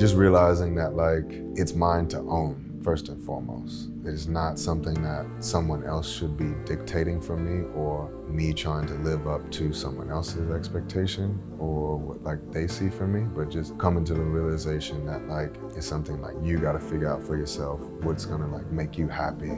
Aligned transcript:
just 0.00 0.16
realizing 0.16 0.74
that 0.74 0.96
like 0.96 1.26
it's 1.56 1.74
mine 1.74 2.08
to 2.08 2.16
own 2.20 2.80
first 2.82 3.10
and 3.10 3.22
foremost. 3.22 3.90
It 4.02 4.14
is 4.14 4.26
not 4.26 4.58
something 4.58 4.94
that 5.02 5.26
someone 5.40 5.84
else 5.84 6.10
should 6.10 6.38
be 6.38 6.54
dictating 6.64 7.20
for 7.20 7.36
me 7.36 7.68
or 7.74 8.10
me 8.26 8.54
trying 8.54 8.86
to 8.86 8.94
live 8.94 9.28
up 9.28 9.50
to 9.50 9.74
someone 9.74 10.10
else's 10.10 10.50
expectation 10.50 11.38
or 11.58 11.98
what 11.98 12.22
like 12.22 12.38
they 12.50 12.66
see 12.66 12.88
from 12.88 13.12
me, 13.12 13.28
but 13.36 13.50
just 13.50 13.76
coming 13.78 14.02
to 14.06 14.14
the 14.14 14.20
realization 14.20 15.04
that 15.04 15.28
like 15.28 15.54
it's 15.76 15.86
something 15.86 16.18
like 16.22 16.34
you 16.42 16.56
got 16.56 16.72
to 16.72 16.80
figure 16.80 17.12
out 17.12 17.22
for 17.22 17.36
yourself 17.36 17.78
what's 18.02 18.24
to 18.24 18.36
like 18.36 18.70
make 18.72 18.96
you 18.96 19.06
happy. 19.06 19.50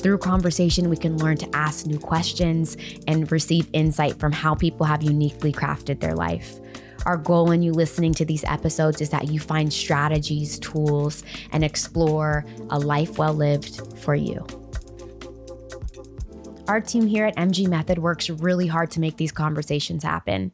Through 0.00 0.18
conversation, 0.18 0.88
we 0.88 0.96
can 0.96 1.18
learn 1.18 1.36
to 1.38 1.50
ask 1.54 1.84
new 1.84 1.98
questions 1.98 2.76
and 3.06 3.30
receive 3.30 3.68
insight 3.74 4.18
from 4.18 4.32
how 4.32 4.54
people 4.54 4.86
have 4.86 5.02
uniquely 5.02 5.52
crafted 5.52 6.00
their 6.00 6.14
life. 6.14 6.58
Our 7.04 7.18
goal 7.18 7.50
in 7.50 7.62
you 7.62 7.72
listening 7.72 8.14
to 8.14 8.24
these 8.24 8.44
episodes 8.44 9.02
is 9.02 9.10
that 9.10 9.28
you 9.28 9.40
find 9.40 9.70
strategies, 9.70 10.58
tools, 10.58 11.22
and 11.52 11.62
explore 11.62 12.46
a 12.70 12.78
life 12.78 13.18
well 13.18 13.34
lived 13.34 13.98
for 13.98 14.14
you. 14.14 14.46
Our 16.66 16.80
team 16.80 17.06
here 17.06 17.26
at 17.26 17.36
MG 17.36 17.68
Method 17.68 17.98
works 17.98 18.30
really 18.30 18.68
hard 18.68 18.90
to 18.92 19.00
make 19.00 19.18
these 19.18 19.32
conversations 19.32 20.02
happen. 20.02 20.52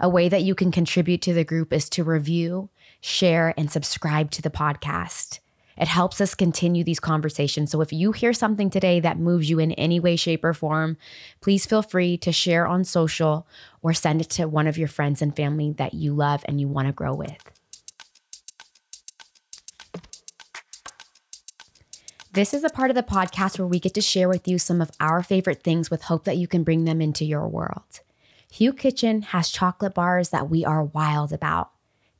A 0.00 0.08
way 0.08 0.28
that 0.28 0.42
you 0.42 0.54
can 0.54 0.72
contribute 0.72 1.22
to 1.22 1.34
the 1.34 1.44
group 1.44 1.72
is 1.72 1.88
to 1.90 2.02
review, 2.02 2.70
share, 3.00 3.54
and 3.56 3.70
subscribe 3.70 4.30
to 4.32 4.42
the 4.42 4.50
podcast. 4.50 5.38
It 5.82 5.88
helps 5.88 6.20
us 6.20 6.36
continue 6.36 6.84
these 6.84 7.00
conversations. 7.00 7.72
So 7.72 7.80
if 7.80 7.92
you 7.92 8.12
hear 8.12 8.32
something 8.32 8.70
today 8.70 9.00
that 9.00 9.18
moves 9.18 9.50
you 9.50 9.58
in 9.58 9.72
any 9.72 9.98
way, 9.98 10.14
shape, 10.14 10.44
or 10.44 10.54
form, 10.54 10.96
please 11.40 11.66
feel 11.66 11.82
free 11.82 12.16
to 12.18 12.30
share 12.30 12.68
on 12.68 12.84
social 12.84 13.48
or 13.82 13.92
send 13.92 14.20
it 14.20 14.30
to 14.30 14.46
one 14.46 14.68
of 14.68 14.78
your 14.78 14.86
friends 14.86 15.20
and 15.20 15.34
family 15.34 15.72
that 15.78 15.92
you 15.92 16.14
love 16.14 16.44
and 16.46 16.60
you 16.60 16.68
want 16.68 16.86
to 16.86 16.92
grow 16.92 17.12
with. 17.12 17.36
This 22.32 22.54
is 22.54 22.62
a 22.62 22.70
part 22.70 22.90
of 22.90 22.94
the 22.94 23.02
podcast 23.02 23.58
where 23.58 23.66
we 23.66 23.80
get 23.80 23.94
to 23.94 24.00
share 24.00 24.28
with 24.28 24.46
you 24.46 24.60
some 24.60 24.80
of 24.80 24.92
our 25.00 25.20
favorite 25.20 25.64
things 25.64 25.90
with 25.90 26.02
hope 26.02 26.22
that 26.26 26.36
you 26.36 26.46
can 26.46 26.62
bring 26.62 26.84
them 26.84 27.02
into 27.02 27.24
your 27.24 27.48
world. 27.48 28.02
Hu 28.56 28.72
Kitchen 28.72 29.22
has 29.22 29.50
chocolate 29.50 29.94
bars 29.94 30.28
that 30.28 30.48
we 30.48 30.64
are 30.64 30.84
wild 30.84 31.32
about. 31.32 31.72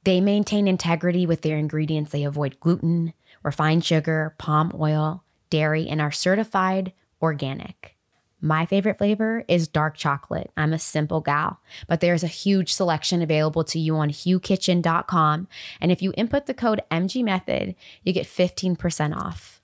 They 0.03 0.21
maintain 0.21 0.67
integrity 0.67 1.27
with 1.27 1.43
their 1.43 1.57
ingredients. 1.57 2.11
They 2.11 2.25
avoid 2.25 2.59
gluten, 2.59 3.13
refined 3.43 3.85
sugar, 3.85 4.35
palm 4.39 4.73
oil, 4.79 5.25
dairy, 5.51 5.89
and 5.89 6.01
are 6.01 6.13
certified 6.13 6.93
organic. 7.21 7.97
My 8.45 8.67
favorite 8.67 8.99
flavor 8.99 9.45
is 9.47 9.69
dark 9.69 9.97
chocolate. 9.97 10.51
I'm 10.57 10.73
a 10.73 10.79
simple 10.79 11.21
gal, 11.21 11.61
but 11.87 12.01
there's 12.01 12.25
a 12.25 12.29
huge 12.29 12.75
selection 12.75 13.23
available 13.23 13.63
to 13.65 13.79
you 13.79 13.95
on 13.97 14.11
hukitchen.com. 14.11 15.47
And 15.81 15.93
if 15.93 16.03
you 16.03 16.13
input 16.17 16.47
the 16.47 16.55
code 16.55 16.83
MGMethod, 16.91 17.77
you 18.03 18.13
get 18.13 18.27
15% 18.27 19.17
off. 19.17 19.61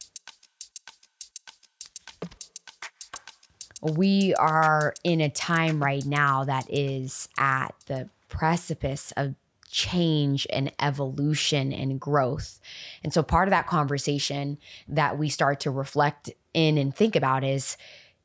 We 3.83 4.33
are 4.37 4.95
in 5.03 5.21
a 5.21 5.29
time 5.29 5.83
right 5.83 6.05
now 6.05 6.45
that 6.45 6.67
is 6.73 7.29
at 7.37 7.75
the 7.87 8.09
precipice 8.29 9.13
of 9.17 9.35
change 9.69 10.47
and 10.51 10.73
evolution 10.81 11.73
and 11.73 12.01
growth. 12.01 12.61
And 13.03 13.13
so 13.13 13.23
part 13.23 13.49
of 13.49 13.51
that 13.51 13.67
conversation 13.67 14.59
that 14.89 15.19
we 15.19 15.29
start 15.29 15.61
to 15.61 15.71
reflect 15.71 16.31
in 16.55 16.79
and 16.79 16.95
think 16.95 17.17
about 17.17 17.45
is 17.45 17.77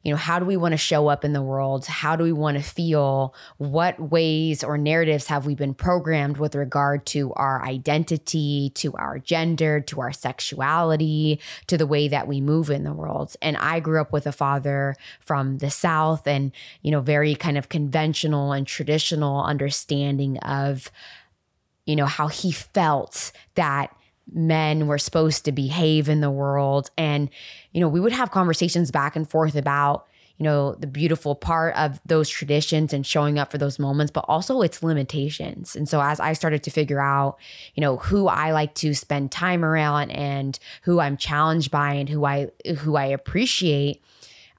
you 0.03 0.11
know, 0.11 0.17
how 0.17 0.37
do 0.37 0.45
we 0.45 0.57
want 0.57 0.73
to 0.73 0.77
show 0.77 1.07
up 1.07 1.23
in 1.23 1.31
the 1.31 1.41
world? 1.41 1.85
How 1.85 2.17
do 2.17 2.25
we 2.25 2.33
want 2.33 2.57
to 2.57 2.63
feel? 2.63 3.33
What 3.57 4.11
ways 4.11 4.63
or 4.63 4.77
narratives 4.77 5.27
have 5.27 5.45
we 5.45 5.55
been 5.55 5.73
programmed 5.73 6.37
with 6.37 6.55
regard 6.55 7.05
to 7.07 7.31
our 7.33 7.63
identity, 7.63 8.71
to 8.75 8.93
our 8.93 9.17
gender, 9.17 9.79
to 9.79 10.01
our 10.01 10.11
sexuality, 10.11 11.39
to 11.67 11.77
the 11.77 11.87
way 11.87 12.09
that 12.09 12.27
we 12.27 12.41
move 12.41 12.69
in 12.69 12.83
the 12.83 12.93
world? 12.93 13.35
And 13.41 13.55
I 13.55 13.79
grew 13.79 14.01
up 14.01 14.11
with 14.11 14.27
a 14.27 14.33
father 14.33 14.97
from 15.21 15.59
the 15.59 15.71
South 15.71 16.27
and, 16.27 16.51
you 16.81 16.91
know, 16.91 17.01
very 17.01 17.33
kind 17.33 17.57
of 17.57 17.69
conventional 17.69 18.51
and 18.51 18.67
traditional 18.67 19.41
understanding 19.41 20.37
of 20.39 20.91
you 21.85 21.95
know, 21.95 22.05
how 22.05 22.27
he 22.27 22.51
felt 22.51 23.31
that 23.55 23.95
men 24.31 24.87
were 24.87 24.97
supposed 24.97 25.45
to 25.45 25.51
behave 25.51 26.07
in 26.07 26.21
the 26.21 26.31
world. 26.31 26.89
And, 26.97 27.29
you 27.71 27.81
know, 27.81 27.89
we 27.89 27.99
would 27.99 28.13
have 28.13 28.31
conversations 28.31 28.91
back 28.91 29.15
and 29.15 29.29
forth 29.29 29.55
about, 29.55 30.07
you 30.37 30.45
know, 30.45 30.75
the 30.75 30.87
beautiful 30.87 31.35
part 31.35 31.75
of 31.75 31.99
those 32.05 32.29
traditions 32.29 32.93
and 32.93 33.05
showing 33.05 33.37
up 33.37 33.51
for 33.51 33.57
those 33.57 33.79
moments, 33.79 34.11
but 34.11 34.25
also 34.27 34.61
its 34.61 34.81
limitations. 34.81 35.75
And 35.75 35.87
so 35.87 36.01
as 36.01 36.19
I 36.19 36.33
started 36.33 36.63
to 36.63 36.71
figure 36.71 37.01
out, 37.01 37.37
you 37.75 37.81
know, 37.81 37.97
who 37.97 38.27
I 38.27 38.51
like 38.51 38.73
to 38.75 38.93
spend 38.93 39.31
time 39.31 39.63
around 39.63 40.11
and 40.11 40.57
who 40.83 40.99
I'm 40.99 41.17
challenged 41.17 41.69
by 41.69 41.93
and 41.93 42.09
who 42.09 42.25
I 42.25 42.49
who 42.79 42.95
I 42.95 43.05
appreciate, 43.05 44.01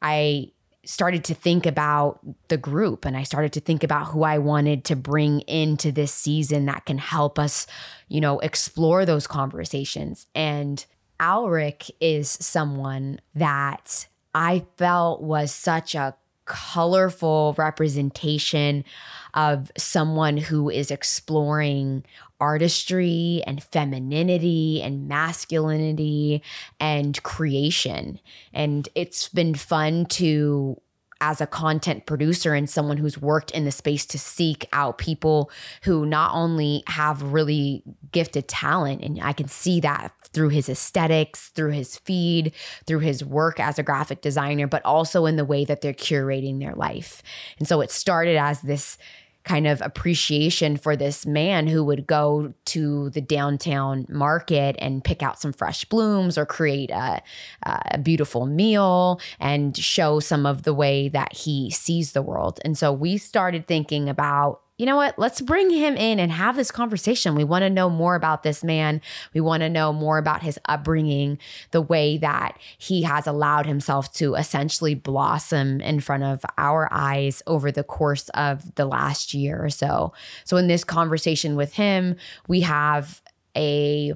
I 0.00 0.52
started 0.84 1.24
to 1.24 1.34
think 1.34 1.66
about 1.66 2.20
the 2.48 2.56
group 2.56 3.04
and 3.04 3.16
I 3.16 3.22
started 3.22 3.52
to 3.54 3.60
think 3.60 3.82
about 3.82 4.08
who 4.08 4.22
I 4.22 4.38
wanted 4.38 4.84
to 4.84 4.96
bring 4.96 5.40
into 5.42 5.92
this 5.92 6.12
season 6.12 6.66
that 6.66 6.86
can 6.86 6.98
help 6.98 7.38
us, 7.38 7.66
you 8.08 8.20
know, 8.20 8.38
explore 8.40 9.04
those 9.04 9.26
conversations. 9.26 10.26
And 10.34 10.84
Alric 11.20 11.90
is 12.00 12.28
someone 12.30 13.20
that 13.34 14.06
I 14.34 14.64
felt 14.76 15.22
was 15.22 15.52
such 15.52 15.94
a 15.94 16.14
colorful 16.44 17.54
representation 17.56 18.84
of 19.32 19.72
someone 19.76 20.36
who 20.36 20.68
is 20.68 20.90
exploring 20.90 22.04
artistry 22.40 23.42
and 23.46 23.62
femininity 23.62 24.82
and 24.82 25.08
masculinity 25.08 26.42
and 26.80 27.22
creation. 27.22 28.20
And 28.52 28.88
it's 28.94 29.28
been 29.28 29.54
fun 29.54 30.06
to 30.06 30.80
as 31.20 31.40
a 31.40 31.46
content 31.46 32.04
producer 32.04 32.52
and 32.52 32.68
someone 32.68 32.98
who's 32.98 33.16
worked 33.16 33.50
in 33.52 33.64
the 33.64 33.70
space 33.70 34.04
to 34.04 34.18
seek 34.18 34.68
out 34.72 34.98
people 34.98 35.50
who 35.84 36.04
not 36.04 36.34
only 36.34 36.82
have 36.86 37.22
really 37.22 37.82
gifted 38.12 38.46
talent, 38.46 39.02
and 39.02 39.18
I 39.22 39.32
can 39.32 39.48
see 39.48 39.80
that 39.80 40.12
through 40.34 40.50
his 40.50 40.68
aesthetics, 40.68 41.48
through 41.48 41.70
his 41.70 41.96
feed, 41.96 42.52
through 42.86 42.98
his 42.98 43.24
work 43.24 43.58
as 43.58 43.78
a 43.78 43.82
graphic 43.82 44.20
designer, 44.20 44.66
but 44.66 44.84
also 44.84 45.24
in 45.24 45.36
the 45.36 45.44
way 45.44 45.64
that 45.64 45.80
they're 45.80 45.94
curating 45.94 46.58
their 46.58 46.74
life. 46.74 47.22
And 47.58 47.66
so 47.66 47.80
it 47.80 47.90
started 47.90 48.36
as 48.36 48.60
this 48.60 48.98
kind 49.44 49.66
of 49.66 49.82
appreciation 49.82 50.76
for 50.76 50.96
this 50.96 51.26
man 51.26 51.66
who 51.66 51.84
would 51.84 52.06
go 52.06 52.52
to 52.64 53.10
the 53.10 53.20
downtown 53.20 54.06
market 54.08 54.74
and 54.78 55.04
pick 55.04 55.22
out 55.22 55.38
some 55.38 55.52
fresh 55.52 55.84
blooms 55.84 56.38
or 56.38 56.46
create 56.46 56.90
a, 56.90 57.22
a, 57.62 57.98
beautiful 57.98 58.46
meal 58.46 59.20
and 59.38 59.76
show 59.76 60.18
some 60.18 60.46
of 60.46 60.62
the 60.62 60.74
way 60.74 61.08
that 61.08 61.32
he 61.34 61.70
sees 61.70 62.12
the 62.12 62.22
world. 62.22 62.58
And 62.64 62.76
so 62.76 62.92
we 62.92 63.18
started 63.18 63.66
thinking 63.66 64.08
about 64.08 64.63
you 64.76 64.86
know 64.86 64.96
what? 64.96 65.16
Let's 65.18 65.40
bring 65.40 65.70
him 65.70 65.96
in 65.96 66.18
and 66.18 66.32
have 66.32 66.56
this 66.56 66.72
conversation. 66.72 67.36
We 67.36 67.44
want 67.44 67.62
to 67.62 67.70
know 67.70 67.88
more 67.88 68.16
about 68.16 68.42
this 68.42 68.64
man. 68.64 69.00
We 69.32 69.40
want 69.40 69.60
to 69.60 69.68
know 69.68 69.92
more 69.92 70.18
about 70.18 70.42
his 70.42 70.58
upbringing, 70.68 71.38
the 71.70 71.80
way 71.80 72.18
that 72.18 72.58
he 72.76 73.02
has 73.02 73.28
allowed 73.28 73.66
himself 73.66 74.12
to 74.14 74.34
essentially 74.34 74.96
blossom 74.96 75.80
in 75.80 76.00
front 76.00 76.24
of 76.24 76.44
our 76.58 76.88
eyes 76.90 77.40
over 77.46 77.70
the 77.70 77.84
course 77.84 78.28
of 78.30 78.74
the 78.74 78.84
last 78.84 79.32
year 79.32 79.64
or 79.64 79.70
so. 79.70 80.12
So, 80.44 80.56
in 80.56 80.66
this 80.66 80.82
conversation 80.82 81.54
with 81.54 81.74
him, 81.74 82.16
we 82.48 82.62
have 82.62 83.22
a 83.56 84.14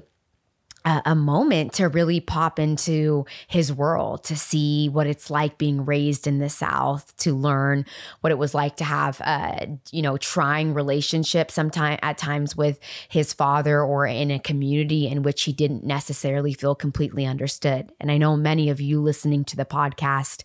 a, 0.85 1.01
a 1.07 1.15
moment 1.15 1.73
to 1.73 1.87
really 1.87 2.19
pop 2.19 2.59
into 2.59 3.25
his 3.47 3.71
world, 3.71 4.23
to 4.25 4.35
see 4.35 4.89
what 4.89 5.07
it's 5.07 5.29
like 5.29 5.57
being 5.57 5.85
raised 5.85 6.27
in 6.27 6.39
the 6.39 6.49
South, 6.49 7.15
to 7.17 7.33
learn 7.33 7.85
what 8.21 8.31
it 8.31 8.37
was 8.37 8.53
like 8.53 8.77
to 8.77 8.83
have, 8.83 9.19
a 9.21 9.79
you 9.91 10.01
know, 10.01 10.17
trying 10.17 10.73
relationship 10.73 11.51
sometime 11.51 11.99
at 12.01 12.17
times 12.17 12.55
with 12.55 12.79
his 13.09 13.33
father 13.33 13.81
or 13.81 14.05
in 14.05 14.31
a 14.31 14.39
community 14.39 15.07
in 15.07 15.23
which 15.23 15.43
he 15.43 15.53
didn't 15.53 15.83
necessarily 15.83 16.53
feel 16.53 16.75
completely 16.75 17.25
understood. 17.25 17.91
And 17.99 18.11
I 18.11 18.17
know 18.17 18.35
many 18.37 18.69
of 18.69 18.79
you 18.79 19.01
listening 19.01 19.45
to 19.45 19.55
the 19.55 19.65
podcast 19.65 20.43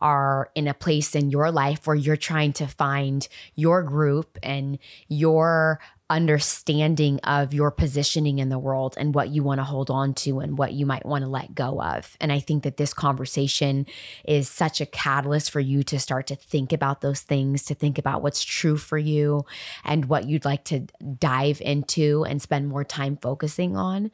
are 0.00 0.50
in 0.54 0.66
a 0.68 0.74
place 0.74 1.14
in 1.14 1.30
your 1.30 1.50
life 1.50 1.86
where 1.86 1.96
you're 1.96 2.16
trying 2.16 2.52
to 2.52 2.66
find 2.66 3.26
your 3.54 3.82
group 3.82 4.38
and 4.42 4.78
your 5.08 5.80
understanding 6.10 7.18
of 7.20 7.54
your 7.54 7.70
positioning 7.70 8.38
in 8.38 8.50
the 8.50 8.58
world 8.58 8.94
and 8.98 9.14
what 9.14 9.30
you 9.30 9.42
want 9.42 9.58
to 9.58 9.64
hold 9.64 9.90
on 9.90 10.12
to 10.12 10.40
and 10.40 10.58
what 10.58 10.74
you 10.74 10.84
might 10.84 11.06
want 11.06 11.24
to 11.24 11.30
let 11.30 11.54
go 11.54 11.80
of. 11.80 12.16
And 12.20 12.30
I 12.30 12.38
think 12.38 12.64
that 12.64 12.76
this 12.76 12.92
conversation 12.92 13.86
is 14.24 14.48
such 14.48 14.80
a 14.80 14.86
catalyst 14.86 15.50
for 15.50 15.60
you 15.60 15.82
to 15.84 15.98
start 15.98 16.26
to 16.26 16.36
think 16.36 16.72
about 16.72 17.00
those 17.00 17.20
things, 17.20 17.64
to 17.64 17.74
think 17.74 17.98
about 17.98 18.20
what's 18.20 18.44
true 18.44 18.76
for 18.76 18.98
you 18.98 19.46
and 19.84 20.04
what 20.04 20.28
you'd 20.28 20.44
like 20.44 20.64
to 20.64 20.86
dive 21.18 21.62
into 21.62 22.24
and 22.24 22.42
spend 22.42 22.68
more 22.68 22.84
time 22.84 23.16
focusing 23.16 23.76
on. 23.76 24.10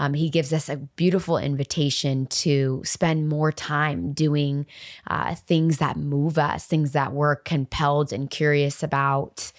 Um, 0.00 0.14
he 0.14 0.30
gives 0.30 0.52
us 0.52 0.68
a 0.68 0.76
beautiful 0.76 1.38
invitation 1.38 2.26
to 2.26 2.82
spend 2.84 3.28
more 3.28 3.52
time 3.52 4.12
doing 4.12 4.66
uh, 5.06 5.36
things 5.36 5.78
that 5.78 5.96
move 5.96 6.38
us, 6.38 6.66
things 6.66 6.90
that 6.92 7.12
we're 7.12 7.36
compelled 7.36 8.12
and 8.12 8.28
curious 8.28 8.82
about 8.82 9.52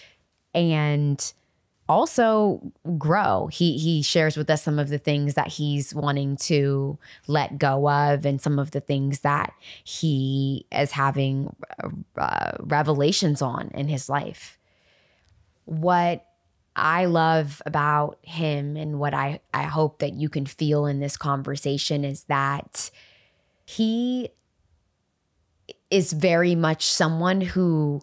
and 0.53 1.33
also 1.89 2.61
grow. 2.97 3.47
He 3.47 3.77
he 3.77 4.01
shares 4.01 4.37
with 4.37 4.49
us 4.49 4.63
some 4.63 4.79
of 4.79 4.89
the 4.89 4.97
things 4.97 5.35
that 5.35 5.47
he's 5.47 5.93
wanting 5.93 6.37
to 6.37 6.97
let 7.27 7.57
go 7.57 7.89
of 7.89 8.25
and 8.25 8.41
some 8.41 8.59
of 8.59 8.71
the 8.71 8.81
things 8.81 9.21
that 9.21 9.53
he 9.83 10.65
is 10.71 10.91
having 10.91 11.55
uh, 12.17 12.51
revelations 12.59 13.41
on 13.41 13.71
in 13.73 13.87
his 13.87 14.09
life. 14.09 14.57
What 15.65 16.25
I 16.75 17.05
love 17.05 17.61
about 17.65 18.19
him 18.21 18.77
and 18.77 18.99
what 18.99 19.13
I 19.13 19.39
I 19.53 19.63
hope 19.63 19.99
that 19.99 20.13
you 20.13 20.29
can 20.29 20.45
feel 20.45 20.85
in 20.85 20.99
this 20.99 21.17
conversation 21.17 22.03
is 22.05 22.25
that 22.25 22.91
he 23.65 24.29
is 25.89 26.13
very 26.13 26.55
much 26.55 26.85
someone 26.85 27.41
who 27.41 28.01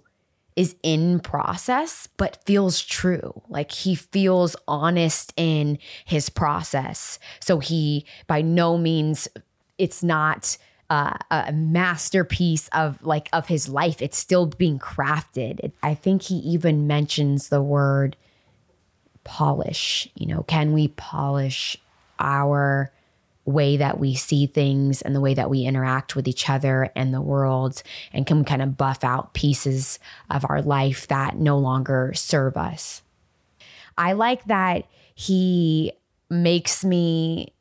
is 0.57 0.77
in 0.83 1.21
process 1.21 2.09
but 2.17 2.45
feels 2.45 2.81
true. 2.81 3.43
Like 3.49 3.73
he 3.73 3.95
feels 3.95 4.55
honest 4.69 5.33
in 5.37 5.79
his 6.05 6.29
process. 6.29 7.19
So 7.41 7.59
he 7.59 8.05
by 8.27 8.43
no 8.43 8.79
means 8.79 9.29
it's 9.79 10.03
not 10.03 10.57
uh, 10.91 11.17
a 11.31 11.53
masterpiece 11.53 12.69
of 12.69 13.05
like 13.05 13.29
of 13.33 13.49
his 13.49 13.69
life. 13.69 14.01
It's 14.01 14.19
still 14.19 14.47
being 14.47 14.79
crafted. 14.79 15.73
I 15.83 15.95
think 15.95 16.23
he 16.23 16.37
even 16.37 16.87
mentions 16.87 17.49
the 17.49 17.63
word 17.63 18.17
polish 19.25 20.09
you 20.15 20.27
know. 20.27 20.45
Can 20.45 20.73
we 20.73 20.89
polish 20.89 21.77
our 22.21 22.93
way 23.45 23.77
that 23.77 23.99
we 23.99 24.15
see 24.15 24.47
things 24.47 25.03
and 25.03 25.15
the 25.15 25.21
way 25.21 25.35
that 25.35 25.51
we 25.51 25.65
interact 25.65 26.17
with 26.17 26.27
each 26.27 26.49
other 26.49 26.91
and 26.97 27.13
the 27.13 27.21
world 27.21 27.83
and 28.13 28.27
can 28.27 28.45
kind 28.45 28.63
of 28.63 28.77
buff 28.77 29.05
out 29.05 29.35
pieces 29.35 29.99
of 30.31 30.47
our 30.49 30.63
life 30.63 31.07
that 31.09 31.37
no 31.37 31.59
longer 31.59 32.13
serve 32.15 32.57
us. 32.57 33.03
I 33.99 34.13
like 34.13 34.45
that 34.45 34.87
he 35.15 35.93
makes 36.31 36.85
me 36.85 37.53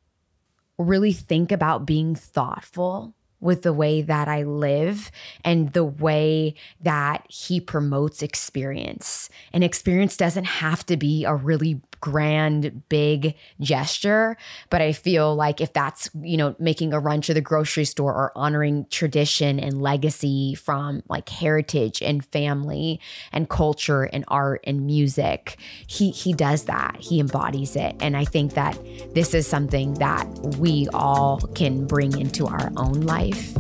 really 0.78 1.14
think 1.14 1.52
about 1.52 1.86
being 1.86 2.16
thoughtful 2.16 3.14
with 3.40 3.62
the 3.62 3.74
way 3.74 4.02
that 4.02 4.30
I 4.30 4.44
live 4.44 5.12
and 5.44 5.74
the 5.74 5.84
way 5.84 6.56
that 6.82 7.26
he 7.30 7.60
promotes 7.60 8.24
experience. 8.24 9.30
And 9.52 9.64
experience 9.66 10.16
doesn't 10.16 10.46
have 10.46 10.86
to 10.86 10.96
be 10.96 11.26
a 11.26 11.36
really 11.36 11.82
grand, 12.04 12.90
big 12.90 13.34
gesture. 13.62 14.36
But 14.70 14.82
I 14.82 14.92
feel 14.92 15.34
like 15.34 15.62
if 15.62 15.72
that's, 15.72 16.10
you 16.22 16.36
know, 16.36 16.54
making 16.60 16.92
a 16.92 17.00
run 17.00 17.22
to 17.22 17.34
the 17.34 17.40
grocery 17.40 17.86
store 17.86 18.14
or 18.14 18.34
honoring 18.36 18.88
tradition 18.90 19.58
and 19.58 19.82
legacy 19.82 20.54
from 20.54 21.02
like 21.08 21.30
heritage 21.30 22.02
and 22.02 22.26
family 22.26 23.00
and 23.32 23.48
culture 23.48 24.04
and 24.04 24.26
art 24.28 24.60
and 24.66 24.86
music, 24.86 25.58
he 25.88 26.12
he 26.12 26.34
does 26.34 26.66
that. 26.66 26.98
He 27.00 27.22
embodies 27.22 27.78
it. 27.78 27.96
And 28.02 28.18
I 28.18 28.26
think 28.26 28.56
that 28.56 28.78
this 29.14 29.34
is 29.34 29.48
something 29.48 29.94
that 29.94 30.28
we 30.60 30.90
all 30.94 31.40
can 31.56 31.88
bring 31.88 32.20
into 32.20 32.48
our 32.48 32.70
own 32.76 33.00
life 33.02 33.56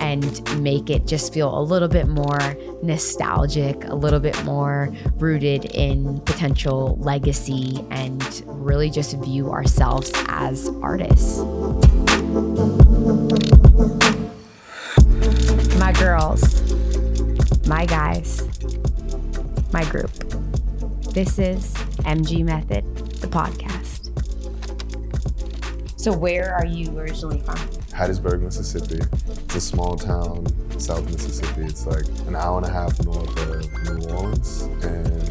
and 0.00 0.60
make 0.60 0.90
it 0.90 1.06
just 1.06 1.32
feel 1.32 1.58
a 1.58 1.62
little 1.62 1.88
bit 1.88 2.08
more 2.08 2.56
nostalgic, 2.82 3.84
a 3.84 3.94
little 3.94 4.20
bit 4.20 4.44
more 4.44 4.94
rooted 5.14 5.64
in 5.64 6.20
potential 6.20 6.98
legacy 7.00 7.85
and 7.90 8.42
really 8.46 8.90
just 8.90 9.16
view 9.18 9.50
ourselves 9.50 10.10
as 10.28 10.68
artists. 10.82 11.38
My 15.78 15.92
girls, 15.92 16.62
my 17.66 17.86
guys, 17.86 18.42
my 19.72 19.84
group. 19.84 20.12
This 21.12 21.38
is 21.38 21.72
MG 22.04 22.44
Method, 22.44 22.84
the 23.20 23.26
podcast. 23.26 24.10
So, 25.98 26.12
where 26.12 26.54
are 26.54 26.66
you 26.66 26.98
originally 26.98 27.40
from? 27.40 27.56
Hattiesburg, 27.96 28.42
Mississippi. 28.42 29.00
It's 29.26 29.54
a 29.54 29.60
small 29.60 29.96
town, 29.96 30.46
South 30.78 31.04
Mississippi. 31.10 31.62
It's 31.62 31.86
like 31.86 32.06
an 32.28 32.36
hour 32.36 32.58
and 32.58 32.66
a 32.66 32.70
half 32.70 33.02
north 33.04 33.36
of 33.38 33.98
New 33.98 34.08
Orleans 34.14 34.62
and 34.84 35.06
an 35.06 35.22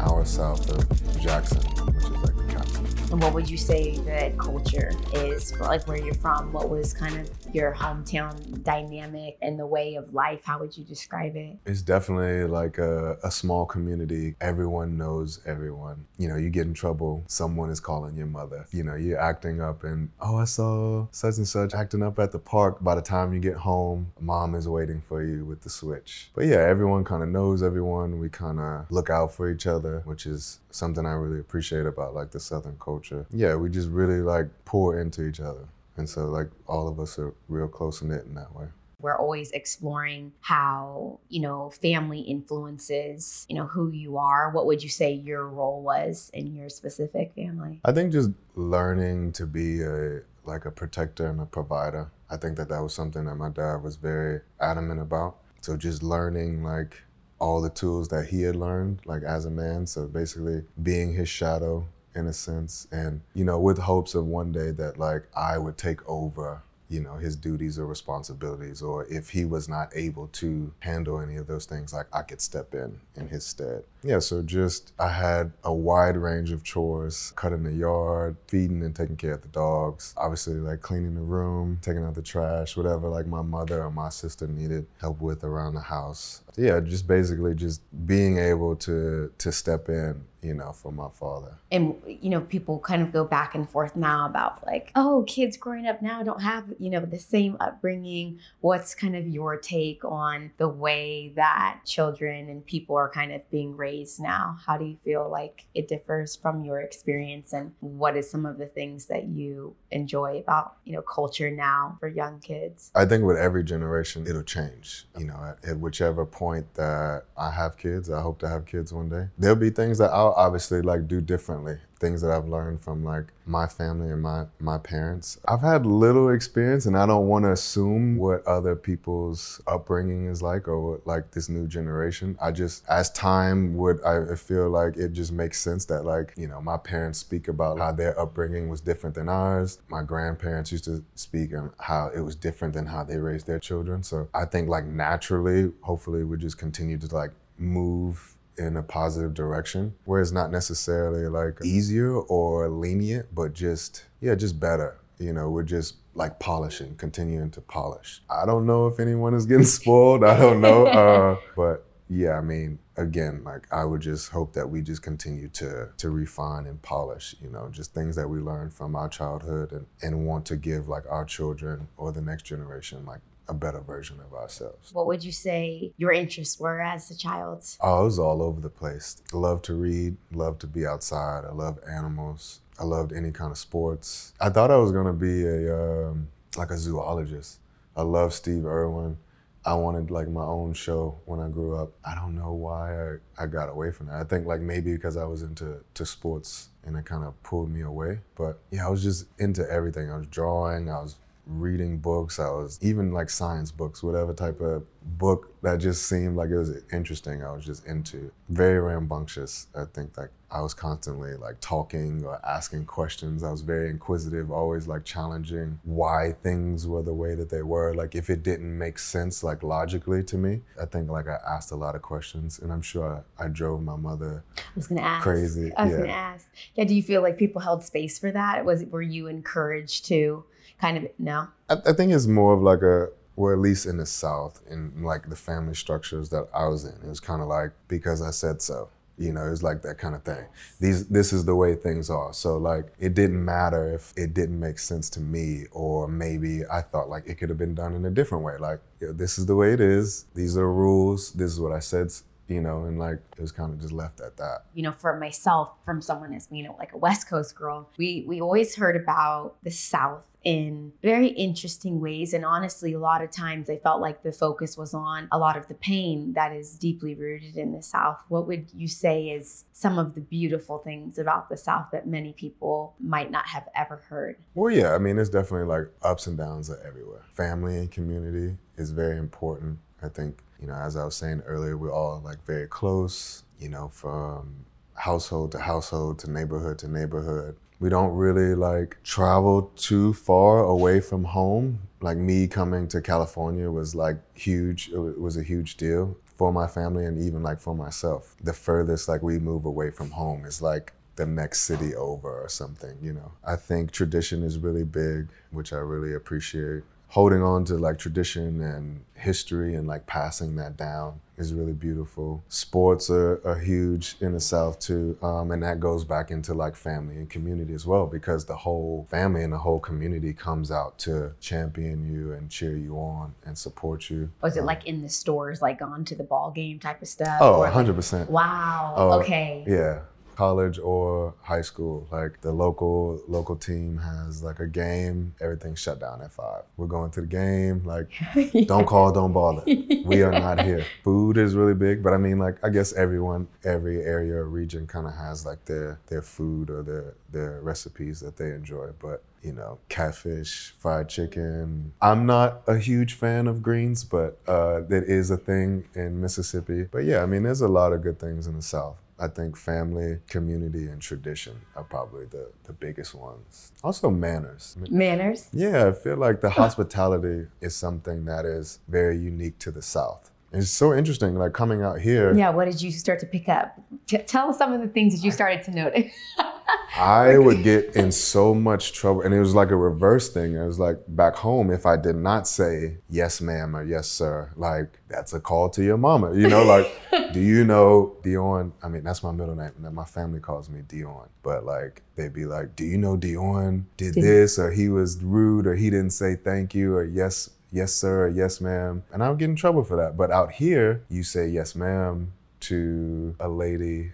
hour 0.00 0.24
south 0.24 0.70
of 0.70 1.20
Jackson, 1.20 1.60
which 1.60 2.04
is 2.04 2.10
like 2.10 2.36
the 2.36 2.44
capital. 2.52 3.12
And 3.12 3.22
what 3.22 3.34
would 3.34 3.50
you 3.50 3.56
say 3.56 3.96
the 3.98 4.32
culture 4.38 4.92
is 5.14 5.58
like 5.60 5.86
where 5.86 5.98
you're 5.98 6.14
from? 6.14 6.52
What 6.52 6.70
was 6.70 6.92
kind 6.92 7.16
of 7.20 7.30
your 7.54 7.74
hometown 7.74 8.62
dynamic 8.62 9.36
and 9.42 9.58
the 9.58 9.66
way 9.66 9.94
of 9.94 10.12
life? 10.14 10.40
How 10.44 10.58
would 10.58 10.76
you 10.76 10.84
describe 10.84 11.36
it? 11.36 11.58
It's 11.66 11.82
definitely 11.82 12.44
like 12.44 12.78
a, 12.78 13.18
a 13.22 13.30
small 13.30 13.66
community. 13.66 14.34
Everyone 14.40 14.96
knows 14.96 15.40
everyone. 15.46 16.04
You 16.18 16.28
know, 16.28 16.36
you 16.36 16.50
get 16.50 16.66
in 16.66 16.74
trouble, 16.74 17.24
someone 17.26 17.70
is 17.70 17.80
calling 17.80 18.16
your 18.16 18.26
mother. 18.26 18.66
You 18.70 18.84
know, 18.84 18.94
you're 18.94 19.20
acting 19.20 19.60
up 19.60 19.84
and, 19.84 20.10
oh, 20.20 20.36
I 20.36 20.44
saw 20.44 21.06
such 21.10 21.36
and 21.36 21.48
such 21.48 21.74
acting 21.74 22.02
up 22.02 22.18
at 22.18 22.32
the 22.32 22.38
park. 22.38 22.82
By 22.82 22.94
the 22.94 23.02
time 23.02 23.32
you 23.32 23.40
get 23.40 23.56
home, 23.56 24.12
mom 24.20 24.54
is 24.54 24.68
waiting 24.68 25.02
for 25.08 25.22
you 25.22 25.44
with 25.44 25.60
the 25.62 25.70
switch. 25.70 26.30
But 26.34 26.46
yeah, 26.46 26.58
everyone 26.58 27.04
kind 27.04 27.22
of 27.22 27.28
knows 27.28 27.62
everyone. 27.62 28.18
We 28.18 28.28
kind 28.28 28.60
of 28.60 28.90
look 28.90 29.10
out 29.10 29.32
for 29.32 29.50
each 29.50 29.66
other, 29.66 30.02
which 30.04 30.26
is 30.26 30.60
something 30.70 31.06
I 31.06 31.12
really 31.12 31.40
appreciate 31.40 31.86
about 31.86 32.14
like 32.14 32.30
the 32.30 32.40
Southern 32.40 32.76
culture. 32.78 33.26
Yeah, 33.30 33.54
we 33.56 33.70
just 33.70 33.88
really 33.88 34.20
like 34.20 34.48
pour 34.64 35.00
into 35.00 35.26
each 35.26 35.40
other. 35.40 35.66
And 36.00 36.08
so, 36.08 36.24
like, 36.24 36.48
all 36.66 36.88
of 36.88 36.98
us 36.98 37.18
are 37.18 37.34
real 37.48 37.68
close 37.68 38.00
knit 38.00 38.24
in 38.24 38.34
that 38.34 38.56
way. 38.56 38.64
We're 39.00 39.18
always 39.18 39.50
exploring 39.50 40.32
how, 40.40 41.20
you 41.28 41.40
know, 41.40 41.68
family 41.70 42.20
influences, 42.20 43.44
you 43.50 43.56
know, 43.56 43.66
who 43.66 43.90
you 43.90 44.16
are. 44.16 44.50
What 44.50 44.64
would 44.64 44.82
you 44.82 44.88
say 44.88 45.12
your 45.12 45.46
role 45.46 45.82
was 45.82 46.30
in 46.32 46.54
your 46.54 46.70
specific 46.70 47.34
family? 47.34 47.80
I 47.84 47.92
think 47.92 48.12
just 48.12 48.30
learning 48.54 49.32
to 49.32 49.46
be 49.46 49.82
a 49.82 50.20
like 50.44 50.64
a 50.64 50.70
protector 50.70 51.26
and 51.28 51.40
a 51.40 51.46
provider. 51.46 52.10
I 52.30 52.38
think 52.38 52.56
that 52.56 52.70
that 52.70 52.82
was 52.82 52.94
something 52.94 53.26
that 53.26 53.34
my 53.34 53.50
dad 53.50 53.82
was 53.82 53.96
very 53.96 54.40
adamant 54.58 55.00
about. 55.00 55.36
So 55.60 55.76
just 55.76 56.02
learning 56.02 56.64
like 56.64 57.02
all 57.38 57.60
the 57.60 57.70
tools 57.70 58.08
that 58.08 58.26
he 58.26 58.40
had 58.42 58.56
learned 58.56 59.00
like 59.04 59.22
as 59.22 59.44
a 59.44 59.50
man. 59.50 59.86
So 59.86 60.06
basically 60.06 60.62
being 60.82 61.12
his 61.12 61.28
shadow 61.28 61.86
in 62.14 62.26
a 62.26 62.32
sense. 62.32 62.86
And 62.92 63.20
you 63.34 63.44
know 63.44 63.58
with 63.58 63.78
hopes 63.78 64.14
of 64.14 64.26
one 64.26 64.52
day 64.52 64.70
that 64.72 64.98
like 64.98 65.24
i 65.36 65.58
would 65.58 65.76
take 65.76 66.06
over 66.08 66.62
you 66.90 67.00
know 67.00 67.14
his 67.14 67.36
duties 67.36 67.78
or 67.78 67.86
responsibilities 67.86 68.82
or 68.82 69.06
if 69.06 69.30
he 69.30 69.44
was 69.44 69.68
not 69.68 69.88
able 69.94 70.26
to 70.28 70.74
handle 70.80 71.20
any 71.20 71.36
of 71.36 71.46
those 71.46 71.64
things 71.64 71.92
like 71.92 72.06
i 72.12 72.20
could 72.20 72.40
step 72.40 72.74
in 72.74 72.98
in 73.14 73.28
his 73.28 73.46
stead. 73.46 73.84
Yeah 74.02 74.18
so 74.18 74.42
just 74.42 74.92
i 74.98 75.08
had 75.08 75.52
a 75.62 75.72
wide 75.72 76.16
range 76.16 76.50
of 76.50 76.64
chores 76.64 77.32
cutting 77.36 77.62
the 77.62 77.72
yard 77.72 78.36
feeding 78.48 78.82
and 78.82 78.94
taking 78.94 79.16
care 79.16 79.34
of 79.34 79.42
the 79.42 79.48
dogs 79.48 80.14
obviously 80.16 80.54
like 80.54 80.80
cleaning 80.80 81.14
the 81.14 81.20
room 81.20 81.78
taking 81.80 82.02
out 82.02 82.14
the 82.14 82.22
trash 82.22 82.76
whatever 82.76 83.08
like 83.08 83.26
my 83.26 83.42
mother 83.42 83.84
or 83.84 83.90
my 83.90 84.08
sister 84.08 84.48
needed 84.48 84.84
help 85.00 85.20
with 85.20 85.44
around 85.44 85.74
the 85.74 85.80
house 85.80 86.42
yeah 86.56 86.80
just 86.80 87.06
basically 87.06 87.54
just 87.54 87.82
being 88.06 88.38
able 88.38 88.76
to 88.76 89.32
to 89.38 89.52
step 89.52 89.88
in 89.88 90.24
you 90.42 90.54
know, 90.54 90.72
for 90.72 90.90
my 90.90 91.08
father. 91.12 91.58
And, 91.70 91.96
you 92.06 92.30
know, 92.30 92.40
people 92.40 92.78
kind 92.78 93.02
of 93.02 93.12
go 93.12 93.24
back 93.24 93.54
and 93.54 93.68
forth 93.68 93.96
now 93.96 94.26
about 94.26 94.64
like, 94.66 94.90
oh, 94.94 95.24
kids 95.26 95.56
growing 95.56 95.86
up 95.86 96.00
now 96.00 96.22
don't 96.22 96.42
have, 96.42 96.64
you 96.78 96.90
know, 96.90 97.00
the 97.00 97.18
same 97.18 97.56
upbringing. 97.60 98.40
What's 98.60 98.94
kind 98.94 99.16
of 99.16 99.28
your 99.28 99.56
take 99.56 100.04
on 100.04 100.52
the 100.56 100.68
way 100.68 101.32
that 101.36 101.80
children 101.84 102.48
and 102.48 102.64
people 102.64 102.96
are 102.96 103.08
kind 103.08 103.32
of 103.32 103.48
being 103.50 103.76
raised 103.76 104.20
now? 104.20 104.56
How 104.64 104.78
do 104.78 104.84
you 104.84 104.96
feel 105.04 105.28
like 105.28 105.66
it 105.74 105.88
differs 105.88 106.36
from 106.36 106.64
your 106.64 106.80
experience? 106.80 107.52
And 107.52 107.72
what 107.80 108.16
is 108.16 108.30
some 108.30 108.46
of 108.46 108.58
the 108.58 108.66
things 108.66 109.06
that 109.06 109.28
you 109.28 109.76
enjoy 109.92 110.38
about, 110.38 110.76
you 110.84 110.92
know, 110.92 111.02
culture 111.02 111.50
now 111.50 111.96
for 112.00 112.08
young 112.08 112.40
kids? 112.40 112.90
I 112.94 113.04
think 113.04 113.24
with 113.24 113.36
every 113.36 113.64
generation, 113.64 114.26
it'll 114.26 114.42
change. 114.42 115.06
You 115.18 115.26
know, 115.26 115.36
at, 115.42 115.68
at 115.68 115.78
whichever 115.78 116.24
point 116.24 116.72
that 116.74 117.24
I 117.36 117.50
have 117.50 117.76
kids, 117.76 118.10
I 118.10 118.20
hope 118.20 118.38
to 118.40 118.48
have 118.48 118.66
kids 118.66 118.92
one 118.92 119.08
day, 119.08 119.28
there'll 119.38 119.56
be 119.56 119.70
things 119.70 119.98
that 119.98 120.10
I'll 120.10 120.34
obviously 120.36 120.82
like 120.82 121.08
do 121.08 121.20
differently. 121.20 121.78
Things 122.00 122.22
that 122.22 122.30
I've 122.30 122.48
learned 122.48 122.80
from 122.80 123.04
like 123.04 123.26
my 123.44 123.66
family 123.66 124.10
and 124.10 124.22
my 124.22 124.46
my 124.58 124.78
parents. 124.78 125.38
I've 125.46 125.60
had 125.60 125.84
little 125.84 126.30
experience, 126.30 126.86
and 126.86 126.96
I 126.96 127.04
don't 127.04 127.28
want 127.28 127.44
to 127.44 127.52
assume 127.52 128.16
what 128.16 128.42
other 128.46 128.74
people's 128.74 129.60
upbringing 129.66 130.26
is 130.26 130.40
like 130.40 130.66
or 130.66 130.80
what 130.80 131.06
like 131.06 131.30
this 131.32 131.50
new 131.50 131.66
generation. 131.66 132.38
I 132.40 132.52
just, 132.52 132.84
as 132.88 133.10
time 133.10 133.74
would, 133.76 134.02
I 134.02 134.34
feel 134.34 134.70
like 134.70 134.96
it 134.96 135.12
just 135.12 135.30
makes 135.30 135.60
sense 135.60 135.84
that 135.86 136.04
like 136.04 136.32
you 136.38 136.48
know 136.48 136.62
my 136.62 136.78
parents 136.78 137.18
speak 137.18 137.48
about 137.48 137.78
how 137.78 137.92
their 137.92 138.18
upbringing 138.18 138.70
was 138.70 138.80
different 138.80 139.14
than 139.14 139.28
ours. 139.28 139.78
My 139.88 140.02
grandparents 140.02 140.72
used 140.72 140.84
to 140.84 141.04
speak 141.16 141.54
on 141.54 141.70
how 141.78 142.10
it 142.14 142.20
was 142.20 142.34
different 142.34 142.72
than 142.72 142.86
how 142.86 143.04
they 143.04 143.18
raised 143.18 143.46
their 143.46 143.60
children. 143.60 144.02
So 144.02 144.28
I 144.32 144.46
think 144.46 144.70
like 144.70 144.86
naturally, 144.86 145.70
hopefully, 145.82 146.24
we 146.24 146.38
just 146.38 146.56
continue 146.56 146.96
to 146.96 147.14
like 147.14 147.32
move 147.58 148.36
in 148.60 148.76
a 148.76 148.82
positive 148.82 149.32
direction 149.32 149.94
where 150.04 150.20
it's 150.20 150.32
not 150.32 150.50
necessarily 150.50 151.26
like 151.26 151.58
easier 151.64 152.14
or 152.14 152.68
lenient, 152.68 153.34
but 153.34 153.54
just, 153.54 154.04
yeah, 154.20 154.34
just 154.34 154.60
better. 154.60 154.98
You 155.18 155.32
know, 155.32 155.50
we're 155.50 155.62
just 155.62 155.96
like 156.14 156.38
polishing, 156.38 156.94
continuing 156.96 157.50
to 157.52 157.60
polish. 157.60 158.22
I 158.28 158.44
don't 158.44 158.66
know 158.66 158.86
if 158.86 159.00
anyone 159.00 159.34
is 159.34 159.46
getting 159.46 159.64
spoiled. 159.64 160.24
I 160.24 160.38
don't 160.38 160.60
know. 160.60 160.86
Uh, 161.00 161.36
but 161.56 161.86
yeah, 162.08 162.36
I 162.36 162.40
mean, 162.40 162.78
again, 162.96 163.42
like 163.44 163.72
I 163.72 163.84
would 163.84 164.00
just 164.00 164.30
hope 164.30 164.52
that 164.54 164.68
we 164.68 164.82
just 164.82 165.02
continue 165.02 165.48
to 165.48 165.88
to 165.96 166.10
refine 166.10 166.66
and 166.66 166.80
polish, 166.82 167.36
you 167.40 167.48
know, 167.48 167.68
just 167.70 167.94
things 167.94 168.16
that 168.16 168.28
we 168.28 168.40
learned 168.40 168.74
from 168.74 168.96
our 168.96 169.08
childhood 169.08 169.72
and, 169.72 169.86
and 170.02 170.26
want 170.26 170.44
to 170.46 170.56
give 170.56 170.88
like 170.88 171.04
our 171.08 171.24
children 171.24 171.88
or 171.96 172.12
the 172.12 172.20
next 172.20 172.42
generation 172.42 173.06
like 173.06 173.20
a 173.50 173.54
better 173.54 173.80
version 173.80 174.18
of 174.20 174.32
ourselves. 174.32 174.94
What 174.94 175.06
would 175.08 175.24
you 175.24 175.32
say 175.32 175.92
your 175.98 176.12
interests 176.12 176.58
were 176.58 176.80
as 176.80 177.10
a 177.10 177.16
child? 177.16 177.64
Oh, 177.80 178.02
it 178.02 178.04
was 178.04 178.18
all 178.18 178.42
over 178.42 178.60
the 178.60 178.70
place. 178.70 179.20
Love 179.32 179.60
to 179.62 179.74
read, 179.74 180.16
love 180.32 180.58
to 180.60 180.68
be 180.68 180.86
outside. 180.86 181.44
I 181.44 181.52
love 181.52 181.78
animals. 181.90 182.60
I 182.78 182.84
loved 182.84 183.12
any 183.12 183.32
kind 183.32 183.50
of 183.50 183.58
sports. 183.58 184.32
I 184.40 184.48
thought 184.48 184.70
I 184.70 184.76
was 184.76 184.92
gonna 184.92 185.12
be 185.12 185.44
a 185.44 185.76
um, 185.76 186.28
like 186.56 186.70
a 186.70 186.78
zoologist. 186.78 187.58
I 187.96 188.02
love 188.02 188.32
Steve 188.32 188.64
Irwin. 188.64 189.18
I 189.64 189.74
wanted 189.74 190.10
like 190.10 190.28
my 190.28 190.44
own 190.44 190.72
show 190.72 191.18
when 191.26 191.40
I 191.40 191.48
grew 191.48 191.76
up. 191.76 191.92
I 192.04 192.14
don't 192.14 192.34
know 192.34 192.52
why 192.52 192.94
I, 192.94 193.16
I 193.42 193.46
got 193.46 193.68
away 193.68 193.90
from 193.90 194.06
that. 194.06 194.14
I 194.14 194.24
think 194.24 194.46
like 194.46 194.60
maybe 194.60 194.92
because 194.92 195.16
I 195.18 195.24
was 195.24 195.42
into 195.42 195.84
to 195.94 196.06
sports 196.06 196.68
and 196.84 196.96
it 196.96 197.04
kind 197.04 197.24
of 197.24 197.40
pulled 197.42 197.68
me 197.68 197.82
away. 197.82 198.20
But 198.36 198.60
yeah, 198.70 198.86
I 198.86 198.90
was 198.90 199.02
just 199.02 199.26
into 199.38 199.68
everything. 199.68 200.10
I 200.10 200.16
was 200.16 200.28
drawing, 200.28 200.88
I 200.88 201.02
was 201.02 201.16
reading 201.50 201.98
books. 201.98 202.38
I 202.38 202.48
was 202.50 202.78
even 202.80 203.12
like 203.12 203.28
science 203.28 203.70
books, 203.72 204.02
whatever 204.02 204.32
type 204.32 204.60
of 204.60 204.84
book 205.18 205.54
that 205.62 205.78
just 205.78 206.06
seemed 206.06 206.36
like 206.36 206.50
it 206.50 206.58
was 206.58 206.82
interesting. 206.92 207.42
I 207.42 207.52
was 207.52 207.64
just 207.64 207.86
into. 207.86 208.30
Very 208.48 208.80
rambunctious. 208.80 209.66
I 209.74 209.84
think 209.84 210.16
like 210.16 210.30
I 210.50 210.60
was 210.60 210.74
constantly 210.74 211.34
like 211.34 211.60
talking 211.60 212.24
or 212.24 212.44
asking 212.46 212.86
questions. 212.86 213.42
I 213.42 213.50
was 213.50 213.62
very 213.62 213.90
inquisitive, 213.90 214.50
always 214.50 214.86
like 214.86 215.04
challenging 215.04 215.78
why 215.84 216.34
things 216.42 216.86
were 216.86 217.02
the 217.02 217.14
way 217.14 217.34
that 217.34 217.50
they 217.50 217.62
were. 217.62 217.94
Like 217.94 218.14
if 218.14 218.30
it 218.30 218.42
didn't 218.42 218.76
make 218.76 218.98
sense 218.98 219.42
like 219.42 219.62
logically 219.62 220.22
to 220.24 220.36
me, 220.38 220.60
I 220.80 220.86
think 220.86 221.10
like 221.10 221.28
I 221.28 221.38
asked 221.48 221.72
a 221.72 221.76
lot 221.76 221.94
of 221.94 222.02
questions, 222.02 222.58
and 222.58 222.72
I'm 222.72 222.82
sure 222.82 223.24
I, 223.38 223.44
I 223.44 223.48
drove 223.48 223.82
my 223.82 223.96
mother. 223.96 224.44
I 224.56 224.62
was 224.76 224.86
gonna 224.86 225.02
ask. 225.02 225.22
Crazy. 225.22 225.72
I 225.74 225.84
was 225.84 225.92
yeah. 225.92 225.98
gonna 225.98 226.12
ask. 226.12 226.46
Yeah. 226.74 226.84
Do 226.84 226.94
you 226.94 227.02
feel 227.02 227.22
like 227.22 227.38
people 227.38 227.60
held 227.60 227.82
space 227.82 228.18
for 228.18 228.30
that? 228.32 228.64
Was 228.64 228.84
were 228.84 229.02
you 229.02 229.26
encouraged 229.26 230.06
to 230.06 230.44
kind 230.80 230.96
of 230.96 231.10
no? 231.18 231.48
I, 231.68 231.76
I 231.86 231.92
think 231.92 232.12
it's 232.12 232.26
more 232.26 232.54
of 232.54 232.62
like 232.62 232.82
a 232.82 233.08
well, 233.36 233.52
at 233.52 233.58
least 233.58 233.86
in 233.86 233.96
the 233.96 234.06
South, 234.06 234.60
in 234.68 235.02
like 235.02 235.28
the 235.28 235.36
family 235.36 235.74
structures 235.74 236.28
that 236.28 236.46
I 236.52 236.66
was 236.66 236.84
in, 236.84 236.92
it 236.92 237.08
was 237.08 237.20
kind 237.20 237.40
of 237.40 237.48
like 237.48 237.70
because 237.88 238.20
I 238.20 238.30
said 238.30 238.60
so. 238.60 238.90
You 239.16 239.34
know, 239.34 239.46
it 239.46 239.50
was 239.50 239.62
like 239.62 239.82
that 239.82 239.98
kind 239.98 240.14
of 240.14 240.22
thing. 240.22 240.46
These, 240.80 241.08
this 241.08 241.34
is 241.34 241.44
the 241.44 241.54
way 241.54 241.74
things 241.74 242.08
are. 242.08 242.32
So 242.32 242.56
like, 242.56 242.86
it 242.98 243.12
didn't 243.12 243.44
matter 243.44 243.92
if 243.94 244.14
it 244.16 244.32
didn't 244.32 244.58
make 244.58 244.78
sense 244.78 245.10
to 245.10 245.20
me, 245.20 245.64
or 245.72 246.08
maybe 246.08 246.62
I 246.72 246.80
thought 246.80 247.10
like 247.10 247.26
it 247.26 247.34
could 247.34 247.50
have 247.50 247.58
been 247.58 247.74
done 247.74 247.94
in 247.94 248.04
a 248.06 248.10
different 248.10 248.44
way. 248.44 248.56
Like, 248.58 248.80
you 248.98 249.08
know, 249.08 249.12
this 249.12 249.38
is 249.38 249.44
the 249.44 249.54
way 249.54 249.74
it 249.74 249.80
is. 249.80 250.24
These 250.34 250.56
are 250.56 250.72
rules. 250.72 251.32
This 251.32 251.52
is 251.52 251.60
what 251.60 251.72
I 251.72 251.80
said. 251.80 252.10
You 252.48 252.62
know, 252.62 252.84
and 252.84 252.98
like 252.98 253.20
it 253.36 253.42
was 253.42 253.52
kind 253.52 253.72
of 253.72 253.80
just 253.80 253.92
left 253.92 254.20
at 254.20 254.38
that. 254.38 254.64
You 254.74 254.82
know, 254.84 254.92
for 254.92 255.16
myself, 255.18 255.72
from 255.84 256.00
someone 256.00 256.32
as 256.32 256.48
you 256.50 256.64
know, 256.64 256.74
like 256.78 256.94
a 256.94 256.98
West 256.98 257.28
Coast 257.28 257.54
girl, 257.54 257.90
we 257.98 258.24
we 258.26 258.40
always 258.40 258.74
heard 258.74 258.96
about 258.96 259.56
the 259.62 259.70
South 259.70 260.24
in 260.42 260.92
very 261.02 261.28
interesting 261.28 262.00
ways. 262.00 262.32
And 262.32 262.44
honestly, 262.44 262.92
a 262.92 262.98
lot 262.98 263.22
of 263.22 263.30
times 263.30 263.68
I 263.68 263.76
felt 263.76 264.00
like 264.00 264.22
the 264.22 264.32
focus 264.32 264.76
was 264.76 264.94
on 264.94 265.28
a 265.30 265.38
lot 265.38 265.56
of 265.56 265.68
the 265.68 265.74
pain 265.74 266.32
that 266.32 266.52
is 266.52 266.76
deeply 266.76 267.14
rooted 267.14 267.56
in 267.56 267.72
the 267.72 267.82
South. 267.82 268.18
What 268.28 268.46
would 268.46 268.70
you 268.74 268.88
say 268.88 269.28
is 269.28 269.64
some 269.72 269.98
of 269.98 270.14
the 270.14 270.20
beautiful 270.20 270.78
things 270.78 271.18
about 271.18 271.48
the 271.48 271.56
South 271.56 271.86
that 271.92 272.06
many 272.06 272.32
people 272.32 272.94
might 273.00 273.30
not 273.30 273.46
have 273.48 273.68
ever 273.74 273.96
heard? 274.08 274.36
Well, 274.54 274.72
yeah, 274.72 274.94
I 274.94 274.98
mean, 274.98 275.18
it's 275.18 275.30
definitely 275.30 275.66
like 275.66 275.88
ups 276.02 276.26
and 276.26 276.38
downs 276.38 276.70
are 276.70 276.80
everywhere. 276.86 277.22
Family 277.34 277.76
and 277.76 277.90
community 277.90 278.56
is 278.76 278.90
very 278.90 279.18
important. 279.18 279.78
I 280.02 280.08
think, 280.08 280.42
you 280.60 280.66
know, 280.66 280.74
as 280.74 280.96
I 280.96 281.04
was 281.04 281.16
saying 281.16 281.42
earlier, 281.44 281.76
we're 281.76 281.92
all 281.92 282.20
like 282.24 282.44
very 282.46 282.66
close, 282.66 283.44
you 283.58 283.68
know, 283.68 283.88
from 283.88 284.64
household 284.94 285.52
to 285.52 285.58
household 285.58 286.18
to 286.20 286.30
neighborhood 286.30 286.78
to 286.78 286.88
neighborhood 286.88 287.56
we 287.80 287.88
don't 287.88 288.14
really 288.14 288.54
like 288.54 288.98
travel 289.02 289.72
too 289.74 290.12
far 290.12 290.64
away 290.64 291.00
from 291.00 291.24
home. 291.24 291.80
Like 292.02 292.18
me 292.18 292.46
coming 292.46 292.86
to 292.88 293.00
California 293.00 293.70
was 293.70 293.94
like 293.94 294.18
huge. 294.34 294.90
It 294.90 295.18
was 295.18 295.36
a 295.36 295.42
huge 295.42 295.76
deal 295.76 296.16
for 296.36 296.52
my 296.52 296.66
family 296.66 297.06
and 297.06 297.18
even 297.18 297.42
like 297.42 297.58
for 297.58 297.74
myself. 297.74 298.36
The 298.42 298.52
furthest 298.52 299.08
like 299.08 299.22
we 299.22 299.38
move 299.38 299.64
away 299.64 299.90
from 299.90 300.10
home 300.10 300.44
is 300.44 300.62
like 300.62 300.92
the 301.16 301.26
next 301.26 301.62
city 301.62 301.94
over 301.94 302.42
or 302.42 302.48
something, 302.48 302.96
you 303.02 303.12
know. 303.12 303.32
I 303.44 303.56
think 303.56 303.90
tradition 303.90 304.42
is 304.42 304.58
really 304.58 304.84
big, 304.84 305.28
which 305.50 305.72
I 305.72 305.78
really 305.78 306.14
appreciate 306.14 306.82
holding 307.10 307.42
on 307.42 307.64
to 307.64 307.74
like 307.74 307.98
tradition 307.98 308.60
and 308.60 309.04
history 309.14 309.74
and 309.74 309.86
like 309.86 310.06
passing 310.06 310.56
that 310.56 310.76
down 310.76 311.20
is 311.36 311.52
really 311.52 311.72
beautiful. 311.72 312.44
Sports 312.48 313.10
are, 313.10 313.40
are 313.44 313.58
huge 313.58 314.14
in 314.20 314.32
the 314.32 314.40
South 314.40 314.78
too. 314.78 315.18
Um, 315.20 315.50
and 315.50 315.62
that 315.62 315.80
goes 315.80 316.04
back 316.04 316.30
into 316.30 316.54
like 316.54 316.76
family 316.76 317.16
and 317.16 317.28
community 317.28 317.74
as 317.74 317.84
well 317.84 318.06
because 318.06 318.44
the 318.44 318.56
whole 318.56 319.08
family 319.10 319.42
and 319.42 319.52
the 319.52 319.58
whole 319.58 319.80
community 319.80 320.32
comes 320.32 320.70
out 320.70 320.98
to 321.00 321.32
champion 321.40 322.12
you 322.12 322.32
and 322.32 322.48
cheer 322.48 322.76
you 322.76 322.96
on 322.96 323.34
and 323.44 323.58
support 323.58 324.08
you. 324.08 324.30
Was 324.42 324.56
it 324.56 324.60
um, 324.60 324.66
like 324.66 324.86
in 324.86 325.02
the 325.02 325.08
stores, 325.08 325.60
like 325.60 325.82
on 325.82 326.04
to 326.04 326.14
the 326.14 326.24
ball 326.24 326.52
game 326.52 326.78
type 326.78 327.02
of 327.02 327.08
stuff? 327.08 327.38
Oh, 327.40 327.60
100%. 327.60 328.28
wow. 328.28 328.94
Uh, 328.96 329.18
okay. 329.18 329.64
Yeah 329.66 330.00
college 330.40 330.78
or 330.78 331.34
high 331.42 331.60
school. 331.60 332.08
Like 332.10 332.40
the 332.40 332.50
local 332.50 333.20
local 333.28 333.56
team 333.56 333.98
has 333.98 334.42
like 334.42 334.58
a 334.58 334.66
game, 334.66 335.34
everything's 335.38 335.80
shut 335.80 336.00
down 336.00 336.22
at 336.22 336.32
five. 336.32 336.62
We're 336.78 336.86
going 336.86 337.10
to 337.10 337.20
the 337.20 337.26
game. 337.26 337.82
Like, 337.84 338.08
yeah. 338.34 338.64
don't 338.72 338.86
call, 338.86 339.12
don't 339.12 339.34
bother. 339.34 339.64
We 340.12 340.22
are 340.22 340.32
not 340.32 340.64
here. 340.64 340.86
Food 341.04 341.36
is 341.36 341.54
really 341.54 341.74
big, 341.74 342.02
but 342.02 342.14
I 342.14 342.16
mean, 342.16 342.38
like 342.38 342.56
I 342.64 342.70
guess 342.70 342.94
everyone, 342.94 343.48
every 343.64 343.98
area 344.02 344.36
or 344.36 344.48
region 344.48 344.86
kind 344.86 345.06
of 345.06 345.14
has 345.14 345.44
like 345.44 345.62
their 345.66 346.00
their 346.06 346.22
food 346.22 346.70
or 346.70 346.82
their 346.82 347.14
their 347.30 347.60
recipes 347.60 348.20
that 348.20 348.38
they 348.38 348.50
enjoy. 348.52 348.88
But 348.98 349.22
you 349.42 349.52
know, 349.52 349.78
catfish, 349.90 350.74
fried 350.78 351.08
chicken. 351.10 351.92
I'm 352.00 352.24
not 352.24 352.62
a 352.66 352.78
huge 352.78 353.12
fan 353.14 353.46
of 353.46 353.62
greens, 353.62 354.04
but 354.04 354.38
uh, 354.46 354.80
that 354.88 355.04
is 355.04 355.30
a 355.30 355.36
thing 355.36 355.84
in 355.94 356.20
Mississippi. 356.20 356.84
But 356.90 357.04
yeah, 357.04 357.22
I 357.22 357.26
mean, 357.26 357.42
there's 357.42 357.60
a 357.60 357.68
lot 357.68 357.92
of 357.92 358.02
good 358.02 358.18
things 358.18 358.46
in 358.46 358.56
the 358.56 358.62
South. 358.62 358.96
I 359.20 359.28
think 359.28 359.56
family, 359.56 360.18
community, 360.28 360.86
and 360.86 361.00
tradition 361.00 361.60
are 361.76 361.84
probably 361.84 362.24
the, 362.24 362.50
the 362.64 362.72
biggest 362.72 363.14
ones. 363.14 363.72
Also, 363.84 364.08
manners. 364.10 364.76
Manners? 364.88 365.48
Yeah, 365.52 365.88
I 365.88 365.92
feel 365.92 366.16
like 366.16 366.40
the 366.40 366.50
hospitality 366.50 367.46
is 367.60 367.76
something 367.76 368.24
that 368.24 368.46
is 368.46 368.78
very 368.88 369.18
unique 369.18 369.58
to 369.60 369.70
the 369.70 369.82
South. 369.82 370.30
It's 370.52 370.70
so 370.70 370.94
interesting, 370.94 371.36
like 371.36 371.52
coming 371.52 371.82
out 371.82 372.00
here. 372.00 372.34
Yeah, 372.34 372.50
what 372.50 372.64
did 372.64 372.80
you 372.82 372.90
start 372.90 373.20
to 373.20 373.26
pick 373.26 373.48
up? 373.48 373.78
T- 374.06 374.18
tell 374.18 374.48
us 374.48 374.58
some 374.58 374.72
of 374.72 374.80
the 374.80 374.88
things 374.88 375.14
that 375.14 375.24
you 375.24 375.30
started 375.30 375.62
to 375.64 375.70
notice. 375.70 376.12
I 376.96 377.38
would 377.38 377.62
get 377.62 377.96
in 377.96 378.12
so 378.12 378.54
much 378.54 378.92
trouble. 378.92 379.22
And 379.22 379.32
it 379.34 379.40
was 379.40 379.54
like 379.54 379.70
a 379.70 379.76
reverse 379.76 380.28
thing. 380.28 380.54
It 380.54 380.66
was 380.66 380.78
like 380.78 380.98
back 381.08 381.36
home, 381.36 381.70
if 381.70 381.86
I 381.86 381.96
did 381.96 382.16
not 382.16 382.46
say 382.46 382.98
yes, 383.08 383.40
ma'am, 383.40 383.76
or 383.76 383.82
yes, 383.82 384.08
sir, 384.08 384.50
like 384.56 384.98
that's 385.08 385.32
a 385.32 385.40
call 385.40 385.70
to 385.70 385.82
your 385.82 385.96
mama. 385.96 386.34
You 386.34 386.48
know, 386.48 386.64
like, 386.64 386.90
do 387.32 387.40
you 387.40 387.64
know 387.64 388.16
Dion? 388.22 388.72
I 388.82 388.88
mean, 388.88 389.04
that's 389.04 389.22
my 389.22 389.32
middle 389.32 389.54
name. 389.54 389.72
My 389.92 390.04
family 390.04 390.40
calls 390.40 390.68
me 390.68 390.82
Dion. 390.86 391.28
But 391.42 391.64
like, 391.64 392.02
they'd 392.16 392.32
be 392.32 392.44
like, 392.44 392.76
do 392.76 392.84
you 392.84 392.98
know 392.98 393.16
Dion 393.16 393.86
did 393.96 394.14
this, 394.14 394.58
or 394.58 394.70
he 394.70 394.88
was 394.88 395.22
rude, 395.22 395.66
or 395.66 395.74
he 395.74 395.90
didn't 395.90 396.10
say 396.10 396.36
thank 396.36 396.74
you, 396.74 396.94
or 396.94 397.04
yes, 397.04 397.50
yes, 397.72 397.92
sir, 397.94 398.26
or 398.26 398.28
yes, 398.28 398.60
ma'am. 398.60 399.02
And 399.12 399.22
I 399.22 399.30
would 399.30 399.38
get 399.38 399.48
in 399.50 399.56
trouble 399.56 399.84
for 399.84 399.96
that. 399.96 400.16
But 400.16 400.30
out 400.30 400.52
here, 400.52 401.02
you 401.08 401.22
say 401.22 401.48
yes, 401.48 401.74
ma'am 401.74 402.32
to 402.60 403.34
a 403.40 403.48
lady 403.48 404.12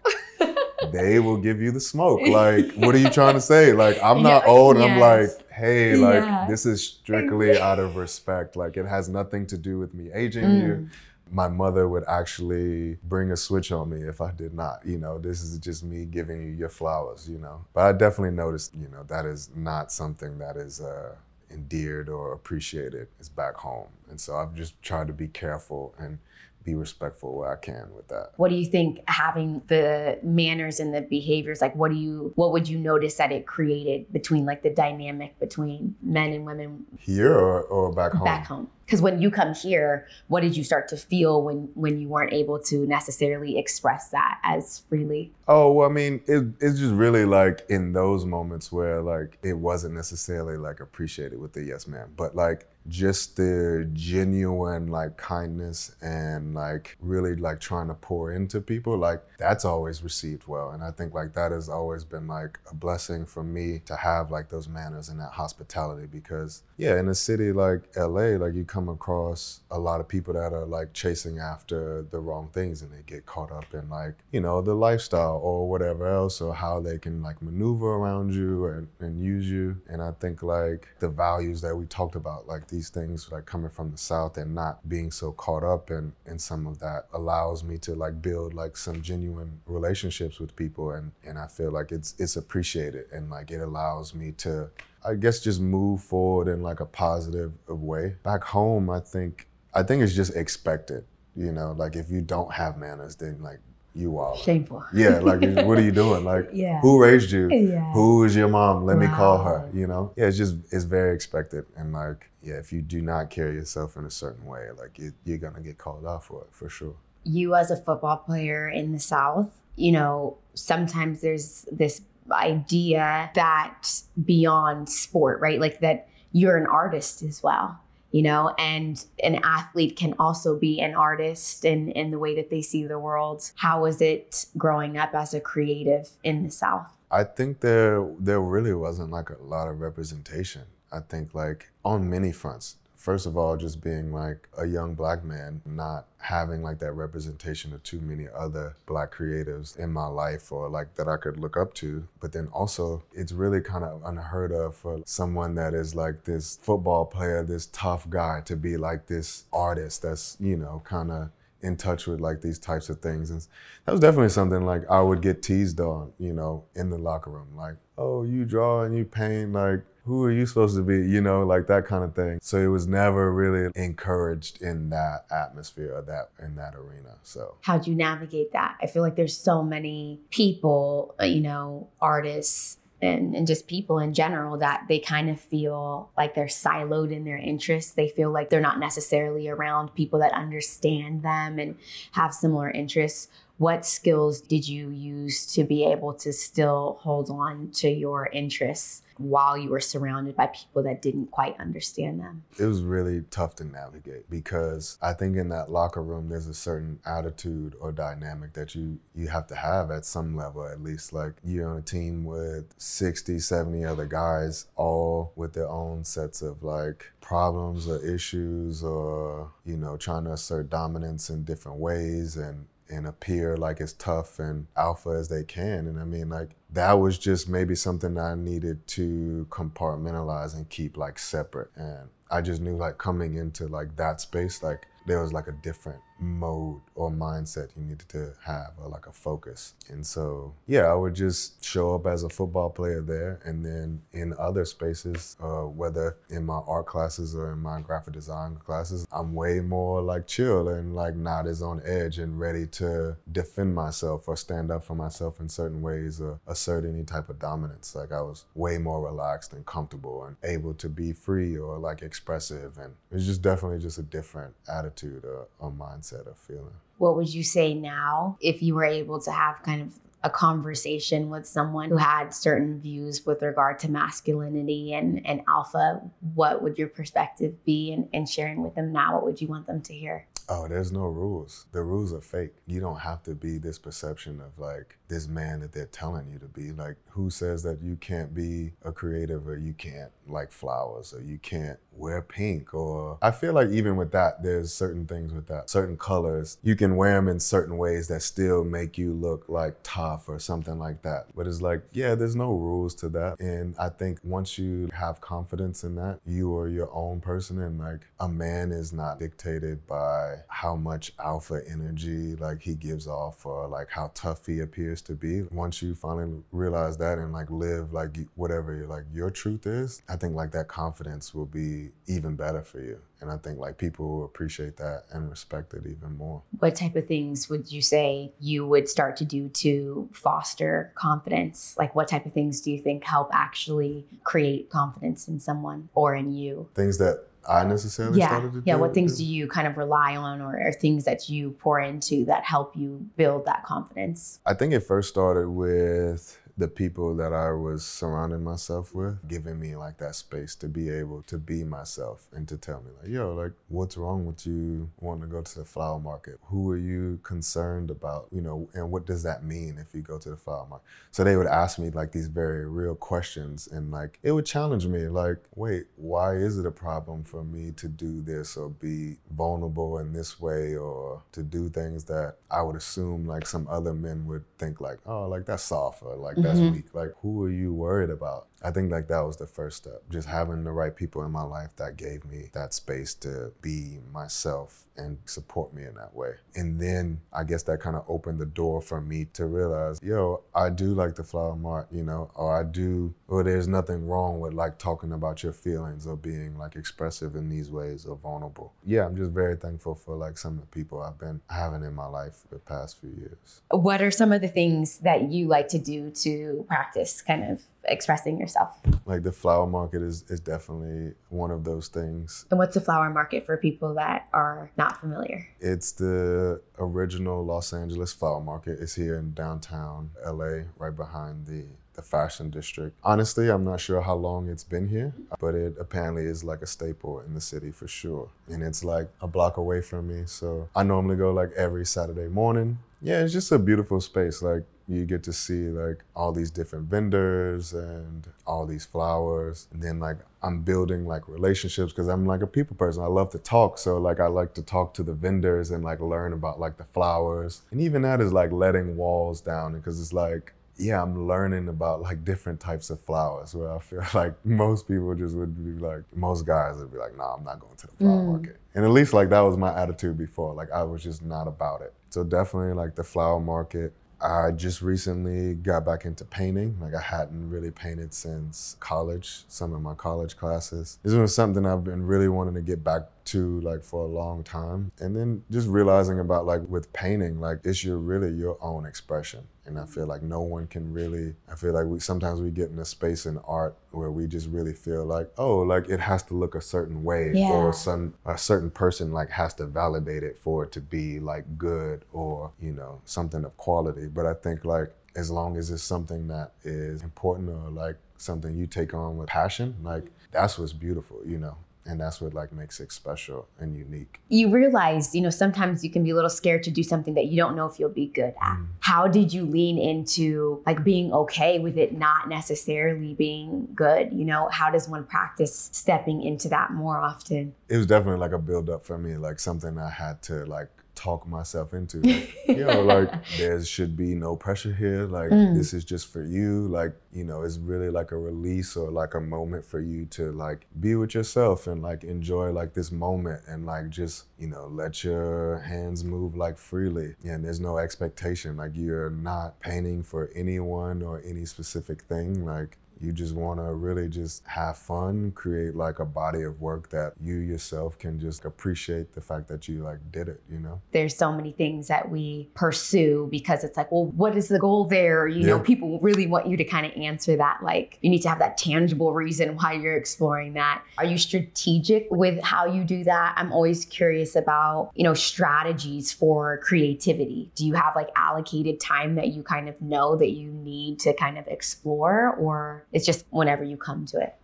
they 0.93 1.19
will 1.19 1.37
give 1.37 1.61
you 1.61 1.71
the 1.71 1.81
smoke. 1.81 2.21
Like, 2.37 2.73
what 2.75 2.95
are 2.95 2.99
you 2.99 3.09
trying 3.09 3.35
to 3.35 3.41
say? 3.41 3.73
Like, 3.73 4.03
I'm 4.03 4.23
not 4.23 4.43
yeah, 4.45 4.51
old. 4.51 4.77
Yes. 4.77 4.91
I'm 4.91 4.99
like, 5.01 5.51
hey, 5.51 5.95
like, 5.97 6.23
yeah. 6.23 6.47
this 6.47 6.67
is 6.67 6.83
strictly 6.83 7.59
out 7.59 7.79
of 7.79 7.97
respect. 7.97 8.57
Like, 8.57 8.77
it 8.77 8.85
has 8.85 9.09
nothing 9.09 9.47
to 9.47 9.57
do 9.57 9.79
with 9.79 9.95
me 9.95 10.11
aging 10.13 10.45
mm. 10.45 10.63
you. 10.63 10.91
My 11.31 11.49
mother 11.49 11.89
would 11.89 12.05
actually 12.07 12.99
bring 13.05 13.33
a 13.33 13.37
switch 13.37 13.73
on 13.73 13.89
me 13.89 14.03
if 14.03 14.21
I 14.21 14.33
did 14.33 14.53
not. 14.53 14.85
You 14.85 14.99
know, 14.99 15.19
this 15.19 15.43
is 15.43 15.59
just 15.59 15.83
me 15.83 16.05
giving 16.05 16.43
you 16.43 16.53
your 16.53 16.69
flowers, 16.69 17.29
you 17.29 17.39
know. 17.39 17.65
But 17.73 17.87
I 17.87 17.93
definitely 17.93 18.37
noticed, 18.37 18.75
you 18.75 18.89
know, 18.89 19.03
that 19.05 19.25
is 19.25 19.51
not 19.55 19.91
something 19.91 20.39
that 20.39 20.57
is 20.57 20.81
uh, 20.81 21.15
endeared 21.51 22.09
or 22.09 22.33
appreciated. 22.33 23.09
It's 23.19 23.29
back 23.29 23.55
home. 23.55 23.89
And 24.11 24.21
so 24.21 24.37
I've 24.37 24.55
just 24.55 24.81
tried 24.83 25.07
to 25.07 25.13
be 25.13 25.29
careful 25.29 25.95
and 25.99 26.19
be 26.67 26.75
respectful 26.75 27.39
where 27.39 27.51
I 27.51 27.57
can 27.57 27.95
with 27.95 28.09
that. 28.09 28.33
What 28.37 28.51
do 28.51 28.57
you 28.57 28.67
think 28.67 29.01
having 29.09 29.63
the 29.69 30.19
manners 30.23 30.81
and 30.81 30.93
the 30.93 31.01
behaviors 31.01 31.61
like 31.63 31.75
what 31.77 31.91
do 31.91 31.97
you 31.97 32.33
what 32.35 32.53
would 32.53 32.69
you 32.69 32.79
notice 32.79 33.15
that 33.15 33.33
it 33.33 33.47
created 33.47 34.13
between 34.13 34.45
like 34.45 34.63
the 34.63 34.71
dynamic 34.71 35.39
between 35.39 35.95
men 36.03 36.33
and 36.33 36.45
women 36.45 36.85
here 36.99 37.33
or, 37.33 37.63
or 37.63 37.93
back 37.93 38.13
home? 38.13 38.25
Back 38.25 38.47
home 38.47 38.69
because 38.85 39.01
when 39.01 39.21
you 39.21 39.31
come 39.31 39.55
here 39.55 40.07
what 40.29 40.41
did 40.41 40.57
you 40.57 40.65
start 40.65 40.89
to 40.89 40.97
feel 40.97 41.43
when 41.43 41.69
when 41.75 42.01
you 42.01 42.09
weren't 42.09 42.33
able 42.33 42.59
to 42.59 42.87
necessarily 42.87 43.59
express 43.59 44.11
that 44.11 44.39
as 44.45 44.83
freely 44.89 45.33
oh 45.49 45.73
well 45.73 45.89
i 45.89 45.93
mean 45.93 46.21
it, 46.27 46.45
it's 46.61 46.79
just 46.79 46.95
really 46.95 47.25
like 47.25 47.67
in 47.69 47.93
those 47.93 48.25
moments 48.25 48.71
where 48.71 49.03
like 49.03 49.39
it 49.43 49.55
wasn't 49.55 49.93
necessarily 49.93 50.57
like 50.57 50.79
appreciated 50.81 51.39
with 51.39 51.53
the 51.53 51.63
yes 51.65 51.87
man 51.89 52.09
but 52.17 52.37
like 52.37 52.69
just 52.89 53.37
the 53.37 53.89
genuine 53.93 54.89
like 54.89 55.17
kindness 55.17 55.95
and 56.01 56.55
like 56.55 56.97
really 57.01 57.37
like 57.37 57.61
trying 57.61 57.89
to 57.89 57.95
pour 57.95 58.33
into 58.33 58.61
people, 58.61 58.97
like 58.97 59.23
that's 59.39 59.65
always 59.65 60.03
received 60.03 60.47
well. 60.47 60.71
And 60.71 60.83
I 60.83 60.91
think 60.91 61.15
like 61.15 61.35
that 61.35 61.53
has 61.53 61.69
always 61.69 62.05
been 62.05 62.27
like 62.27 62.59
a 62.71 62.75
blessing 62.75 63.27
for 63.27 63.43
me 63.43 63.81
to 63.87 63.97
have 63.97 64.31
like 64.31 64.49
those 64.49 64.69
manners 64.69 65.09
and 65.09 65.19
that 65.21 65.33
hospitality 65.33 66.07
because 66.07 66.63
yeah, 66.77 66.99
in 66.99 67.09
a 67.09 67.15
city 67.15 67.53
like 67.53 67.83
LA, 67.97 68.37
like 68.37 68.55
you 68.55 68.65
come 68.65 68.89
across 68.89 69.61
a 69.71 69.79
lot 69.79 70.01
of 70.01 70.09
people 70.09 70.35
that 70.35 70.53
are 70.53 70.67
like 70.67 70.93
chasing 70.93 71.39
after 71.39 72.03
the 72.11 72.19
wrong 72.19 72.49
things 72.53 72.83
and 72.83 72.93
they 72.93 73.03
get 73.07 73.27
caught 73.27 73.51
up 73.51 73.73
in 73.75 73.89
like, 73.89 74.15
you 74.33 74.41
know, 74.41 74.61
the 74.61 74.75
lifestyle 74.75 75.41
or 75.43 75.69
whatever 75.69 76.07
else 76.07 76.41
or 76.41 76.55
how 76.55 76.81
they 76.81 76.99
can 76.99 77.23
like 77.23 77.41
maneuver 77.43 77.95
around 77.95 78.33
you 78.33 78.67
and, 78.67 78.89
and 79.01 79.23
use 79.23 79.49
you. 79.49 79.81
And 79.89 80.03
I 80.03 80.13
think 80.13 80.43
like 80.43 80.89
the 80.99 81.09
values 81.09 81.61
that 81.63 81.75
we 81.75 81.87
talked 81.87 82.17
about, 82.17 82.47
like 82.47 82.69
these 82.77 82.91
things 82.91 83.33
like 83.33 83.47
coming 83.47 83.71
from 83.71 83.91
the 83.91 83.97
South 83.97 84.37
and 84.37 84.55
not 84.55 84.87
being 84.89 85.11
so 85.11 85.33
caught 85.33 85.65
up 85.65 85.91
in, 85.91 86.13
in 86.27 86.39
some 86.39 86.67
of 86.67 86.79
that 86.79 87.07
allows 87.15 87.65
me 87.65 87.79
to 87.79 87.95
like 87.95 88.21
build 88.21 88.53
like 88.53 88.77
some 88.77 89.01
genuine 89.01 89.59
relationships 89.67 90.39
with 90.39 90.55
people 90.55 90.91
and, 90.91 91.11
and 91.25 91.39
I 91.39 91.47
feel 91.47 91.71
like 91.71 91.91
it's 91.91 92.15
it's 92.19 92.37
appreciated 92.37 93.07
and 93.13 93.31
like 93.31 93.51
it 93.51 93.61
allows 93.61 94.15
me 94.15 94.33
to 94.45 94.71
I 95.07 95.15
guess 95.15 95.41
just 95.41 95.61
move 95.61 96.03
forward 96.03 96.49
in 96.49 96.63
like 96.63 96.81
a 96.81 96.87
positive 96.87 97.53
way. 97.69 98.17
Back 98.23 98.43
home, 98.45 98.91
I 98.91 99.01
think 99.01 99.47
I 99.73 99.83
think 99.83 100.03
it's 100.03 100.15
just 100.15 100.37
expected. 100.37 101.05
You 101.35 101.53
know, 101.53 101.73
like 101.73 101.97
if 101.97 102.11
you 102.11 102.21
don't 102.21 102.53
have 102.53 102.77
manners, 102.77 103.17
then 103.17 103.41
like 103.43 103.61
you 103.97 104.19
are 104.19 104.37
shameful. 104.37 104.85
Yeah, 104.93 105.19
like 105.19 105.41
what 105.67 105.79
are 105.79 105.83
you 105.83 105.93
doing? 105.93 106.25
Like 106.27 106.51
yeah. 106.53 106.81
who 106.81 107.01
raised 107.01 107.31
you? 107.31 107.49
Yeah. 107.49 107.93
Who 107.93 108.25
is 108.25 108.35
your 108.35 108.49
mom? 108.49 108.85
Let 108.85 108.97
wow. 108.97 109.03
me 109.03 109.09
call 109.09 109.43
her. 109.45 109.71
You 109.73 109.87
know? 109.87 110.13
Yeah, 110.17 110.27
it's 110.27 110.37
just 110.37 110.57
it's 110.71 110.85
very 110.85 111.15
expected. 111.15 111.65
And 111.77 111.93
like, 111.93 112.31
yeah, 112.43 112.55
if 112.55 112.73
you 112.73 112.83
do 112.83 113.01
not 113.01 113.31
carry 113.31 113.55
yourself 113.55 113.97
in 113.97 114.05
a 114.05 114.11
certain 114.11 114.45
way, 114.45 114.69
like 114.77 114.99
you, 114.99 115.13
you're 115.25 115.39
gonna 115.39 115.61
get 115.61 115.79
called 115.79 116.05
out 116.07 116.25
for 116.25 116.43
it 116.43 116.49
for 116.51 116.69
sure. 116.69 116.97
You 117.25 117.55
as 117.55 117.71
a 117.71 117.77
football 117.77 118.19
player 118.19 118.69
in 118.69 118.93
the 118.93 118.99
South, 118.99 119.51
you 119.77 119.93
know, 119.93 120.37
sometimes 120.55 121.21
there's 121.21 121.67
this 121.71 122.03
idea 122.33 123.31
that 123.35 123.89
beyond 124.25 124.89
sport, 124.89 125.41
right? 125.41 125.61
Like 125.61 125.81
that 125.81 126.09
you're 126.33 126.57
an 126.57 126.67
artist 126.67 127.23
as 127.23 127.43
well, 127.43 127.81
you 128.11 128.23
know, 128.23 128.55
and 128.59 129.05
an 129.23 129.41
athlete 129.43 129.97
can 129.97 130.15
also 130.19 130.59
be 130.59 130.81
an 130.81 130.95
artist 130.95 131.65
in, 131.65 131.91
in 131.91 132.11
the 132.11 132.19
way 132.19 132.35
that 132.37 132.51
they 132.51 132.63
see 132.63 132.87
the 132.87 132.99
world. 132.99 133.51
How 133.57 133.83
was 133.83 134.01
it 134.01 134.47
growing 134.57 134.97
up 134.97 135.15
as 135.15 135.35
a 135.35 135.41
creative 135.41 136.11
in 136.25 136.45
the 136.45 136.51
South? 136.51 136.93
I 137.11 137.25
think 137.25 137.61
there 137.61 138.09
there 138.19 138.41
really 138.41 138.75
wasn't 138.75 139.11
like 139.11 139.31
a 139.31 139.41
lot 139.41 139.69
of 139.69 139.81
representation. 139.81 140.63
I 140.91 141.01
think 141.01 141.35
like 141.35 141.71
on 141.85 142.11
many 142.11 142.33
fronts 142.33 142.77
first 143.07 143.25
of 143.25 143.37
all, 143.37 143.57
just 143.57 143.81
being 143.81 144.13
like 144.13 144.49
a 144.59 144.67
young 144.67 144.93
black 144.93 145.23
man, 145.23 145.63
not 145.65 146.09
having 146.19 146.61
like 146.61 146.81
that 146.81 146.91
representation 146.91 147.73
of 147.73 147.81
too 147.85 148.01
many 148.01 148.27
other 148.37 148.75
black 148.85 149.15
creatives 149.15 149.79
in 149.79 149.93
my 149.93 150.09
life 150.09 150.51
or 150.51 150.69
like 150.69 150.93
that 150.97 151.07
I 151.07 151.17
could 151.17 151.39
look 151.39 151.57
up 151.57 151.73
to. 151.75 152.09
But 152.21 152.33
then 152.33 152.49
also, 152.49 153.05
it's 153.13 153.31
really 153.31 153.61
kind 153.61 153.85
of 153.85 154.03
unheard 154.05 154.51
of 154.51 154.75
for 154.75 155.03
someone 155.07 155.55
that 155.55 155.73
is 155.73 155.95
like 155.95 156.25
this 156.25 156.59
football 156.61 157.05
player, 157.05 157.45
this 157.45 157.67
tough 157.67 158.11
guy, 158.11 158.41
to 158.47 158.57
be 158.57 158.77
like 158.77 159.07
this 159.07 159.45
artist 159.53 160.03
that's, 160.03 160.37
you 160.41 160.57
know, 160.57 160.83
kind 160.85 161.13
of 161.13 161.31
in 161.61 161.77
touch 161.77 162.09
with 162.09 162.19
like 162.21 162.41
these 162.41 162.59
types 162.59 162.89
of 162.89 162.99
things. 162.99 163.31
And 163.31 163.47
that 163.85 163.93
was 163.93 164.01
definitely 164.01 164.31
something 164.31 164.67
like 164.67 164.83
I 164.91 165.01
would 165.01 165.23
get 165.23 165.45
teased 165.45 165.79
on, 165.79 166.11
you 166.19 166.33
know, 166.33 166.65
in 166.75 166.91
the 166.91 166.99
locker 166.99 167.31
room. 167.31 167.55
Like, 167.55 167.77
oh, 167.97 168.25
you 168.25 168.45
draw 168.45 168.83
and 168.83 168.99
you 168.99 169.05
paint, 169.05 169.53
like, 169.53 169.85
who 170.07 170.23
are 170.25 170.31
you 170.31 170.47
supposed 170.47 170.77
to 170.77 170.83
be? 170.83 170.95
You 170.95 171.21
know, 171.21 171.43
like 171.43 171.67
that 171.67 171.87
kind 171.87 172.05
of 172.05 172.15
thing. 172.15 172.39
So 172.41 172.59
it 172.59 172.69
was 172.69 172.87
never 172.87 173.33
really 173.33 173.71
encouraged 173.75 174.63
in 174.63 174.91
that 174.91 175.27
atmosphere 175.31 175.93
or 175.95 176.03
that 176.03 176.31
in 176.45 176.55
that 176.57 176.75
arena. 176.75 177.17
So 177.23 177.57
how'd 177.63 177.87
you 177.87 177.95
navigate 177.95 178.53
that? 178.53 178.77
I 178.81 178.87
feel 178.87 179.03
like 179.03 179.17
there's 179.17 179.37
so 179.37 179.63
many 179.63 180.21
people, 180.31 181.15
uh, 181.21 181.25
you 181.25 181.41
know, 181.41 181.89
artists 182.01 182.79
and, 183.03 183.35
and 183.35 183.47
just 183.47 183.67
people 183.67 183.99
in 183.99 184.15
general 184.15 184.57
that 184.59 184.85
they 184.89 184.99
kind 184.99 185.29
of 185.29 185.41
feel 185.41 186.11
like 186.17 186.35
they're 186.35 186.47
siloed 186.47 187.13
in 187.13 187.25
their 187.25 187.37
interests. 187.37 187.93
They 187.93 188.09
feel 188.09 188.31
like 188.31 188.49
they're 188.49 188.61
not 188.61 188.79
necessarily 188.79 189.49
around 189.49 189.95
people 189.95 190.21
that 190.21 190.33
understand 190.33 191.23
them 191.23 191.59
and 191.59 191.77
have 192.13 192.33
similar 192.33 192.71
interests 192.71 193.29
what 193.59 193.87
skills 193.87 194.41
did 194.41 194.69
you 194.69 194.91
use 194.91 195.47
to 195.55 195.65
be 195.65 195.85
able 195.85 196.13
to 196.13 196.33
still 196.33 196.99
hold 197.01 197.31
on 197.31 197.71
to 197.71 197.89
your 197.89 198.27
interests 198.33 199.03
while 199.17 199.57
you 199.57 199.71
were 199.71 199.81
surrounded 199.81 200.37
by 200.37 200.47
people 200.49 200.83
that 200.83 201.01
didn't 201.01 201.31
quite 201.31 201.59
understand 201.59 202.21
them? 202.21 202.45
It 202.59 202.67
was 202.67 202.83
really 202.83 203.23
tough 203.31 203.55
to 203.57 203.65
navigate 203.65 204.29
because 204.29 204.99
I 205.01 205.15
think 205.15 205.37
in 205.37 205.49
that 205.49 205.71
locker 205.71 206.03
room 206.03 206.29
there's 206.29 206.49
a 206.49 206.55
certain 206.55 207.01
attitude 207.07 207.75
or 207.81 207.93
dynamic 207.93 208.53
that 208.53 208.75
you 208.75 208.99
you 209.15 209.29
have 209.29 209.47
to 209.47 209.55
have 209.55 209.91
at 209.91 210.05
some 210.05 210.37
level 210.37 210.67
at 210.67 210.83
least 210.83 211.15
like 211.15 211.33
you're 211.43 211.71
on 211.71 211.79
a 211.79 211.83
team 211.83 212.25
with 212.25 212.75
60, 212.77 213.39
70 213.39 213.85
other 213.87 214.05
guys 214.05 214.67
all 214.77 215.33
with 215.35 215.55
their 215.55 215.69
own 215.69 216.05
sets 216.05 216.43
of 216.43 216.63
like 216.63 217.11
problems 217.23 217.89
or 217.89 218.05
issues 218.07 218.85
or 218.85 219.51
you 219.65 219.79
know 219.79 219.97
trying 219.97 220.25
to 220.25 220.33
assert 220.33 220.69
dominance 220.69 221.31
in 221.31 221.43
different 221.45 221.79
ways 221.79 222.37
and 222.37 222.67
and 222.89 223.07
appear 223.07 223.57
like 223.57 223.81
as 223.81 223.93
tough 223.95 224.39
and 224.39 224.67
alpha 224.77 225.11
as 225.11 225.29
they 225.29 225.45
can. 225.45 225.87
And 225.87 225.99
I 225.99 226.05
mean, 226.05 226.29
like, 226.29 226.51
that 226.71 226.95
was 226.95 227.19
just 227.19 227.49
maybe 227.49 227.75
something 227.75 228.19
I 228.19 228.35
needed 228.35 228.87
to 228.89 229.47
compartmentalize 229.51 230.55
and 230.55 230.69
keep 230.69 230.97
like 230.97 231.19
separate. 231.19 231.71
And 231.77 232.09
I 232.31 232.41
just 232.41 232.61
knew 232.61 232.77
like 232.77 232.99
coming 232.99 233.35
into 233.35 233.67
like 233.69 233.97
that 233.97 234.21
space, 234.21 234.63
like, 234.63 234.87
there 235.07 235.21
was 235.23 235.33
like 235.33 235.47
a 235.47 235.53
different 235.53 236.01
mode 236.19 236.81
or 236.95 237.11
mindset 237.11 237.69
you 237.77 237.83
needed 237.83 238.09
to 238.09 238.33
have 238.45 238.73
or 238.79 238.89
like 238.89 239.07
a 239.07 239.13
focus. 239.13 239.75
And 239.89 240.07
so, 240.07 240.55
yeah, 240.67 240.83
I 240.83 240.95
would 240.95 241.15
just 241.15 241.65
show 241.65 241.95
up 241.95 242.07
as 242.07 242.23
a 242.23 242.29
football 242.29 242.71
player 242.71 243.03
there. 243.03 243.41
And 243.45 243.65
then 243.65 244.03
in 244.13 244.35
other 244.39 244.65
spaces, 244.65 245.37
uh, 245.43 245.63
whether 245.63 246.17
in 246.31 246.47
my 246.47 246.61
art 246.67 246.87
classes 246.87 247.35
or 247.35 247.53
in 247.53 247.59
my 247.59 247.81
graphic 247.81 248.15
design 248.15 248.57
classes, 248.57 249.07
I'm 249.13 249.35
way 249.35 249.61
more 249.61 250.01
like 250.01 250.27
chill 250.27 250.69
and 250.69 250.95
like 250.95 251.17
not 251.17 251.47
as 251.47 251.63
on 251.63 251.83
edge 251.85 252.19
and 252.19 252.39
ready 252.41 252.67
to 252.67 253.17
defend 253.33 253.75
myself 253.75 254.29
or 254.29 254.37
stand 254.37 254.71
up 254.71 254.85
for 254.85 254.95
myself 254.95 255.41
in 255.41 255.49
certain 255.49 255.83
ways 255.83 256.21
or 256.21 256.41
assert 256.47 256.85
any 256.85 257.05
type 257.05 257.29
of 257.29 257.39
dominance. 257.39 257.95
Like 257.95 258.13
I 258.13 258.23
was 258.23 258.45
way 258.55 258.79
more 258.79 259.05
relaxed 259.05 259.53
and 259.53 259.67
comfortable 259.67 260.25
and 260.25 260.37
able 260.43 260.75
to 260.75 260.89
be 260.89 261.13
free 261.13 261.59
or 261.59 261.79
like 261.79 262.03
expressive. 262.03 262.79
And 262.79 262.95
it's 263.11 263.27
just 263.27 263.43
definitely 263.43 263.81
just 263.81 263.99
a 263.99 264.03
different 264.03 264.55
attitude 264.69 265.25
or, 265.25 265.49
or 265.59 265.71
mindset 265.71 266.06
mindset 266.07 266.27
of 266.27 266.37
feeling. 266.39 266.75
What 266.99 267.17
would 267.17 267.33
you 267.33 267.43
say 267.43 267.75
now 267.75 268.39
if 268.41 268.63
you 268.63 268.75
were 268.75 268.85
able 268.85 269.21
to 269.21 269.31
have 269.31 269.63
kind 269.63 269.83
of 269.83 269.99
a 270.23 270.31
conversation 270.31 271.31
with 271.31 271.47
someone 271.47 271.91
who 271.91 271.99
had 271.99 272.35
certain 272.35 272.81
views 272.81 273.25
with 273.25 273.43
regard 273.43 273.79
to 273.81 273.91
masculinity 273.91 274.93
and, 274.95 275.25
and 275.25 275.43
alpha, 275.47 276.01
what 276.35 276.63
would 276.63 276.79
your 276.79 276.89
perspective 276.89 277.65
be? 277.65 277.93
And, 277.93 278.09
and 278.13 278.29
sharing 278.29 278.63
with 278.63 278.75
them 278.75 278.93
now, 278.93 279.15
what 279.15 279.25
would 279.25 279.41
you 279.41 279.47
want 279.47 279.67
them 279.67 279.83
to 279.83 279.95
hear? 279.95 280.27
Oh, 280.49 280.69
there's 280.69 280.93
no 280.93 281.07
rules. 281.07 281.67
The 281.73 281.83
rules 281.83 282.13
are 282.13 282.21
fake. 282.21 282.55
You 282.67 282.81
don't 282.81 283.01
have 283.01 283.23
to 283.25 283.35
be 283.35 283.59
this 283.59 283.79
perception 283.79 284.41
of 284.41 284.59
like 284.59 284.97
this 285.09 285.27
man 285.27 285.61
that 285.61 285.73
they're 285.73 285.87
telling 285.87 286.29
you 286.31 286.39
to 286.39 286.47
be. 286.47 286.71
Like, 286.71 286.97
who 287.11 287.31
says 287.31 287.63
that 287.65 287.83
you 287.83 287.97
can't 287.97 288.33
be 288.33 288.73
a 288.85 288.93
creative 288.93 289.49
or 289.49 289.59
you 289.59 289.75
can't 289.75 290.13
like 290.29 290.53
flowers 290.53 291.13
or 291.13 291.21
you 291.21 291.39
can't 291.39 291.79
wear 291.99 292.23
pink? 292.23 292.75
Or 292.75 293.19
I 293.23 293.31
feel 293.31 293.53
like 293.53 293.71
even 293.71 293.97
with 293.97 294.13
that, 294.13 294.43
there's 294.43 294.73
certain 294.73 295.07
things 295.07 295.33
with 295.33 295.47
that, 295.49 295.71
certain 295.71 295.97
colors. 295.97 296.59
You 296.63 296.77
can 296.77 296.97
wear 296.97 297.15
them 297.15 297.29
in 297.29 297.41
certain 297.41 297.77
ways 297.79 298.09
that 298.09 298.23
still 298.23 298.65
make 298.65 298.99
you 298.99 299.13
look 299.13 299.49
like 299.49 299.77
tough 299.83 300.29
or 300.29 300.39
something 300.39 300.79
like 300.79 301.03
that. 301.03 301.27
But 301.35 301.47
it's 301.47 301.63
like, 301.63 301.83
yeah, 301.93 302.15
there's 302.15 302.37
no 302.37 302.53
rules 302.53 302.95
to 302.97 303.09
that. 303.11 303.41
And 303.41 303.75
I 303.79 303.89
think 303.89 304.19
once 304.23 304.59
you 304.59 304.89
have 304.93 305.21
confidence 305.21 305.85
in 305.85 305.95
that, 305.97 306.21
you 306.27 306.57
are 306.57 306.69
your 306.69 306.91
own 306.93 307.21
person. 307.21 307.61
And 307.61 307.79
like 307.79 308.01
a 308.21 308.29
man 308.29 308.73
is 308.73 308.93
not 308.93 309.19
dictated 309.19 309.87
by 309.87 310.37
how 310.49 310.77
much 310.77 311.13
alpha 311.19 311.63
energy 311.69 312.37
like 312.37 312.61
he 312.63 312.75
gives 312.75 313.07
off 313.07 313.45
or 313.47 313.67
like 313.69 313.89
how 313.91 314.11
tough 314.15 314.47
he 314.47 314.61
appears 314.61 315.03
to 315.03 315.13
be. 315.13 315.43
Once 315.43 315.83
you 315.83 315.95
finally 315.95 316.43
realize 316.53 316.97
that 316.99 317.19
and 317.19 317.33
like 317.33 317.51
live 317.51 317.93
like 317.93 318.17
whatever 318.35 318.87
like 318.87 319.05
your 319.13 319.31
truth 319.31 319.67
is, 319.67 320.03
I 320.09 320.17
think 320.17 320.35
like 320.35 320.53
that 320.53 320.69
confidence 320.69 321.35
will 321.35 321.47
be 321.47 321.86
even 322.07 322.37
better 322.37 322.63
for 322.63 322.81
you. 322.81 322.99
And 323.21 323.31
I 323.31 323.37
think 323.39 323.59
like 323.59 323.79
people 323.79 324.09
will 324.09 324.25
appreciate 324.25 324.77
that 324.77 325.05
and 325.13 325.31
respect 325.31 325.73
it 325.75 325.87
even 325.87 326.17
more. 326.17 326.43
What 326.59 326.75
type 326.75 326.97
of 326.97 327.07
things 327.07 327.49
would 327.49 327.73
you 327.73 327.81
say 327.81 328.33
you 328.41 328.67
would 328.67 328.89
start 328.89 329.17
to 329.19 329.25
do 329.25 329.49
to 329.49 330.09
foster 330.13 330.93
confidence? 330.95 331.75
Like 331.79 331.95
what 331.95 332.09
type 332.09 332.27
of 332.27 332.33
things 332.33 332.61
do 332.61 332.71
you 332.71 332.79
think 332.79 333.05
help 333.05 333.31
actually 333.33 334.07
create 334.25 334.71
confidence 334.71 335.29
in 335.29 335.41
someone 335.41 335.89
or 335.95 336.15
in 336.15 336.31
you? 336.31 336.69
Things 336.75 336.99
that 336.99 337.25
I 337.49 337.65
necessarily 337.65 338.19
yeah. 338.19 338.29
started 338.29 338.53
to 338.53 338.59
do. 338.61 338.63
yeah. 338.67 338.75
What 338.75 338.93
things 338.93 339.17
do 339.19 339.25
you 339.25 339.47
kind 339.47 339.67
of 339.67 339.77
rely 339.77 340.17
on 340.17 340.41
or, 340.41 340.59
or 340.59 340.73
things 340.73 341.05
that 341.05 341.29
you 341.29 341.53
pour 341.53 341.81
into 341.81 342.25
that 342.27 342.45
help 342.45 342.77
you 342.77 343.07
build 343.17 343.47
that 343.47 343.65
confidence? 343.65 344.41
I 344.45 344.55
think 344.55 344.73
it 344.73 344.81
first 344.81 345.09
started 345.09 345.49
with 345.49 346.39
the 346.59 346.69
people 346.69 347.15
that 347.17 347.35
I 347.35 347.53
was 347.53 347.85
surrounding 347.85 348.43
myself 348.43 348.95
with, 348.95 349.29
giving 349.29 349.61
me 349.61 349.77
like 349.77 349.99
that 349.99 350.15
space 350.15 350.55
to 350.57 350.69
be 350.69 350.89
able 350.89 351.23
to 351.25 351.37
be 351.37 351.65
myself 351.65 352.29
and 352.33 352.49
to 352.49 352.57
tell 352.57 352.81
me 352.81 352.91
like, 353.03 353.11
yo, 353.11 353.35
like 353.35 353.53
what's 353.69 353.99
wrong 353.99 354.25
with 354.25 354.47
you 354.47 354.91
wanting 355.01 355.23
to 355.23 355.29
go 355.29 355.43
to 355.43 355.59
the 355.59 355.67
flower 355.67 356.01
market? 356.01 356.39
Who 356.45 356.71
are 356.71 356.79
you 356.79 357.21
concerned 357.23 357.91
about? 357.91 358.29
You 358.33 358.41
know, 358.41 358.71
and 358.73 358.91
what 358.91 359.05
does 359.05 359.23
that 359.25 359.45
mean 359.45 359.77
if 359.79 359.95
you 359.95 360.01
go 360.01 360.19
to 360.19 360.31
the 360.31 360.37
flower 360.37 360.67
market? 360.67 360.87
So 361.11 361.25
they 361.25 361.37
would 361.37 361.47
ask 361.47 361.79
me 361.79 361.91
like 361.91 362.13
these 362.13 362.29
very 362.29 362.67
real 362.67 362.95
questions 362.95 363.67
and 363.67 363.91
like 363.91 364.19
it 364.23 364.33
would 364.33 364.47
challenge 364.47 364.87
me 364.87 365.09
like, 365.09 365.39
wait, 365.55 365.87
why 365.97 366.37
is 366.37 366.59
it 366.59 366.65
a 366.65 366.71
problem 366.71 367.23
for 367.23 367.45
me 367.45 367.73
to 367.73 367.87
do 367.87 368.23
this 368.23 368.57
or 368.57 368.71
be 368.71 369.17
vulnerable 369.31 369.99
in 369.99 370.15
this 370.15 370.41
way 370.41 370.75
or 370.75 371.23
to 371.33 371.43
do 371.43 371.69
things 371.69 372.05
that 372.05 372.37
I 372.51 372.63
would 372.63 372.77
assume 372.77 373.27
like 373.27 373.47
some 373.47 373.69
other 373.69 373.93
men 373.93 374.27
would 374.27 374.45
think 374.57 374.81
like, 374.81 374.99
oh, 375.05 375.29
like 375.29 375.45
that's 375.45 375.65
soft 375.65 376.03
or 376.03 376.17
like 376.17 376.37
mm-hmm. 376.55 376.77
weak. 376.77 376.95
Like 376.95 377.13
who 377.23 377.43
are 377.45 377.51
you 377.51 377.73
worried 377.73 378.11
about? 378.11 378.49
I 378.63 378.71
think 378.71 378.91
like 378.91 379.09
that 379.09 379.21
was 379.21 379.37
the 379.37 379.47
first 379.47 379.77
step. 379.79 380.03
Just 380.11 380.29
having 380.29 380.65
the 380.65 380.73
right 380.73 380.95
people 380.95 381.25
in 381.25 381.31
my 381.31 381.43
life 381.43 381.71
that 381.77 381.97
gave 381.97 382.25
me 382.25 382.51
that 382.53 382.75
space 382.75 383.15
to 383.15 383.53
be 383.63 383.99
myself 384.13 384.85
and 384.97 385.19
support 385.27 385.75
me 385.75 385.85
in 385.85 385.95
that 385.95 386.15
way. 386.15 386.33
And 386.55 386.81
then 386.81 387.21
I 387.33 387.45
guess 387.45 387.63
that 387.65 387.81
kind 387.81 387.97
of 387.97 388.05
opened 388.09 388.39
the 388.39 388.47
door 388.47 388.81
for 388.81 389.01
me 389.01 389.27
to 389.35 389.47
realize, 389.47 390.01
yo, 390.03 390.43
I 390.55 390.71
do 390.71 390.95
like 390.95 391.15
the 391.15 391.25
flower 391.25 391.55
mart, 391.55 391.89
you 391.93 392.03
know, 392.03 392.31
or 392.35 392.59
I 392.59 392.65
do, 392.65 393.15
or 393.29 393.43
there's 393.43 393.69
nothing 393.69 394.07
wrong 394.07 394.41
with 394.41 394.55
like 394.55 394.79
talking 394.79 395.13
about 395.13 395.43
your 395.43 395.53
feelings 395.53 396.07
or 396.07 396.17
being 396.17 396.57
like 396.57 396.77
expressive 396.77 397.37
in 397.37 397.49
these 397.49 397.71
ways 397.71 398.07
or 398.07 398.17
vulnerable. 398.17 398.73
Yeah, 398.85 399.05
I'm 399.05 399.17
just 399.17 399.33
very 399.33 399.57
thankful 399.57 399.95
for 399.95 400.17
like 400.17 400.39
some 400.39 400.55
of 400.55 400.61
the 400.61 400.67
people 400.67 401.03
I've 401.03 401.19
been 401.19 401.41
having 401.51 401.83
in 401.83 401.95
my 401.95 402.07
life 402.07 402.45
the 402.51 402.59
past 402.59 403.01
few 403.01 403.11
years. 403.11 403.61
What 403.71 404.01
are 404.01 404.11
some 404.11 404.33
of 404.33 404.41
the 404.41 404.49
things 404.49 404.99
that 404.99 405.31
you 405.31 405.47
like 405.47 405.69
to 405.69 405.79
do 405.79 406.11
to 406.11 406.65
practice 406.67 407.21
kind 407.21 407.53
of 407.53 407.63
expressing 407.89 408.39
yourself? 408.39 408.81
Like 409.05 409.23
the 409.23 409.33
flower 409.33 409.67
market 409.67 410.03
is, 410.03 410.25
is 410.29 410.41
definitely 410.41 411.15
one 411.29 411.51
of 411.51 411.65
those 411.65 411.89
things. 411.89 412.47
And 412.51 412.59
what's 412.59 412.75
the 412.75 412.81
flower 412.81 413.11
market 413.11 413.47
for 413.47 413.57
people 413.57 413.95
that 413.95 414.29
are 414.33 414.71
not 414.77 415.01
familiar? 415.01 415.47
It's 415.61 415.93
the 415.93 416.61
original 416.79 417.45
Los 417.45 417.73
Angeles 417.73 418.13
flower 418.13 418.41
market. 418.41 418.79
It's 418.81 418.95
here 418.95 419.17
in 419.19 419.33
downtown 419.35 420.11
LA, 420.25 420.65
right 420.79 420.95
behind 420.95 421.47
the 421.47 421.65
the 421.97 422.03
fashion 422.03 422.51
district. 422.51 422.97
Honestly, 423.03 423.49
I'm 423.49 423.65
not 423.65 423.81
sure 423.81 424.01
how 424.01 424.15
long 424.15 424.49
it's 424.49 424.63
been 424.63 424.87
here, 424.87 425.13
but 425.41 425.55
it 425.55 425.75
apparently 425.81 426.25
is 426.25 426.45
like 426.45 426.63
a 426.63 426.67
staple 426.67 427.21
in 427.21 427.35
the 427.35 427.41
city 427.41 427.73
for 427.73 427.89
sure. 427.89 428.29
And 428.49 428.63
it's 428.63 428.85
like 428.85 429.09
a 429.21 429.27
block 429.27 429.57
away 429.57 429.81
from 429.81 430.09
me. 430.09 430.25
So 430.27 430.69
I 430.77 430.83
normally 430.85 431.17
go 431.17 431.33
like 431.33 431.51
every 431.57 431.87
Saturday 431.87 432.29
morning. 432.29 432.79
Yeah, 433.03 433.23
it's 433.23 433.33
just 433.33 433.51
a 433.51 433.59
beautiful 433.59 434.01
space. 434.01 434.43
Like 434.43 434.65
you 434.89 435.05
get 435.05 435.23
to 435.25 435.33
see 435.33 435.69
like 435.69 436.05
all 436.15 436.33
these 436.33 436.51
different 436.51 436.87
vendors 436.87 437.73
and 437.73 438.27
all 438.47 438.67
these 438.67 438.85
flowers. 438.85 439.67
And 439.73 439.83
then 439.83 439.99
like 439.99 440.19
i'm 440.43 440.63
building 440.63 441.07
like 441.07 441.29
relationships 441.29 441.93
because 441.93 442.09
i'm 442.09 442.25
like 442.25 442.43
a 442.43 442.47
people 442.47 442.77
person. 442.77 443.03
I 443.03 443.07
love 443.07 443.31
to 443.31 443.39
talk. 443.39 443.79
So 443.79 443.99
like 443.99 444.21
i 444.21 444.27
like 444.27 444.55
to 444.55 444.63
talk 444.63 444.95
to 444.95 445.03
the 445.03 445.15
vendors 445.15 445.71
and 445.71 445.85
like 445.85 446.01
learn 446.01 446.33
about 446.33 446.61
like 446.61 446.77
the 446.77 446.85
flowers. 446.85 447.63
And 447.71 447.81
even 447.81 448.03
that 448.03 448.21
is 448.21 448.33
like 448.33 448.53
letting 448.53 448.97
walls 448.97 449.41
down 449.41 449.75
because 449.75 450.01
it's 450.01 450.13
like 450.13 450.53
yeah 450.79 451.01
i'm 451.01 451.27
learning 451.27 451.69
about 451.69 452.03
like 452.03 452.23
different 452.23 452.61
types 452.61 452.91
of 452.91 453.01
flowers 453.01 453.55
where 453.55 453.75
i 453.75 453.79
feel 453.79 454.05
like 454.15 454.35
most 454.45 454.87
people 454.87 455.15
just 455.15 455.35
would 455.35 455.57
be 455.65 455.83
like 455.83 456.03
most 456.15 456.45
guys 456.45 456.77
would 456.77 456.93
be 456.93 456.99
like 456.99 457.17
nah 457.17 457.35
i'm 457.35 457.45
not 457.45 457.59
going 457.59 457.75
to 457.77 457.87
the 457.87 457.93
flower 457.95 458.21
mm. 458.21 458.27
market. 458.27 458.59
And 458.75 458.85
at 458.85 458.91
least 458.91 459.15
like 459.15 459.31
that 459.31 459.41
was 459.41 459.57
my 459.57 459.75
attitude 459.75 460.19
before. 460.19 460.53
Like 460.53 460.71
i 460.71 460.83
was 460.83 461.03
just 461.03 461.23
not 461.25 461.49
about 461.49 461.81
it. 461.81 461.95
So 462.11 462.25
definitely 462.25 462.75
like 462.75 462.95
the 462.95 463.05
flower 463.05 463.41
market 463.41 463.95
I 464.21 464.51
just 464.51 464.81
recently 464.81 465.55
got 465.55 465.85
back 465.85 466.05
into 466.05 466.25
painting. 466.25 466.77
Like 466.81 466.95
I 466.95 467.01
hadn't 467.01 467.51
really 467.51 467.71
painted 467.71 468.15
since 468.15 468.77
college, 468.81 469.43
some 469.49 469.75
of 469.75 469.83
my 469.83 469.95
college 469.95 470.37
classes. 470.37 470.99
This 471.03 471.13
was 471.13 471.35
something 471.35 471.67
I've 471.67 471.85
been 471.85 472.03
really 472.03 472.29
wanting 472.29 472.55
to 472.55 472.63
get 472.63 472.83
back 472.83 473.03
to 473.27 473.61
like 473.61 473.83
for 473.83 474.03
a 474.03 474.07
long 474.07 474.43
time. 474.43 474.91
And 475.01 475.15
then 475.15 475.43
just 475.51 475.69
realizing 475.69 476.19
about 476.21 476.47
like 476.47 476.63
with 476.69 476.93
painting, 476.93 477.41
like 477.41 477.59
it's 477.65 477.85
your 477.85 477.99
really 477.99 478.31
your 478.31 478.57
own 478.63 478.87
expression. 478.87 479.47
And 479.67 479.79
I 479.79 479.85
feel 479.85 480.07
like 480.07 480.23
no 480.23 480.41
one 480.41 480.67
can 480.67 480.93
really 480.93 481.35
I 481.51 481.55
feel 481.55 481.73
like 481.73 481.87
we 481.87 481.99
sometimes 481.99 482.41
we 482.41 482.51
get 482.51 482.71
in 482.71 482.79
a 482.79 482.85
space 482.85 483.27
in 483.27 483.39
art 483.39 483.77
where 483.91 484.11
we 484.11 484.27
just 484.27 484.49
really 484.49 484.73
feel 484.73 485.05
like, 485.05 485.31
oh, 485.39 485.59
like 485.59 485.89
it 485.89 486.01
has 486.01 486.23
to 486.25 486.35
look 486.35 486.55
a 486.55 486.61
certain 486.61 487.03
way 487.03 487.33
yeah. 487.35 487.51
or 487.51 487.73
some 487.73 488.15
a 488.25 488.39
certain 488.39 488.71
person 488.71 489.13
like 489.13 489.31
has 489.31 489.55
to 489.55 489.67
validate 489.67 490.23
it 490.23 490.39
for 490.39 490.65
it 490.65 490.73
to 490.73 490.81
be 490.81 491.19
like 491.21 491.59
good 491.59 492.05
or, 492.13 492.53
you 492.61 492.73
know, 492.73 493.01
something 493.05 493.45
of 493.45 493.57
quality. 493.57 494.07
But 494.07 494.27
I 494.27 494.35
think 494.35 494.65
like 494.65 494.93
as 495.15 495.31
long 495.31 495.57
as 495.57 495.71
it's 495.71 495.83
something 495.83 496.29
that 496.29 496.53
is 496.63 497.03
important 497.03 497.49
or 497.49 497.71
like 497.71 497.97
something 498.19 498.57
you 498.57 498.67
take 498.67 498.95
on 498.95 499.17
with 499.17 499.29
passion, 499.29 499.77
like 499.83 500.05
that's 500.31 500.59
what's 500.59 500.73
beautiful, 500.73 501.21
you 501.25 501.39
know 501.39 501.57
and 501.87 502.01
that's 502.01 502.21
what 502.21 502.35
like 502.35 502.53
makes 502.53 502.81
it 502.81 502.93
special 502.93 503.49
and 503.59 503.77
unique. 503.77 504.21
You 504.29 504.51
realize 504.51 505.15
you 505.15 505.21
know 505.21 505.31
sometimes 505.31 505.85
you 505.85 505.91
can 505.91 506.05
be 506.05 506.11
a 506.11 506.15
little 506.15 506.31
scared 506.31 506.63
to 506.65 506.71
do 506.71 506.83
something 506.83 507.15
that 507.15 507.27
you 507.27 507.37
don't 507.37 507.57
know 507.57 507.67
if 507.67 507.79
you'll 507.79 507.89
be 507.91 508.07
good 508.07 508.35
at. 508.43 508.57
Mm. 508.57 508.67
how 508.81 509.07
did 509.07 509.33
you 509.33 509.45
lean 509.45 509.79
into 509.79 510.63
like 510.67 510.85
being 510.85 511.13
okay 511.13 511.59
with 511.59 511.77
it 511.77 511.97
not 511.97 512.29
necessarily 512.29 513.15
being 513.15 513.69
good? 513.75 514.13
You 514.13 514.25
know 514.25 514.49
how 514.51 514.71
does 514.71 514.89
one 514.89 515.05
practice 515.05 515.69
stepping 515.73 516.23
into 516.23 516.49
that 516.49 516.73
more 516.73 516.99
often? 516.99 517.55
It 517.69 517.77
was 517.77 517.87
definitely 517.87 518.21
like 518.21 518.33
a 518.33 518.39
build 518.39 518.71
up 518.71 518.85
for 518.85 518.99
me 518.99 519.17
like 519.17 519.39
something 519.39 519.79
i 519.79 519.91
had 519.91 520.23
to 520.23 520.45
like 520.47 520.69
talk 520.97 521.27
myself 521.29 521.73
into. 521.75 521.99
Like, 521.99 522.35
you 522.49 522.65
know, 522.65 522.83
like 522.83 523.13
there 523.37 523.63
should 523.65 523.97
be 523.97 524.15
no 524.15 524.35
pressure 524.35 524.73
here. 524.73 525.05
Like 525.07 525.31
mm. 525.31 525.55
this 525.55 525.73
is 525.73 525.85
just 525.85 526.13
for 526.13 526.25
you. 526.25 526.67
Like, 526.67 526.93
you 527.13 527.23
know, 527.23 527.43
it's 527.43 527.59
really 527.59 527.91
like 527.91 528.11
a 528.11 528.19
release 528.19 528.77
or 528.77 528.91
like 528.91 529.15
a 529.15 529.21
moment 529.21 529.65
for 529.65 529.81
you 529.81 530.07
to 530.07 530.33
like 530.33 530.67
be 530.81 530.97
with 530.97 531.15
yourself 531.15 531.67
and 531.67 531.83
like 531.83 532.03
enjoy 532.03 532.51
like 532.51 532.75
this 532.75 532.91
moment 532.91 533.43
and 533.47 533.67
like 533.67 533.91
just, 533.91 534.25
you 534.39 534.49
know, 534.49 534.67
let 534.67 535.05
your 535.05 535.59
hands 535.59 536.03
move 536.03 536.37
like 536.37 536.59
freely. 536.59 537.15
And 537.25 537.45
there's 537.45 537.61
no 537.61 537.79
expectation. 537.79 538.57
Like 538.57 538.73
you're 538.75 539.11
not 539.11 539.61
painting 539.61 540.03
for 540.03 540.31
anyone 540.35 541.03
or 541.03 541.23
any 541.25 541.45
specific 541.45 542.03
thing. 542.03 542.45
Like 542.45 542.79
you 543.01 543.13
just 543.13 543.35
want 543.35 543.61
to 543.61 543.75
really 543.75 544.09
just 544.09 544.47
have 544.47 544.77
fun, 544.77 545.33
create 545.33 545.75
like 545.75 545.99
a 545.99 546.05
body 546.05 546.43
of 546.43 546.61
work 546.61 546.89
that 546.91 547.13
you 547.21 547.37
yourself 547.37 547.99
can 547.99 548.19
just 548.19 548.45
appreciate 548.45 549.13
the 549.13 549.21
fact 549.21 549.49
that 549.49 549.69
you 549.69 549.83
like 549.83 549.99
did 550.11 550.29
it, 550.29 550.43
you 550.51 550.59
know? 550.59 550.81
There's 550.93 551.17
so 551.17 551.33
many 551.33 551.53
things 551.53 551.89
that 551.89 552.11
we 552.11 552.51
pursue 552.55 553.29
because 553.31 553.65
it's 553.65 553.77
like, 553.77 553.91
well, 553.93 554.07
what 554.07 554.37
is 554.37 554.49
the 554.49 554.59
goal 554.59 554.85
there? 554.85 555.29
You 555.29 555.41
yeah. 555.41 555.47
know, 555.47 555.61
people 555.61 555.99
really 556.01 556.27
want 556.27 556.47
you 556.47 556.57
to 556.57 556.65
kind 556.65 556.87
of 556.87 556.93
answer 556.93 557.37
that. 557.37 557.63
Like, 557.63 557.99
you 558.03 558.11
need 558.11 558.23
to 558.23 558.29
have 558.29 558.39
that 558.39 558.57
tangible 558.57 559.13
reason 559.13 559.57
why 559.57 559.75
you're 559.75 559.97
exploring 559.97 560.55
that. 560.55 560.83
Are 560.99 561.05
you 561.05 561.19
strategic 561.19 562.07
with 562.11 562.43
how 562.43 562.67
you 562.67 562.85
do 562.85 563.05
that? 563.05 563.35
I'm 563.37 563.53
always 563.53 563.85
curious 563.85 564.37
about, 564.37 564.91
you 564.95 565.05
know, 565.05 565.15
strategies 565.15 566.13
for 566.13 566.59
creativity. 566.59 567.51
Do 567.55 567.67
you 567.67 567.75
have 567.75 567.95
like 567.95 568.09
allocated 568.17 568.81
time 568.81 569.17
that 569.17 569.29
you 569.29 569.43
kind 569.43 569.69
of 569.69 569.81
know 569.81 570.17
that 570.17 570.31
you 570.31 570.51
need 570.51 570.99
to 571.01 571.13
kind 571.15 571.39
of 571.39 571.47
explore 571.47 572.35
or 572.39 572.86
it's 572.93 573.07
just 573.07 573.27
whenever 573.31 573.65
you 573.65 573.77
come 573.77 574.07
to 574.07 574.19
it. 574.21 574.35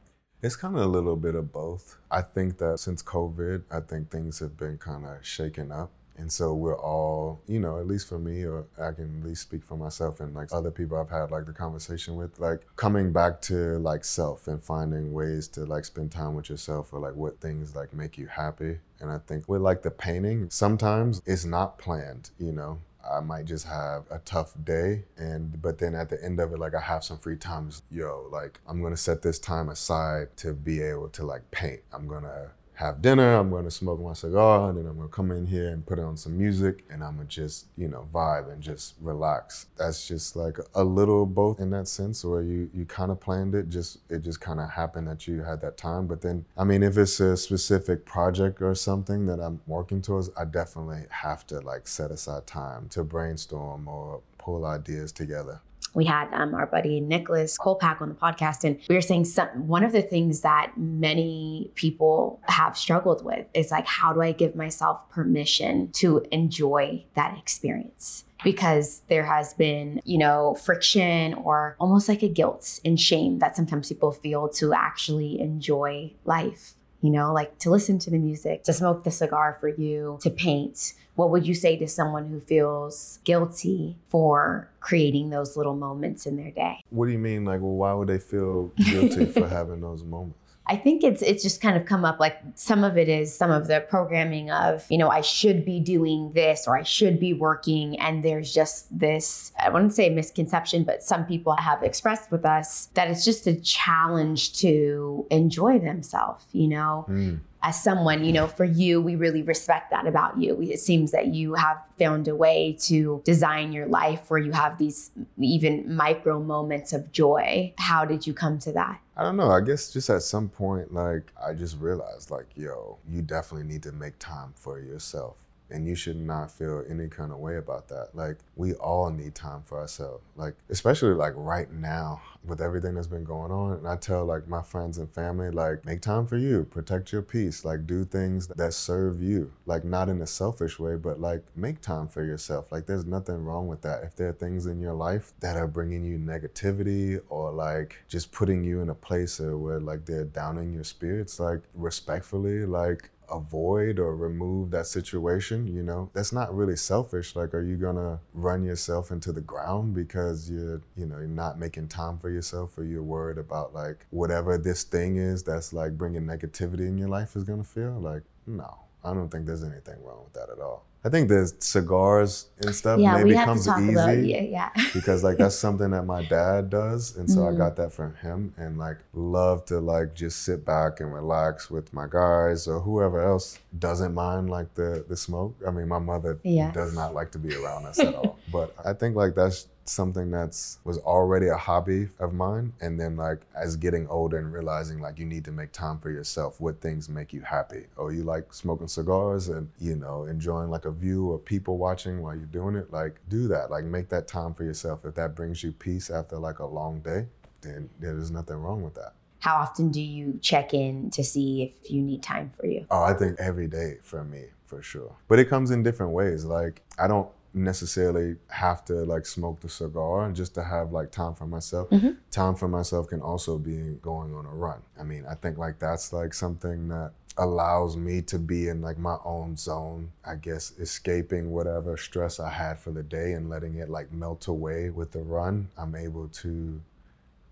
It's 0.42 0.56
kind 0.56 0.76
of 0.76 0.82
a 0.82 0.86
little 0.86 1.16
bit 1.16 1.36
of 1.36 1.52
both. 1.52 1.98
I 2.10 2.20
think 2.22 2.58
that 2.58 2.80
since 2.80 3.02
COVID, 3.02 3.62
I 3.70 3.80
think 3.80 4.10
things 4.10 4.40
have 4.40 4.56
been 4.56 4.76
kind 4.76 5.06
of 5.06 5.24
shaken 5.24 5.70
up. 5.70 5.90
And 6.18 6.30
so 6.30 6.54
we're 6.54 6.78
all, 6.78 7.40
you 7.46 7.58
know, 7.58 7.78
at 7.78 7.86
least 7.86 8.08
for 8.08 8.18
me, 8.18 8.44
or 8.44 8.66
I 8.78 8.92
can 8.92 9.20
at 9.20 9.26
least 9.26 9.42
speak 9.42 9.64
for 9.64 9.76
myself 9.76 10.20
and 10.20 10.34
like 10.34 10.48
other 10.52 10.70
people 10.70 10.98
I've 10.98 11.08
had 11.08 11.30
like 11.30 11.46
the 11.46 11.52
conversation 11.52 12.16
with, 12.16 12.38
like 12.38 12.66
coming 12.76 13.12
back 13.12 13.40
to 13.42 13.78
like 13.78 14.04
self 14.04 14.46
and 14.46 14.62
finding 14.62 15.12
ways 15.12 15.48
to 15.48 15.64
like 15.64 15.84
spend 15.84 16.12
time 16.12 16.34
with 16.34 16.50
yourself 16.50 16.92
or 16.92 17.00
like 17.00 17.14
what 17.14 17.40
things 17.40 17.74
like 17.74 17.94
make 17.94 18.18
you 18.18 18.26
happy. 18.26 18.78
And 19.00 19.10
I 19.10 19.18
think 19.18 19.48
with 19.48 19.62
like 19.62 19.82
the 19.82 19.90
painting, 19.90 20.48
sometimes 20.50 21.22
it's 21.24 21.44
not 21.44 21.78
planned, 21.78 22.30
you 22.38 22.52
know. 22.52 22.78
I 23.08 23.20
might 23.20 23.46
just 23.46 23.66
have 23.66 24.04
a 24.10 24.18
tough 24.20 24.52
day 24.64 25.04
and 25.16 25.60
but 25.60 25.78
then 25.78 25.94
at 25.94 26.08
the 26.08 26.22
end 26.22 26.40
of 26.40 26.52
it 26.52 26.58
like 26.58 26.74
I 26.74 26.80
have 26.80 27.04
some 27.04 27.18
free 27.18 27.36
time. 27.36 27.70
Yo 27.90 28.28
like 28.30 28.60
I'm 28.66 28.80
going 28.80 28.92
to 28.92 29.00
set 29.00 29.22
this 29.22 29.38
time 29.38 29.68
aside 29.68 30.36
to 30.38 30.52
be 30.52 30.82
able 30.82 31.08
to 31.10 31.24
like 31.24 31.50
paint. 31.50 31.80
I'm 31.92 32.06
going 32.06 32.24
to 32.24 32.50
have 32.74 33.02
dinner, 33.02 33.34
I'm 33.34 33.50
to 33.50 33.70
smoke 33.70 34.00
my 34.00 34.12
cigar, 34.14 34.68
and 34.68 34.78
then 34.78 34.86
I'm 34.86 34.96
to 35.08 35.08
come 35.08 35.30
in 35.30 35.46
here 35.46 35.68
and 35.68 35.84
put 35.84 35.98
on 35.98 36.16
some 36.16 36.36
music, 36.38 36.84
and 36.90 37.02
I'm 37.04 37.18
to 37.18 37.24
just, 37.24 37.66
you 37.76 37.88
know, 37.88 38.08
vibe 38.12 38.52
and 38.52 38.62
just 38.62 38.94
relax. 39.00 39.66
That's 39.76 40.08
just 40.08 40.36
like 40.36 40.58
a 40.74 40.82
little 40.82 41.26
both 41.26 41.60
in 41.60 41.70
that 41.70 41.88
sense, 41.88 42.24
where 42.24 42.42
you 42.42 42.70
you 42.74 42.84
kind 42.86 43.10
of 43.10 43.20
planned 43.20 43.54
it, 43.54 43.68
just 43.68 43.98
it 44.10 44.22
just 44.22 44.40
kind 44.40 44.60
of 44.60 44.70
happened 44.70 45.06
that 45.08 45.28
you 45.28 45.42
had 45.42 45.60
that 45.60 45.76
time. 45.76 46.06
But 46.06 46.22
then, 46.22 46.44
I 46.56 46.64
mean, 46.64 46.82
if 46.82 46.96
it's 46.96 47.20
a 47.20 47.36
specific 47.36 48.04
project 48.04 48.62
or 48.62 48.74
something 48.74 49.26
that 49.26 49.40
I'm 49.40 49.60
working 49.66 50.02
towards, 50.02 50.30
I 50.36 50.44
definitely 50.44 51.04
have 51.10 51.46
to 51.48 51.60
like 51.60 51.86
set 51.86 52.10
aside 52.10 52.46
time 52.46 52.88
to 52.90 53.04
brainstorm 53.04 53.86
or 53.86 54.20
pull 54.38 54.64
ideas 54.64 55.12
together. 55.12 55.60
We 55.94 56.04
had 56.04 56.32
um, 56.32 56.54
our 56.54 56.66
buddy 56.66 57.00
Nicholas 57.00 57.58
Kolpak 57.58 58.00
on 58.00 58.08
the 58.08 58.14
podcast, 58.14 58.64
and 58.64 58.78
we 58.88 58.94
were 58.94 59.00
saying 59.00 59.26
some, 59.26 59.48
one 59.66 59.84
of 59.84 59.92
the 59.92 60.02
things 60.02 60.40
that 60.40 60.72
many 60.76 61.70
people 61.74 62.40
have 62.44 62.76
struggled 62.76 63.24
with 63.24 63.46
is 63.54 63.70
like, 63.70 63.86
how 63.86 64.12
do 64.12 64.22
I 64.22 64.32
give 64.32 64.56
myself 64.56 65.08
permission 65.10 65.90
to 65.92 66.24
enjoy 66.30 67.04
that 67.14 67.36
experience? 67.38 68.24
because 68.44 69.02
there 69.08 69.24
has 69.24 69.54
been, 69.54 70.00
you 70.04 70.18
know, 70.18 70.56
friction 70.64 71.34
or 71.34 71.76
almost 71.78 72.08
like 72.08 72.22
a 72.22 72.28
guilt 72.28 72.80
and 72.84 72.98
shame 73.00 73.38
that 73.38 73.56
sometimes 73.56 73.88
people 73.88 74.12
feel 74.12 74.48
to 74.48 74.72
actually 74.72 75.40
enjoy 75.40 76.12
life. 76.24 76.74
You 77.00 77.10
know, 77.10 77.32
like 77.32 77.58
to 77.58 77.70
listen 77.70 77.98
to 78.00 78.10
the 78.10 78.18
music, 78.18 78.62
to 78.64 78.72
smoke 78.72 79.02
the 79.02 79.10
cigar 79.10 79.56
for 79.60 79.68
you, 79.68 80.18
to 80.22 80.30
paint. 80.30 80.94
What 81.14 81.30
would 81.30 81.46
you 81.46 81.54
say 81.54 81.76
to 81.76 81.86
someone 81.86 82.26
who 82.26 82.40
feels 82.40 83.18
guilty 83.24 83.96
for 84.08 84.68
creating 84.80 85.30
those 85.30 85.56
little 85.56 85.76
moments 85.76 86.26
in 86.26 86.36
their 86.36 86.50
day? 86.50 86.80
What 86.90 87.06
do 87.06 87.12
you 87.12 87.18
mean? 87.18 87.44
Like, 87.44 87.60
well, 87.60 87.74
why 87.74 87.92
would 87.92 88.08
they 88.08 88.18
feel 88.18 88.72
guilty 88.76 89.26
for 89.32 89.46
having 89.46 89.80
those 89.80 90.04
moments? 90.04 90.38
I 90.66 90.76
think 90.76 91.02
it's 91.02 91.22
it's 91.22 91.42
just 91.42 91.60
kind 91.60 91.76
of 91.76 91.86
come 91.86 92.04
up 92.04 92.20
like 92.20 92.38
some 92.54 92.84
of 92.84 92.96
it 92.96 93.08
is 93.08 93.34
some 93.34 93.50
of 93.50 93.66
the 93.66 93.80
programming 93.80 94.50
of, 94.50 94.86
you 94.88 94.96
know, 94.96 95.08
I 95.08 95.20
should 95.20 95.64
be 95.64 95.80
doing 95.80 96.32
this 96.34 96.68
or 96.68 96.78
I 96.78 96.84
should 96.84 97.18
be 97.18 97.34
working 97.34 97.98
and 97.98 98.24
there's 98.24 98.54
just 98.54 98.96
this 98.96 99.52
I 99.58 99.70
wouldn't 99.70 99.92
say 99.92 100.08
misconception, 100.08 100.84
but 100.84 101.02
some 101.02 101.26
people 101.26 101.54
have 101.56 101.82
expressed 101.82 102.30
with 102.30 102.46
us 102.46 102.86
that 102.94 103.10
it's 103.10 103.24
just 103.24 103.46
a 103.48 103.56
challenge 103.56 104.58
to 104.60 105.26
enjoy 105.30 105.80
themselves, 105.80 106.46
you 106.52 106.68
know. 106.68 107.06
Mm 107.08 107.40
as 107.62 107.80
someone, 107.80 108.24
you 108.24 108.32
know, 108.32 108.46
for 108.46 108.64
you, 108.64 109.00
we 109.00 109.14
really 109.14 109.42
respect 109.42 109.90
that 109.90 110.06
about 110.06 110.38
you. 110.38 110.60
It 110.60 110.80
seems 110.80 111.12
that 111.12 111.28
you 111.28 111.54
have 111.54 111.78
found 111.98 112.28
a 112.28 112.34
way 112.34 112.76
to 112.82 113.22
design 113.24 113.72
your 113.72 113.86
life 113.86 114.30
where 114.30 114.40
you 114.40 114.52
have 114.52 114.78
these 114.78 115.10
even 115.38 115.94
micro 115.94 116.40
moments 116.40 116.92
of 116.92 117.12
joy. 117.12 117.72
How 117.78 118.04
did 118.04 118.26
you 118.26 118.34
come 118.34 118.58
to 118.60 118.72
that? 118.72 119.00
I 119.16 119.22
don't 119.22 119.36
know. 119.36 119.50
I 119.50 119.60
guess 119.60 119.92
just 119.92 120.10
at 120.10 120.22
some 120.22 120.48
point, 120.48 120.92
like, 120.92 121.32
I 121.44 121.52
just 121.52 121.78
realized, 121.78 122.30
like, 122.30 122.46
yo, 122.56 122.98
you 123.08 123.22
definitely 123.22 123.68
need 123.68 123.82
to 123.84 123.92
make 123.92 124.18
time 124.18 124.52
for 124.56 124.80
yourself 124.80 125.36
and 125.72 125.86
you 125.86 125.94
should 125.94 126.16
not 126.16 126.50
feel 126.50 126.84
any 126.88 127.08
kind 127.08 127.32
of 127.32 127.38
way 127.38 127.56
about 127.56 127.88
that. 127.88 128.10
Like 128.14 128.36
we 128.56 128.74
all 128.74 129.10
need 129.10 129.34
time 129.34 129.62
for 129.64 129.80
ourselves. 129.80 130.22
Like 130.36 130.54
especially 130.70 131.14
like 131.14 131.32
right 131.36 131.70
now 131.72 132.20
with 132.44 132.60
everything 132.60 132.94
that's 132.94 133.06
been 133.06 133.24
going 133.24 133.52
on. 133.52 133.74
And 133.74 133.88
I 133.88 133.96
tell 133.96 134.24
like 134.24 134.48
my 134.48 134.62
friends 134.62 134.98
and 134.98 135.08
family 135.08 135.50
like 135.50 135.84
make 135.84 136.00
time 136.00 136.26
for 136.26 136.36
you, 136.36 136.64
protect 136.64 137.12
your 137.12 137.22
peace, 137.22 137.64
like 137.64 137.86
do 137.86 138.04
things 138.04 138.48
that 138.48 138.74
serve 138.74 139.22
you. 139.22 139.52
Like 139.66 139.84
not 139.84 140.08
in 140.08 140.20
a 140.22 140.26
selfish 140.26 140.78
way, 140.78 140.96
but 140.96 141.20
like 141.20 141.44
make 141.56 141.80
time 141.80 142.08
for 142.08 142.24
yourself. 142.24 142.70
Like 142.72 142.86
there's 142.86 143.06
nothing 143.06 143.44
wrong 143.44 143.68
with 143.68 143.82
that. 143.82 144.02
If 144.04 144.16
there 144.16 144.28
are 144.28 144.32
things 144.32 144.66
in 144.66 144.80
your 144.80 144.94
life 144.94 145.32
that 145.40 145.56
are 145.56 145.68
bringing 145.68 146.04
you 146.04 146.18
negativity 146.18 147.20
or 147.28 147.52
like 147.52 147.96
just 148.08 148.32
putting 148.32 148.64
you 148.64 148.80
in 148.80 148.90
a 148.90 148.94
place 148.94 149.38
where 149.40 149.80
like 149.80 150.04
they're 150.04 150.24
downing 150.24 150.72
your 150.72 150.84
spirits, 150.84 151.38
like 151.40 151.60
respectfully, 151.74 152.66
like 152.66 153.10
avoid 153.32 153.98
or 153.98 154.14
remove 154.16 154.70
that 154.70 154.86
situation, 154.86 155.66
you 155.66 155.82
know, 155.82 156.10
that's 156.12 156.32
not 156.32 156.54
really 156.54 156.76
selfish. 156.76 157.34
Like, 157.34 157.54
are 157.54 157.62
you 157.62 157.76
gonna 157.76 158.20
run 158.34 158.62
yourself 158.62 159.10
into 159.10 159.32
the 159.32 159.40
ground 159.40 159.94
because 159.94 160.50
you're, 160.50 160.80
you 160.96 161.06
know, 161.06 161.18
you're 161.18 161.26
not 161.26 161.58
making 161.58 161.88
time 161.88 162.18
for 162.18 162.30
yourself 162.30 162.76
or 162.78 162.84
you're 162.84 163.02
worried 163.02 163.38
about 163.38 163.74
like 163.74 164.06
whatever 164.10 164.58
this 164.58 164.84
thing 164.84 165.16
is 165.16 165.42
that's 165.42 165.72
like 165.72 165.98
bringing 165.98 166.22
negativity 166.22 166.86
in 166.86 166.98
your 166.98 167.08
life 167.08 167.36
is 167.36 167.44
gonna 167.44 167.64
feel? 167.64 167.98
Like, 168.00 168.22
no, 168.46 168.78
I 169.04 169.14
don't 169.14 169.28
think 169.28 169.46
there's 169.46 169.64
anything 169.64 170.02
wrong 170.04 170.24
with 170.24 170.34
that 170.34 170.50
at 170.50 170.60
all. 170.60 170.84
I 171.04 171.08
think 171.08 171.28
the 171.28 171.52
cigars 171.58 172.46
and 172.60 172.72
stuff 172.72 173.00
yeah, 173.00 173.16
maybe 173.16 173.34
comes 173.34 173.66
easy. 173.66 173.92
About, 173.92 174.18
yeah, 174.18 174.40
yeah. 174.42 174.70
because 174.94 175.24
like 175.24 175.36
that's 175.36 175.56
something 175.56 175.90
that 175.90 176.04
my 176.04 176.24
dad 176.24 176.70
does, 176.70 177.16
and 177.16 177.28
so 177.28 177.40
mm. 177.40 177.54
I 177.54 177.58
got 177.58 177.72
Mm-hmm. 177.72 177.82
that 177.82 177.92
from 177.92 178.14
him, 178.16 178.52
and 178.56 178.78
like 178.78 178.98
love 179.14 179.64
to 179.66 179.80
like 179.80 180.14
just 180.14 180.42
sit 180.42 180.64
back 180.64 181.00
and 181.00 181.12
relax 181.12 181.70
with 181.70 181.92
my 181.92 182.06
guys 182.08 182.68
or 182.68 182.80
whoever 182.80 183.20
else 183.22 183.58
doesn't 183.78 184.14
mind 184.14 184.50
like 184.50 184.74
the 184.74 185.04
the 185.08 185.16
smoke. 185.16 185.54
I 185.66 185.70
mean, 185.70 185.88
my 185.88 185.98
mother 185.98 186.38
yes. 186.42 186.74
does 186.74 186.94
not 186.94 187.14
like 187.14 187.30
to 187.32 187.38
be 187.38 187.54
around 187.54 187.86
us 187.86 187.98
at 187.98 188.14
all, 188.14 188.38
but 188.52 188.74
I 188.84 188.92
think 188.92 189.16
like 189.16 189.34
that's 189.34 189.68
something 189.84 190.30
that's 190.30 190.78
was 190.84 190.98
already 190.98 191.48
a 191.48 191.56
hobby 191.56 192.08
of 192.20 192.32
mine 192.32 192.72
and 192.80 192.98
then 192.98 193.16
like 193.16 193.40
as 193.54 193.76
getting 193.76 194.06
older 194.08 194.38
and 194.38 194.52
realizing 194.52 195.00
like 195.00 195.18
you 195.18 195.24
need 195.24 195.44
to 195.44 195.52
make 195.52 195.72
time 195.72 195.98
for 195.98 196.10
yourself 196.10 196.60
what 196.60 196.80
things 196.80 197.08
make 197.08 197.32
you 197.32 197.40
happy? 197.40 197.86
Or 197.96 198.12
you 198.12 198.22
like 198.22 198.52
smoking 198.52 198.88
cigars 198.88 199.48
and 199.48 199.68
you 199.78 199.96
know 199.96 200.24
enjoying 200.24 200.70
like 200.70 200.84
a 200.84 200.90
view 200.90 201.30
or 201.30 201.38
people 201.38 201.78
watching 201.78 202.22
while 202.22 202.34
you're 202.34 202.46
doing 202.46 202.76
it? 202.76 202.92
Like 202.92 203.16
do 203.28 203.48
that. 203.48 203.70
Like 203.70 203.84
make 203.84 204.08
that 204.10 204.28
time 204.28 204.54
for 204.54 204.64
yourself. 204.64 205.04
If 205.04 205.14
that 205.16 205.34
brings 205.34 205.62
you 205.62 205.72
peace 205.72 206.10
after 206.10 206.38
like 206.38 206.60
a 206.60 206.66
long 206.66 207.00
day 207.00 207.26
then 207.62 207.88
there's 208.00 208.30
nothing 208.30 208.56
wrong 208.56 208.82
with 208.82 208.94
that. 208.94 209.14
How 209.38 209.56
often 209.56 209.90
do 209.90 210.00
you 210.00 210.38
check 210.42 210.74
in 210.74 211.10
to 211.10 211.24
see 211.24 211.62
if 211.62 211.90
you 211.90 212.02
need 212.02 212.22
time 212.22 212.50
for 212.58 212.66
you? 212.66 212.86
Oh 212.90 213.02
i 213.02 213.12
think 213.12 213.38
every 213.38 213.66
day 213.66 213.98
for 214.02 214.24
me 214.24 214.44
for 214.66 214.82
sure. 214.82 215.14
But 215.28 215.38
it 215.38 215.46
comes 215.46 215.70
in 215.70 215.82
different 215.82 216.12
ways. 216.12 216.44
Like 216.44 216.82
i 216.98 217.08
don't 217.08 217.28
necessarily 217.54 218.36
have 218.48 218.84
to 218.86 218.94
like 218.94 219.26
smoke 219.26 219.60
the 219.60 219.68
cigar 219.68 220.24
and 220.24 220.34
just 220.34 220.54
to 220.54 220.64
have 220.64 220.92
like 220.92 221.10
time 221.10 221.34
for 221.34 221.46
myself. 221.46 221.90
Mm-hmm. 221.90 222.12
Time 222.30 222.54
for 222.54 222.68
myself 222.68 223.08
can 223.08 223.20
also 223.20 223.58
be 223.58 223.98
going 224.00 224.34
on 224.34 224.46
a 224.46 224.54
run. 224.54 224.82
I 224.98 225.02
mean, 225.02 225.24
I 225.28 225.34
think 225.34 225.58
like 225.58 225.78
that's 225.78 226.12
like 226.12 226.34
something 226.34 226.88
that 226.88 227.12
allows 227.38 227.96
me 227.96 228.20
to 228.20 228.38
be 228.38 228.68
in 228.68 228.80
like 228.82 228.98
my 228.98 229.16
own 229.24 229.56
zone, 229.56 230.12
I 230.24 230.36
guess, 230.36 230.72
escaping 230.78 231.50
whatever 231.50 231.96
stress 231.96 232.38
I 232.38 232.50
had 232.50 232.78
for 232.78 232.90
the 232.90 233.02
day 233.02 233.32
and 233.32 233.48
letting 233.48 233.76
it 233.76 233.88
like 233.88 234.12
melt 234.12 234.48
away 234.48 234.90
with 234.90 235.12
the 235.12 235.22
run. 235.22 235.68
I'm 235.78 235.94
able 235.94 236.28
to 236.28 236.80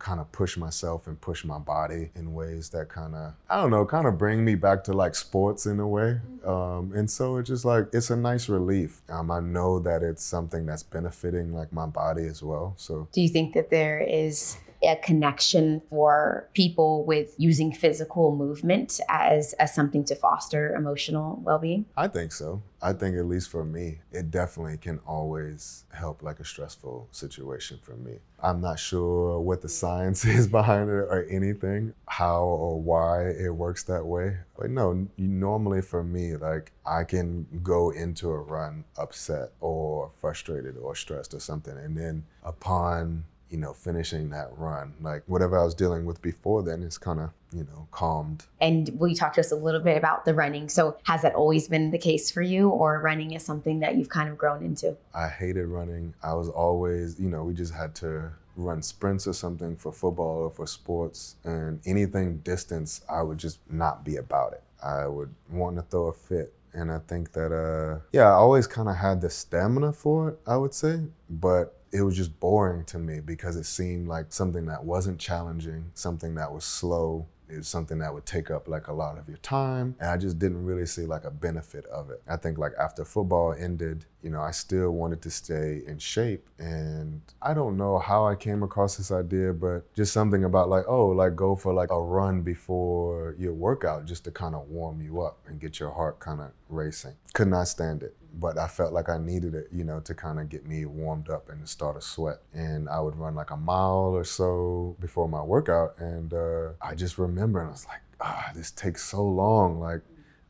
kind 0.01 0.19
of 0.19 0.31
push 0.33 0.57
myself 0.57 1.07
and 1.07 1.21
push 1.21 1.45
my 1.45 1.59
body 1.59 2.11
in 2.17 2.35
ways 2.35 2.71
that 2.71 2.89
kind 2.89 3.15
of 3.15 3.35
I 3.49 3.61
don't 3.61 3.71
know, 3.71 3.85
kind 3.85 4.07
of 4.07 4.19
bring 4.19 4.45
me 4.45 4.57
back 4.57 4.83
to 4.85 4.93
like 4.93 5.15
sports 5.15 5.67
in 5.67 5.79
a 5.79 5.87
way. 5.87 6.21
Um, 6.45 6.93
and 6.95 7.09
so 7.09 7.37
it's 7.37 7.49
just 7.49 7.65
like 7.65 7.87
it's 7.93 8.11
a 8.11 8.17
nice 8.17 8.49
relief. 8.49 9.03
Um, 9.09 9.31
I 9.31 9.41
know 9.41 9.79
that 9.81 10.03
it's 10.03 10.25
something 10.25 10.67
that's 10.67 10.83
benefiting 10.83 11.53
like 11.53 11.73
my 11.73 11.87
body 11.87 12.25
as 12.27 12.43
well. 12.43 12.75
So 12.77 13.09
do 13.13 13.21
you 13.21 13.29
think 13.29 13.55
that 13.55 13.71
there 13.71 14.01
is 14.01 14.57
a 14.83 14.97
connection 14.97 15.83
for 15.91 16.49
people 16.55 17.05
with 17.05 17.35
using 17.37 17.73
physical 17.73 18.35
movement 18.35 19.01
as 19.09 19.53
as 19.55 19.75
something 19.75 20.05
to 20.05 20.15
foster 20.15 20.75
emotional 20.75 21.41
well-being? 21.43 21.87
I 21.97 22.09
think 22.09 22.33
so. 22.33 22.63
I 22.83 22.95
think 22.95 23.17
at 23.17 23.27
least 23.27 23.51
for 23.51 23.65
me, 23.65 23.99
it 24.11 24.31
definitely 24.31 24.79
can 24.79 25.01
always 25.07 25.85
help 25.93 26.23
like 26.23 26.41
a 26.41 26.45
stressful 26.45 27.09
situation 27.11 27.79
for 27.83 27.95
me. 27.97 28.19
I'm 28.43 28.63
not 28.63 28.79
sure 28.79 29.39
what 29.39 29.61
the 29.61 29.69
science 29.69 30.25
is 30.39 30.47
behind 30.47 30.89
it 30.89 30.93
or 30.93 31.27
anything, 31.31 31.93
how 32.07 32.43
or 32.45 32.81
why 32.81 33.29
it 33.29 33.55
works 33.55 33.83
that 33.85 34.07
way. 34.07 34.39
But 34.59 34.71
no, 34.71 35.09
normally 35.19 35.83
for 35.83 36.03
me, 36.03 36.37
like 36.37 36.73
I 36.87 37.05
can 37.05 37.47
go 37.63 37.91
into 37.91 38.31
a 38.31 38.39
run 38.39 38.85
upset 38.97 39.53
or 39.61 40.11
frustrated 40.17 40.79
or 40.79 40.95
stressed 40.95 41.35
or 41.35 41.41
something. 41.41 41.77
And 41.77 41.97
then 41.97 42.25
upon 42.43 43.25
you 43.51 43.59
know, 43.59 43.73
finishing 43.73 44.31
that 44.31 44.49
run. 44.57 44.95
Like 45.01 45.23
whatever 45.27 45.59
I 45.59 45.65
was 45.65 45.75
dealing 45.75 46.05
with 46.05 46.23
before 46.23 46.63
then 46.63 46.83
is 46.83 46.97
kind 46.99 47.21
of, 47.21 47.31
you 47.53 47.65
know, 47.65 47.89
calmed. 47.91 48.47
And 48.61 48.89
will 48.99 49.09
you 49.09 49.17
talk 49.17 49.33
to 49.35 49.41
us 49.41 49.51
a 49.51 49.57
little 49.57 49.81
bit 49.81 49.97
about 49.97 50.25
the 50.25 50.35
running? 50.35 50.69
So 50.69 50.97
has 51.05 51.23
that 51.23 51.35
always 51.35 51.69
been 51.69 51.91
the 51.91 51.99
case 51.99 52.31
for 52.31 52.43
you 52.43 52.69
or 52.69 53.01
running 53.01 53.33
is 53.33 53.45
something 53.45 53.81
that 53.81 53.97
you've 53.97 54.09
kind 54.09 54.29
of 54.29 54.39
grown 54.39 54.65
into? 54.65 54.97
I 55.15 55.29
hated 55.29 55.67
running. 55.67 56.15
I 56.23 56.35
was 56.35 56.49
always, 56.49 57.19
you 57.19 57.29
know, 57.29 57.45
we 57.45 57.55
just 57.55 57.75
had 57.75 57.95
to 57.97 58.31
run 58.57 58.83
sprints 58.83 59.27
or 59.27 59.33
something 59.33 59.77
for 59.77 59.93
football 59.93 60.45
or 60.45 60.51
for 60.51 60.67
sports 60.67 61.37
and 61.45 61.81
anything 61.87 62.39
distance, 62.39 63.03
I 63.09 63.23
would 63.23 63.39
just 63.39 63.59
not 63.71 64.05
be 64.05 64.17
about 64.17 64.53
it. 64.53 64.63
I 64.83 65.07
would 65.07 65.35
want 65.51 65.77
to 65.77 65.83
throw 65.83 66.07
a 66.07 66.13
fit. 66.13 66.53
And 66.73 66.91
I 66.93 66.99
think 67.01 67.33
that, 67.33 67.53
uh, 67.53 68.01
yeah, 68.13 68.29
I 68.29 68.35
always 68.35 68.67
kind 68.67 68.89
of 68.89 68.97
had 68.97 69.21
the 69.21 69.31
stamina 69.31 69.93
for 69.93 70.31
it, 70.31 70.39
I 70.47 70.57
would 70.57 70.73
say. 70.73 71.01
But 71.29 71.80
it 71.93 72.03
was 72.03 72.17
just 72.17 72.39
boring 72.41 72.85
to 72.85 72.99
me 72.99 73.21
because 73.21 73.57
it 73.57 73.65
seemed 73.65 74.09
like 74.09 74.33
something 74.33 74.67
that 74.67 74.85
wasn't 74.85 75.19
challenging, 75.19 75.91
something 75.95 76.35
that 76.37 76.53
was 76.53 76.65
slow. 76.65 77.27
Was 77.57 77.67
something 77.67 77.99
that 77.99 78.15
would 78.15 78.27
take 78.27 78.49
up 78.51 78.69
like 78.69 78.87
a 78.87 78.93
lot 78.93 79.19
of 79.19 79.29
your 79.29 79.39
time. 79.39 79.97
And 79.99 80.11
I 80.11 80.17
just 80.17 80.39
didn't 80.39 80.65
really 80.65 80.87
see 80.87 81.05
like 81.05 81.25
a 81.25 81.31
benefit 81.31 81.85
of 81.87 82.11
it. 82.11 82.23
I 82.29 82.37
think 82.37 82.59
like 82.59 82.73
after 82.79 83.05
football 83.05 83.55
ended, 83.59 84.05
you 84.23 84.31
know, 84.31 84.41
I 84.41 84.53
still 84.53 84.93
wanted 84.93 85.21
to 85.23 85.31
stay 85.31 85.83
in 85.87 85.99
shape. 85.99 86.49
And 86.61 87.21
I 87.43 87.55
don't 87.55 87.77
know 87.77 87.99
how 87.99 88.25
I 88.25 88.37
came 88.37 88.63
across 88.63 88.97
this 88.97 89.11
idea, 89.11 89.53
but 89.53 89.93
just 89.95 90.13
something 90.13 90.45
about 90.45 90.69
like, 90.69 90.85
oh, 90.87 91.09
like 91.09 91.35
go 91.35 91.57
for 91.57 91.73
like 91.73 91.91
a 91.91 92.01
run 92.01 92.43
before 92.43 93.35
your 93.37 93.53
workout 93.53 94.05
just 94.05 94.23
to 94.25 94.31
kind 94.31 94.55
of 94.55 94.69
warm 94.69 95.01
you 95.01 95.21
up 95.21 95.39
and 95.49 95.61
get 95.61 95.81
your 95.81 95.91
heart 95.91 96.21
kind 96.21 96.41
of 96.41 96.53
racing. 96.69 97.15
Could 97.33 97.49
not 97.49 97.67
stand 97.67 98.05
it 98.05 98.15
but 98.35 98.59
I 98.59 98.69
felt 98.69 98.93
like 98.93 99.09
I 99.09 99.19
needed 99.19 99.55
it, 99.55 99.69
you 99.73 99.85
know, 99.85 100.01
to 100.01 100.15
kind 100.15 100.39
of 100.39 100.49
get 100.49 100.67
me 100.67 100.85
warmed 100.87 101.31
up 101.31 101.49
and 101.49 101.69
start 101.69 101.97
a 101.97 102.01
sweat. 102.01 102.39
And 102.53 102.89
I 102.89 103.01
would 103.01 103.17
run 103.17 103.35
like 103.35 103.51
a 103.51 103.57
mile 103.57 104.13
or 104.15 104.25
so 104.25 104.97
before 105.01 105.29
my 105.29 105.43
workout, 105.43 105.95
and 105.99 106.33
uh, 106.33 106.71
I 106.81 106.95
just 106.95 107.19
remember, 107.19 107.61
and 107.61 107.69
I 107.69 107.73
was 107.73 107.87
like, 107.87 108.01
ah, 108.21 108.51
this 108.55 108.71
takes 108.71 109.05
so 109.05 109.23
long. 109.23 109.81
Like, 109.81 110.03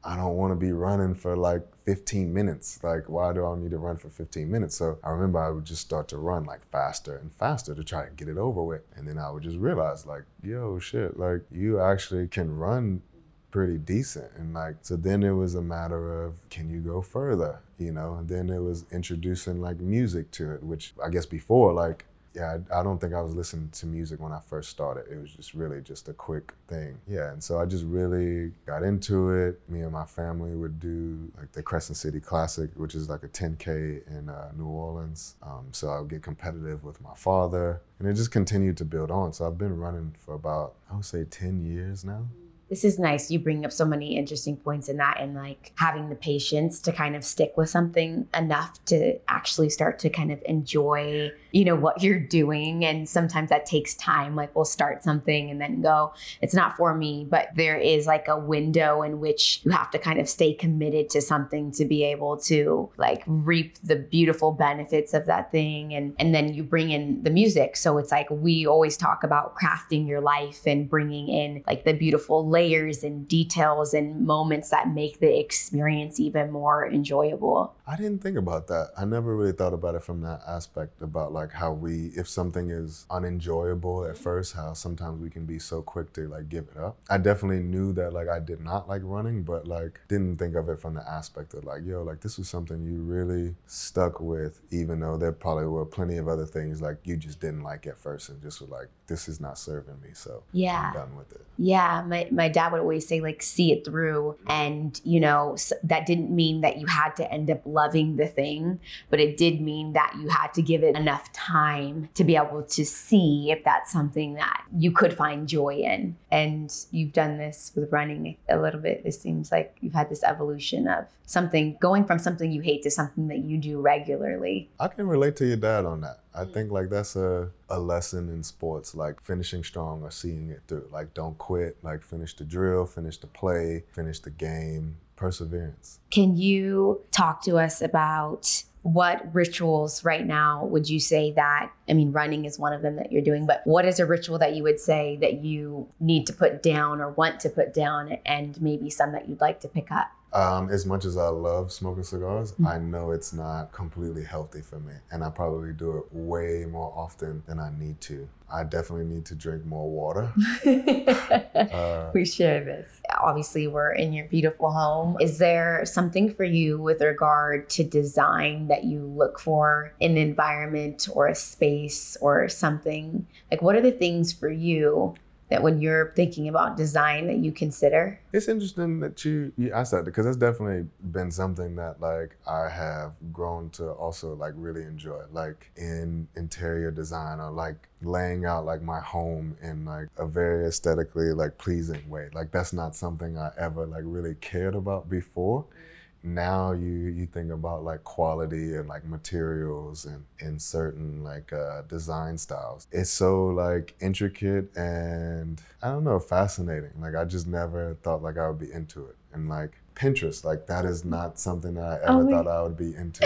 I 0.02 0.16
don't 0.16 0.36
want 0.36 0.52
to 0.52 0.56
be 0.56 0.72
running 0.72 1.14
for 1.14 1.36
like 1.36 1.62
15 1.84 2.32
minutes. 2.32 2.82
Like, 2.82 3.08
why 3.08 3.32
do 3.32 3.44
I 3.44 3.58
need 3.58 3.72
to 3.72 3.78
run 3.78 3.96
for 3.96 4.08
15 4.08 4.50
minutes? 4.50 4.76
So 4.76 4.98
I 5.04 5.10
remember 5.10 5.38
I 5.38 5.50
would 5.50 5.66
just 5.66 5.82
start 5.82 6.08
to 6.08 6.16
run 6.16 6.44
like 6.44 6.64
faster 6.70 7.16
and 7.16 7.30
faster 7.32 7.74
to 7.74 7.84
try 7.84 8.06
and 8.06 8.16
get 8.16 8.28
it 8.28 8.38
over 8.38 8.62
with. 8.62 8.82
And 8.96 9.06
then 9.06 9.18
I 9.18 9.30
would 9.30 9.42
just 9.42 9.58
realize, 9.58 10.06
like, 10.06 10.24
yo, 10.42 10.78
shit, 10.78 11.18
like 11.18 11.42
you 11.50 11.80
actually 11.80 12.28
can 12.28 12.56
run 12.56 13.02
pretty 13.50 13.78
decent. 13.78 14.30
And 14.36 14.54
like, 14.54 14.76
so 14.82 14.96
then 14.96 15.22
it 15.22 15.32
was 15.32 15.54
a 15.54 15.62
matter 15.62 16.24
of 16.24 16.48
can 16.50 16.70
you 16.70 16.80
go 16.80 17.02
further, 17.02 17.60
you 17.78 17.92
know? 17.92 18.14
And 18.14 18.28
then 18.28 18.50
it 18.50 18.60
was 18.60 18.86
introducing 18.90 19.60
like 19.60 19.80
music 19.80 20.30
to 20.32 20.52
it, 20.52 20.62
which 20.62 20.94
I 21.04 21.08
guess 21.08 21.26
before, 21.26 21.72
like, 21.72 22.04
yeah, 22.32 22.58
I, 22.72 22.80
I, 22.80 22.82
don't 22.84 23.00
think 23.00 23.12
I 23.12 23.20
was 23.20 23.34
listening 23.34 23.70
to 23.70 23.86
music 23.86 24.20
when 24.20 24.30
I 24.30 24.38
first 24.38 24.70
started. 24.70 25.06
It 25.10 25.20
was 25.20 25.32
just 25.32 25.52
really 25.52 25.80
just 25.80 26.08
a 26.08 26.12
quick 26.12 26.52
thing. 26.68 26.96
Yeah, 27.08 27.32
and 27.32 27.42
so 27.42 27.58
I 27.58 27.66
just 27.66 27.84
really 27.84 28.52
got 28.66 28.84
into 28.84 29.30
it. 29.30 29.60
Me 29.68 29.80
and 29.80 29.90
my 29.90 30.04
family 30.04 30.54
would 30.54 30.78
do 30.78 31.30
like 31.36 31.50
the 31.50 31.62
Crescent 31.62 31.96
City 31.96 32.20
Classic, 32.20 32.70
which 32.76 32.94
is 32.94 33.08
like 33.08 33.24
a 33.24 33.28
10K 33.28 34.06
in 34.16 34.28
uh, 34.28 34.52
New 34.56 34.66
Orleans. 34.66 35.34
Um, 35.42 35.66
so 35.72 35.88
I 35.88 35.98
would 35.98 36.10
get 36.10 36.22
competitive 36.22 36.84
with 36.84 37.00
my 37.00 37.14
father, 37.16 37.80
and 37.98 38.06
it 38.06 38.14
just 38.14 38.30
continued 38.30 38.76
to 38.76 38.84
build 38.84 39.10
on. 39.10 39.32
So 39.32 39.44
I've 39.44 39.58
been 39.58 39.76
running 39.76 40.14
for 40.20 40.34
about, 40.34 40.74
I 40.88 40.94
would 40.94 41.04
say, 41.04 41.24
10 41.24 41.64
years 41.64 42.04
now 42.04 42.26
this 42.70 42.84
is 42.84 43.00
nice. 43.00 43.32
You 43.32 43.40
bring 43.40 43.64
up 43.64 43.72
so 43.72 43.84
many 43.84 44.16
interesting 44.16 44.56
points 44.56 44.88
in 44.88 44.96
that, 44.98 45.18
and 45.20 45.34
like 45.34 45.72
having 45.74 46.08
the 46.08 46.14
patience 46.14 46.78
to 46.80 46.92
kind 46.92 47.16
of 47.16 47.24
stick 47.24 47.52
with 47.56 47.68
something 47.68 48.28
enough 48.32 48.82
to 48.86 49.18
actually 49.28 49.68
start 49.70 49.98
to 49.98 50.08
kind 50.08 50.30
of 50.30 50.40
enjoy, 50.46 51.32
you 51.50 51.64
know, 51.64 51.74
what 51.74 52.00
you're 52.00 52.20
doing. 52.20 52.84
And 52.84 53.08
sometimes 53.08 53.50
that 53.50 53.66
takes 53.66 53.94
time. 53.94 54.36
Like 54.36 54.54
we'll 54.54 54.64
start 54.64 55.02
something 55.02 55.50
and 55.50 55.60
then 55.60 55.82
go, 55.82 56.14
it's 56.40 56.54
not 56.54 56.76
for 56.76 56.94
me. 56.94 57.26
But 57.28 57.48
there 57.56 57.76
is 57.76 58.06
like 58.06 58.28
a 58.28 58.38
window 58.38 59.02
in 59.02 59.18
which 59.18 59.60
you 59.64 59.72
have 59.72 59.90
to 59.90 59.98
kind 59.98 60.20
of 60.20 60.28
stay 60.28 60.54
committed 60.54 61.10
to 61.10 61.20
something 61.20 61.72
to 61.72 61.84
be 61.84 62.04
able 62.04 62.36
to 62.42 62.88
like 62.96 63.24
reap 63.26 63.78
the 63.82 63.96
beautiful 63.96 64.52
benefits 64.52 65.12
of 65.12 65.26
that 65.26 65.50
thing. 65.50 65.92
And 65.92 66.14
and 66.20 66.32
then 66.32 66.54
you 66.54 66.62
bring 66.62 66.92
in 66.92 67.24
the 67.24 67.30
music. 67.30 67.76
So 67.76 67.98
it's 67.98 68.12
like 68.12 68.28
we 68.30 68.64
always 68.64 68.96
talk 68.96 69.24
about 69.24 69.56
crafting 69.56 70.06
your 70.06 70.20
life 70.20 70.62
and 70.66 70.88
bringing 70.88 71.28
in 71.28 71.64
like 71.66 71.84
the 71.84 71.94
beautiful 71.94 72.48
layers 72.60 73.02
and 73.02 73.26
details 73.26 73.94
and 73.94 74.26
moments 74.26 74.68
that 74.68 74.92
make 74.92 75.18
the 75.20 75.38
experience 75.38 76.20
even 76.20 76.50
more 76.50 76.86
enjoyable. 76.86 77.74
I 77.90 77.96
didn't 77.96 78.22
think 78.22 78.36
about 78.36 78.68
that. 78.68 78.90
I 78.96 79.04
never 79.04 79.34
really 79.34 79.50
thought 79.50 79.74
about 79.74 79.96
it 79.96 80.04
from 80.04 80.20
that 80.20 80.42
aspect 80.46 81.02
about 81.02 81.32
like 81.32 81.50
how 81.50 81.72
we, 81.72 82.12
if 82.14 82.28
something 82.28 82.70
is 82.70 83.04
unenjoyable 83.10 84.04
at 84.04 84.14
mm-hmm. 84.14 84.22
first, 84.22 84.54
how 84.54 84.74
sometimes 84.74 85.20
we 85.20 85.28
can 85.28 85.44
be 85.44 85.58
so 85.58 85.82
quick 85.82 86.12
to 86.12 86.28
like 86.28 86.48
give 86.48 86.68
it 86.70 86.80
up. 86.80 86.98
I 87.08 87.18
definitely 87.18 87.64
knew 87.64 87.92
that 87.94 88.12
like 88.12 88.28
I 88.28 88.38
did 88.38 88.60
not 88.60 88.88
like 88.88 89.02
running, 89.04 89.42
but 89.42 89.66
like 89.66 89.98
didn't 90.06 90.36
think 90.38 90.54
of 90.54 90.68
it 90.68 90.80
from 90.80 90.94
the 90.94 91.08
aspect 91.08 91.52
of 91.54 91.64
like, 91.64 91.80
yo, 91.84 92.04
like 92.04 92.20
this 92.20 92.38
was 92.38 92.48
something 92.48 92.84
you 92.84 93.02
really 93.02 93.56
stuck 93.66 94.20
with, 94.20 94.60
even 94.70 95.00
though 95.00 95.16
there 95.16 95.32
probably 95.32 95.66
were 95.66 95.84
plenty 95.84 96.16
of 96.16 96.28
other 96.28 96.46
things 96.46 96.80
like 96.80 96.98
you 97.02 97.16
just 97.16 97.40
didn't 97.40 97.64
like 97.64 97.88
at 97.88 97.98
first 97.98 98.28
and 98.28 98.40
just 98.40 98.60
were 98.60 98.68
like, 98.68 98.86
this 99.08 99.28
is 99.28 99.40
not 99.40 99.58
serving 99.58 100.00
me. 100.00 100.10
So 100.12 100.44
yeah, 100.52 100.92
I'm 100.94 100.94
done 100.94 101.16
with 101.16 101.32
it. 101.32 101.44
Yeah. 101.58 102.04
My, 102.06 102.28
my 102.30 102.48
dad 102.48 102.70
would 102.70 102.80
always 102.80 103.08
say 103.08 103.20
like, 103.20 103.42
see 103.42 103.72
it 103.72 103.84
through. 103.84 104.36
And, 104.46 104.98
you 105.02 105.18
know, 105.18 105.56
that 105.82 106.06
didn't 106.06 106.30
mean 106.30 106.60
that 106.60 106.78
you 106.78 106.86
had 106.86 107.16
to 107.16 107.30
end 107.30 107.50
up 107.50 107.62
loving 107.64 107.79
the 107.88 108.26
thing, 108.26 108.80
but 109.08 109.20
it 109.20 109.36
did 109.36 109.60
mean 109.60 109.92
that 109.94 110.14
you 110.20 110.28
had 110.28 110.52
to 110.54 110.62
give 110.62 110.82
it 110.82 110.96
enough 110.96 111.32
time 111.32 112.08
to 112.14 112.24
be 112.24 112.36
able 112.36 112.62
to 112.62 112.84
see 112.84 113.50
if 113.50 113.64
that's 113.64 113.92
something 113.92 114.34
that 114.34 114.64
you 114.76 114.92
could 114.92 115.12
find 115.12 115.48
joy 115.48 115.76
in. 115.76 116.16
And 116.30 116.72
you've 116.90 117.12
done 117.12 117.38
this 117.38 117.72
with 117.74 117.92
running 117.92 118.36
a 118.48 118.58
little 118.58 118.80
bit. 118.80 119.02
It 119.04 119.12
seems 119.12 119.50
like 119.50 119.76
you've 119.80 119.94
had 119.94 120.08
this 120.08 120.22
evolution 120.22 120.88
of 120.88 121.06
something 121.26 121.76
going 121.80 122.04
from 122.04 122.18
something 122.18 122.50
you 122.50 122.60
hate 122.60 122.82
to 122.82 122.90
something 122.90 123.28
that 123.28 123.38
you 123.38 123.56
do 123.56 123.80
regularly. 123.80 124.68
I 124.80 124.88
can 124.88 125.06
relate 125.06 125.36
to 125.36 125.46
your 125.46 125.56
dad 125.56 125.84
on 125.84 126.00
that. 126.00 126.20
I 126.34 126.44
mm. 126.44 126.52
think 126.52 126.72
like 126.72 126.90
that's 126.90 127.16
a, 127.16 127.50
a 127.68 127.78
lesson 127.78 128.28
in 128.28 128.42
sports, 128.42 128.94
like 128.94 129.20
finishing 129.22 129.62
strong 129.62 130.02
or 130.02 130.10
seeing 130.10 130.50
it 130.50 130.62
through. 130.66 130.88
Like 130.92 131.14
don't 131.14 131.38
quit, 131.38 131.76
like 131.82 132.02
finish 132.02 132.34
the 132.34 132.44
drill, 132.44 132.86
finish 132.86 133.18
the 133.18 133.28
play, 133.28 133.84
finish 133.92 134.18
the 134.20 134.30
game, 134.30 134.96
perseverance. 135.20 136.00
Can 136.10 136.36
you 136.36 137.02
talk 137.12 137.42
to 137.42 137.58
us 137.58 137.82
about 137.82 138.64
what 138.82 139.32
rituals 139.34 140.02
right 140.04 140.26
now 140.26 140.64
would 140.64 140.88
you 140.88 140.98
say 140.98 141.32
that 141.32 141.70
i 141.86 141.92
mean 141.92 142.12
running 142.12 142.46
is 142.46 142.58
one 142.58 142.72
of 142.72 142.80
them 142.80 142.96
that 142.96 143.12
you're 143.12 143.20
doing 143.20 143.44
but 143.44 143.60
what 143.66 143.84
is 143.84 144.00
a 144.00 144.06
ritual 144.06 144.38
that 144.38 144.54
you 144.54 144.62
would 144.62 144.80
say 144.80 145.18
that 145.20 145.44
you 145.44 145.86
need 146.00 146.26
to 146.26 146.32
put 146.32 146.62
down 146.62 146.98
or 146.98 147.10
want 147.10 147.38
to 147.38 147.50
put 147.50 147.74
down 147.74 148.16
and 148.24 148.58
maybe 148.62 148.88
some 148.88 149.12
that 149.12 149.28
you'd 149.28 149.38
like 149.42 149.60
to 149.60 149.68
pick 149.68 149.92
up 149.92 150.10
um, 150.32 150.70
as 150.70 150.86
much 150.86 151.04
as 151.04 151.16
I 151.16 151.28
love 151.28 151.72
smoking 151.72 152.04
cigars, 152.04 152.52
mm-hmm. 152.52 152.66
I 152.66 152.78
know 152.78 153.10
it's 153.10 153.32
not 153.32 153.72
completely 153.72 154.24
healthy 154.24 154.60
for 154.60 154.78
me. 154.78 154.94
And 155.10 155.24
I 155.24 155.30
probably 155.30 155.72
do 155.72 155.98
it 155.98 156.04
way 156.12 156.66
more 156.70 156.92
often 156.96 157.42
than 157.46 157.58
I 157.58 157.72
need 157.78 158.00
to. 158.02 158.28
I 158.52 158.64
definitely 158.64 159.04
need 159.04 159.24
to 159.26 159.34
drink 159.34 159.64
more 159.64 159.88
water. 159.88 160.32
uh, 161.72 162.10
we 162.12 162.24
share 162.24 162.64
this. 162.64 163.00
Obviously, 163.20 163.66
we're 163.68 163.92
in 163.92 164.12
your 164.12 164.26
beautiful 164.26 164.72
home. 164.72 165.16
Is 165.20 165.38
there 165.38 165.84
something 165.84 166.34
for 166.34 166.44
you 166.44 166.78
with 166.78 167.00
regard 167.00 167.68
to 167.70 167.84
design 167.84 168.68
that 168.68 168.84
you 168.84 169.04
look 169.04 169.38
for 169.38 169.92
in 170.00 170.12
an 170.12 170.16
environment 170.16 171.08
or 171.12 171.28
a 171.28 171.34
space 171.34 172.16
or 172.20 172.48
something? 172.48 173.26
Like, 173.50 173.62
what 173.62 173.76
are 173.76 173.82
the 173.82 173.92
things 173.92 174.32
for 174.32 174.50
you 174.50 175.14
that 175.50 175.62
when 175.62 175.80
you're 175.80 176.12
thinking 176.14 176.48
about 176.48 176.76
design 176.76 177.26
that 177.26 177.38
you 177.38 177.52
consider? 177.52 178.18
It's 178.32 178.48
interesting 178.48 179.00
that 179.00 179.24
you, 179.24 179.52
you 179.58 179.72
asked 179.72 179.90
that 179.90 180.04
because 180.04 180.24
that's 180.24 180.36
definitely 180.36 180.88
been 181.10 181.30
something 181.30 181.74
that 181.76 182.00
like 182.00 182.36
I 182.46 182.68
have 182.68 183.12
grown 183.32 183.70
to 183.70 183.90
also 183.90 184.34
like 184.34 184.54
really 184.56 184.82
enjoy, 184.82 185.22
like 185.32 185.70
in 185.76 186.28
interior 186.36 186.90
design 186.90 187.40
or 187.40 187.50
like 187.50 187.88
laying 188.02 188.44
out 188.44 188.64
like 188.64 188.80
my 188.82 189.00
home 189.00 189.56
in 189.60 189.84
like 189.84 190.08
a 190.16 190.26
very 190.26 190.66
aesthetically 190.66 191.32
like 191.32 191.58
pleasing 191.58 192.08
way. 192.08 192.28
Like 192.32 192.52
that's 192.52 192.72
not 192.72 192.94
something 192.94 193.36
I 193.36 193.50
ever 193.58 193.86
like 193.86 194.04
really 194.04 194.36
cared 194.36 194.74
about 194.74 195.10
before. 195.10 195.64
Mm-hmm 195.64 195.89
now 196.22 196.72
you 196.72 196.90
you 196.90 197.26
think 197.26 197.50
about 197.50 197.82
like 197.82 198.04
quality 198.04 198.74
and 198.76 198.88
like 198.88 199.04
materials 199.04 200.04
and 200.04 200.24
in 200.40 200.58
certain 200.58 201.22
like 201.24 201.52
uh, 201.52 201.82
design 201.82 202.36
styles 202.36 202.86
it's 202.92 203.10
so 203.10 203.46
like 203.46 203.94
intricate 204.00 204.74
and 204.76 205.62
i 205.82 205.88
don't 205.88 206.04
know 206.04 206.18
fascinating 206.18 206.92
like 207.00 207.14
i 207.14 207.24
just 207.24 207.46
never 207.46 207.94
thought 208.02 208.22
like 208.22 208.36
i 208.36 208.46
would 208.46 208.58
be 208.58 208.70
into 208.72 209.06
it 209.06 209.16
and 209.32 209.48
like 209.48 209.72
Pinterest. 210.00 210.44
Like 210.44 210.66
that 210.66 210.86
is 210.86 211.04
not 211.04 211.38
something 211.38 211.74
that 211.74 211.84
I 211.84 211.94
ever 211.96 212.22
oh 212.22 212.30
thought 212.30 212.48
I 212.48 212.62
would 212.62 212.76
be 212.76 212.94
into. 212.96 213.24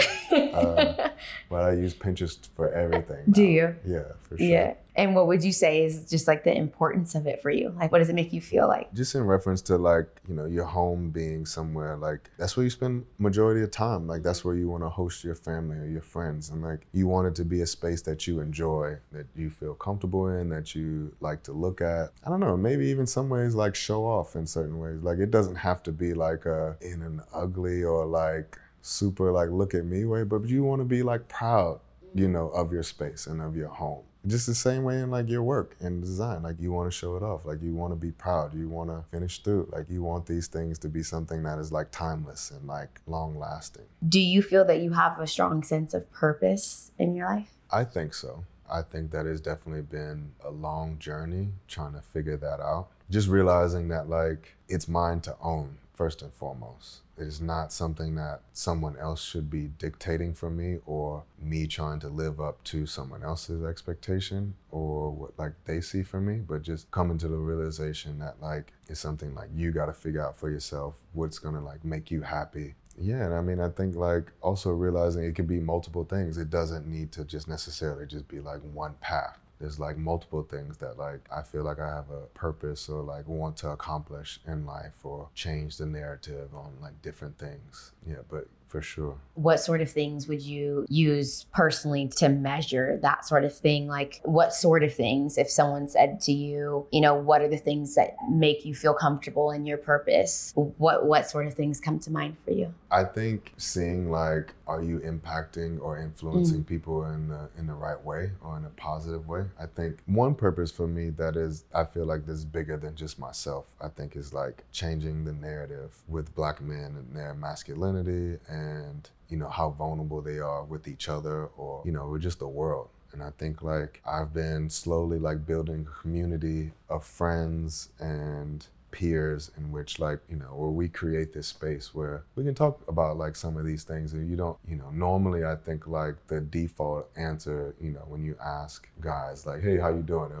um, 0.53 1.09
but 1.49 1.63
I 1.63 1.71
use 1.71 1.93
Pinterest 1.93 2.49
for 2.55 2.73
everything. 2.73 3.23
Do 3.31 3.43
you? 3.43 3.75
Yeah, 3.85 4.03
for 4.19 4.37
sure. 4.37 4.45
Yeah. 4.45 4.73
And 4.95 5.13
what 5.15 5.27
would 5.27 5.43
you 5.43 5.51
say 5.51 5.83
is 5.83 6.09
just 6.09 6.27
like 6.27 6.43
the 6.43 6.55
importance 6.55 7.15
of 7.15 7.27
it 7.27 7.41
for 7.41 7.49
you? 7.49 7.75
Like, 7.77 7.91
what 7.91 7.99
does 7.99 8.09
it 8.09 8.15
make 8.15 8.31
you 8.31 8.41
feel 8.41 8.67
like? 8.67 8.93
Just 8.93 9.15
in 9.15 9.23
reference 9.23 9.61
to 9.63 9.77
like, 9.77 10.07
you 10.27 10.35
know, 10.35 10.45
your 10.45 10.65
home 10.65 11.09
being 11.09 11.45
somewhere 11.45 11.97
like 11.97 12.29
that's 12.37 12.55
where 12.55 12.63
you 12.63 12.69
spend 12.69 13.05
majority 13.17 13.61
of 13.61 13.71
time. 13.71 14.07
Like 14.07 14.23
that's 14.23 14.45
where 14.45 14.55
you 14.55 14.69
want 14.69 14.83
to 14.83 14.89
host 14.89 15.23
your 15.23 15.35
family 15.35 15.77
or 15.77 15.85
your 15.85 16.01
friends, 16.01 16.49
and 16.49 16.61
like 16.61 16.87
you 16.93 17.07
want 17.07 17.27
it 17.27 17.35
to 17.35 17.45
be 17.45 17.61
a 17.61 17.67
space 17.67 18.01
that 18.03 18.27
you 18.27 18.39
enjoy, 18.39 18.97
that 19.11 19.25
you 19.35 19.49
feel 19.49 19.73
comfortable 19.73 20.27
in, 20.27 20.49
that 20.49 20.75
you 20.75 21.13
like 21.19 21.43
to 21.43 21.51
look 21.51 21.81
at. 21.81 22.11
I 22.25 22.29
don't 22.29 22.39
know, 22.39 22.55
maybe 22.57 22.85
even 22.87 23.05
some 23.05 23.29
ways 23.29 23.55
like 23.55 23.75
show 23.75 24.05
off 24.05 24.35
in 24.35 24.45
certain 24.45 24.79
ways. 24.79 25.01
Like 25.01 25.19
it 25.19 25.31
doesn't 25.31 25.55
have 25.55 25.83
to 25.83 25.91
be 25.91 26.13
like 26.13 26.45
a 26.45 26.77
in 26.81 27.01
an 27.01 27.21
ugly 27.33 27.83
or 27.83 28.05
like 28.05 28.57
super 28.81 29.31
like 29.31 29.49
look 29.49 29.73
at 29.73 29.85
me 29.85 30.05
way, 30.05 30.23
but 30.23 30.45
you 30.45 30.63
want 30.63 30.79
to 30.79 30.85
be 30.85 31.03
like 31.03 31.27
proud, 31.27 31.79
you 32.13 32.27
know, 32.27 32.49
of 32.49 32.71
your 32.71 32.83
space 32.83 33.27
and 33.27 33.41
of 33.41 33.55
your 33.55 33.69
home. 33.69 34.03
Just 34.27 34.47
the 34.47 34.55
same 34.55 34.83
way 34.83 34.99
in 34.99 35.11
like 35.11 35.29
your 35.29 35.43
work 35.43 35.75
and 35.79 36.01
design. 36.01 36.43
Like 36.43 36.59
you 36.59 36.71
want 36.71 36.91
to 36.91 36.97
show 36.97 37.15
it 37.15 37.23
off. 37.23 37.45
Like 37.45 37.61
you 37.61 37.73
want 37.73 37.91
to 37.91 37.95
be 37.95 38.11
proud. 38.11 38.53
You 38.53 38.67
want 38.67 38.89
to 38.89 39.03
finish 39.11 39.39
through. 39.39 39.69
Like 39.71 39.89
you 39.89 40.01
want 40.03 40.25
these 40.25 40.47
things 40.47 40.79
to 40.79 40.89
be 40.89 41.03
something 41.03 41.43
that 41.43 41.59
is 41.59 41.71
like 41.71 41.91
timeless 41.91 42.51
and 42.51 42.67
like 42.67 43.01
long 43.07 43.37
lasting. 43.37 43.85
Do 44.07 44.19
you 44.19 44.41
feel 44.41 44.65
that 44.65 44.79
you 44.79 44.93
have 44.93 45.19
a 45.19 45.27
strong 45.27 45.63
sense 45.63 45.93
of 45.93 46.11
purpose 46.11 46.91
in 46.97 47.15
your 47.15 47.27
life? 47.27 47.51
I 47.71 47.83
think 47.83 48.13
so. 48.13 48.43
I 48.69 48.81
think 48.81 49.11
that 49.11 49.25
has 49.25 49.41
definitely 49.41 49.83
been 49.83 50.31
a 50.43 50.49
long 50.49 50.97
journey 50.97 51.49
trying 51.67 51.93
to 51.93 52.01
figure 52.01 52.37
that 52.37 52.59
out. 52.59 52.87
Just 53.09 53.27
realizing 53.27 53.89
that 53.89 54.09
like 54.09 54.55
it's 54.67 54.87
mine 54.87 55.21
to 55.21 55.35
own 55.41 55.77
first 55.95 56.21
and 56.21 56.33
foremost. 56.33 57.01
It 57.17 57.23
is 57.23 57.39
not 57.39 57.71
something 57.71 58.15
that 58.15 58.41
someone 58.51 58.97
else 58.97 59.23
should 59.23 59.49
be 59.49 59.69
dictating 59.79 60.33
for 60.33 60.49
me 60.49 60.79
or 60.85 61.23
me 61.39 61.65
trying 61.65 61.99
to 62.01 62.09
live 62.09 62.41
up 62.41 62.63
to 62.65 62.85
someone 62.85 63.23
else's 63.23 63.63
expectation 63.63 64.55
or 64.69 65.11
what 65.11 65.39
like 65.39 65.53
they 65.63 65.79
see 65.79 66.03
for 66.03 66.19
me, 66.19 66.37
but 66.37 66.61
just 66.61 66.91
coming 66.91 67.17
to 67.19 67.27
the 67.27 67.37
realization 67.37 68.19
that 68.19 68.41
like 68.41 68.73
it's 68.89 68.99
something 68.99 69.33
like 69.33 69.49
you 69.55 69.71
got 69.71 69.85
to 69.85 69.93
figure 69.93 70.25
out 70.25 70.37
for 70.37 70.49
yourself 70.49 70.97
what's 71.13 71.39
going 71.39 71.55
to 71.55 71.61
like 71.61 71.85
make 71.85 72.11
you 72.11 72.21
happy. 72.21 72.75
Yeah, 72.97 73.25
and 73.25 73.33
I 73.33 73.41
mean 73.41 73.59
I 73.59 73.69
think 73.69 73.95
like 73.95 74.31
also 74.41 74.71
realizing 74.71 75.23
it 75.23 75.35
can 75.35 75.45
be 75.45 75.59
multiple 75.59 76.03
things. 76.03 76.37
It 76.37 76.49
doesn't 76.49 76.85
need 76.85 77.11
to 77.13 77.23
just 77.23 77.47
necessarily 77.47 78.05
just 78.05 78.27
be 78.27 78.39
like 78.39 78.61
one 78.73 78.95
path 78.99 79.39
there's 79.59 79.79
like 79.79 79.97
multiple 79.97 80.43
things 80.43 80.77
that 80.77 80.97
like 80.97 81.21
I 81.35 81.41
feel 81.41 81.63
like 81.63 81.79
I 81.79 81.87
have 81.87 82.09
a 82.09 82.27
purpose 82.33 82.89
or 82.89 83.01
like 83.01 83.27
want 83.27 83.57
to 83.57 83.69
accomplish 83.69 84.39
in 84.47 84.65
life 84.65 85.03
or 85.03 85.29
change 85.33 85.77
the 85.77 85.85
narrative 85.85 86.53
on 86.53 86.73
like 86.81 87.01
different 87.01 87.37
things. 87.37 87.91
Yeah, 88.05 88.23
but 88.29 88.47
for 88.75 88.81
sure. 88.81 89.17
What 89.35 89.61
sort 89.61 89.79
of 89.79 89.89
things 89.89 90.27
would 90.27 90.41
you 90.41 90.85
use 90.89 91.45
personally 91.53 92.09
to 92.17 92.27
measure 92.27 92.99
that 93.01 93.25
sort 93.25 93.45
of 93.45 93.55
thing? 93.57 93.87
Like, 93.87 94.19
what 94.23 94.53
sort 94.53 94.83
of 94.83 94.93
things, 94.93 95.37
if 95.37 95.49
someone 95.49 95.87
said 95.87 96.19
to 96.21 96.33
you, 96.33 96.85
you 96.91 96.99
know, 96.99 97.15
what 97.15 97.41
are 97.41 97.47
the 97.47 97.57
things 97.57 97.95
that 97.95 98.17
make 98.29 98.65
you 98.65 98.75
feel 98.75 98.93
comfortable 98.93 99.51
in 99.51 99.65
your 99.65 99.77
purpose? 99.77 100.51
What 100.55 101.05
what 101.05 101.29
sort 101.29 101.47
of 101.47 101.53
things 101.53 101.79
come 101.79 101.99
to 101.99 102.11
mind 102.11 102.35
for 102.43 102.51
you? 102.51 102.73
I 102.91 103.05
think 103.05 103.53
seeing 103.57 104.11
like, 104.11 104.53
are 104.67 104.81
you 104.81 104.99
impacting 104.99 105.81
or 105.81 105.97
influencing 105.97 106.63
mm. 106.63 106.67
people 106.67 107.05
in 107.05 107.27
the, 107.27 107.49
in 107.57 107.67
the 107.67 107.73
right 107.73 108.01
way 108.03 108.31
or 108.41 108.57
in 108.57 108.65
a 108.65 108.69
positive 108.69 109.27
way? 109.27 109.43
I 109.59 109.65
think 109.65 109.99
one 110.05 110.33
purpose 110.33 110.71
for 110.71 110.87
me 110.87 111.09
that 111.11 111.35
is, 111.35 111.65
I 111.73 111.83
feel 111.83 112.05
like 112.05 112.25
this 112.25 112.37
is 112.37 112.45
bigger 112.45 112.77
than 112.77 112.95
just 112.95 113.19
myself. 113.19 113.67
I 113.81 113.89
think 113.89 114.15
is 114.15 114.33
like 114.33 114.63
changing 114.71 115.25
the 115.25 115.33
narrative 115.33 115.93
with 116.07 116.33
black 116.35 116.61
men 116.61 116.95
and 116.95 117.15
their 117.15 117.33
masculinity 117.33 118.39
and 118.47 118.64
and 118.65 119.09
you 119.29 119.37
know 119.37 119.49
how 119.49 119.69
vulnerable 119.69 120.21
they 120.21 120.39
are 120.39 120.63
with 120.63 120.87
each 120.87 121.09
other 121.09 121.39
or 121.57 121.81
you 121.85 121.91
know 121.91 122.07
with 122.07 122.21
just 122.21 122.39
the 122.39 122.47
world. 122.47 122.89
And 123.13 123.23
i 123.23 123.31
think 123.41 123.61
like 123.61 124.01
i've 124.15 124.33
been 124.33 124.69
slowly 124.69 125.19
like 125.27 125.39
building 125.51 125.87
a 125.89 126.01
community 126.01 126.73
of 126.89 127.05
friends 127.05 127.87
and 127.97 128.67
peers 128.95 129.51
in 129.57 129.73
which 129.73 129.99
like 129.99 130.19
you 130.29 130.37
know 130.37 130.53
where 130.55 130.69
we 130.69 130.87
create 130.87 131.33
this 131.33 131.47
space 131.47 131.93
where 131.93 132.23
we 132.35 132.45
can 132.45 132.55
talk 132.55 132.79
about 132.87 133.17
like 133.17 133.35
some 133.35 133.57
of 133.57 133.65
these 133.65 133.83
things. 133.83 134.13
And 134.13 134.29
you 134.29 134.37
don't 134.37 134.57
you 134.67 134.77
know 134.77 134.89
normally 134.91 135.43
i 135.43 135.55
think 135.55 135.85
like 135.85 136.15
the 136.27 136.39
default 136.39 137.09
answer 137.17 137.75
you 137.81 137.91
know 137.91 138.05
when 138.07 138.23
you 138.23 138.37
ask 138.43 138.87
guys 139.01 139.45
like 139.45 139.61
hey 139.61 139.77
how 139.77 139.89
you 139.89 140.01
doing? 140.01 140.31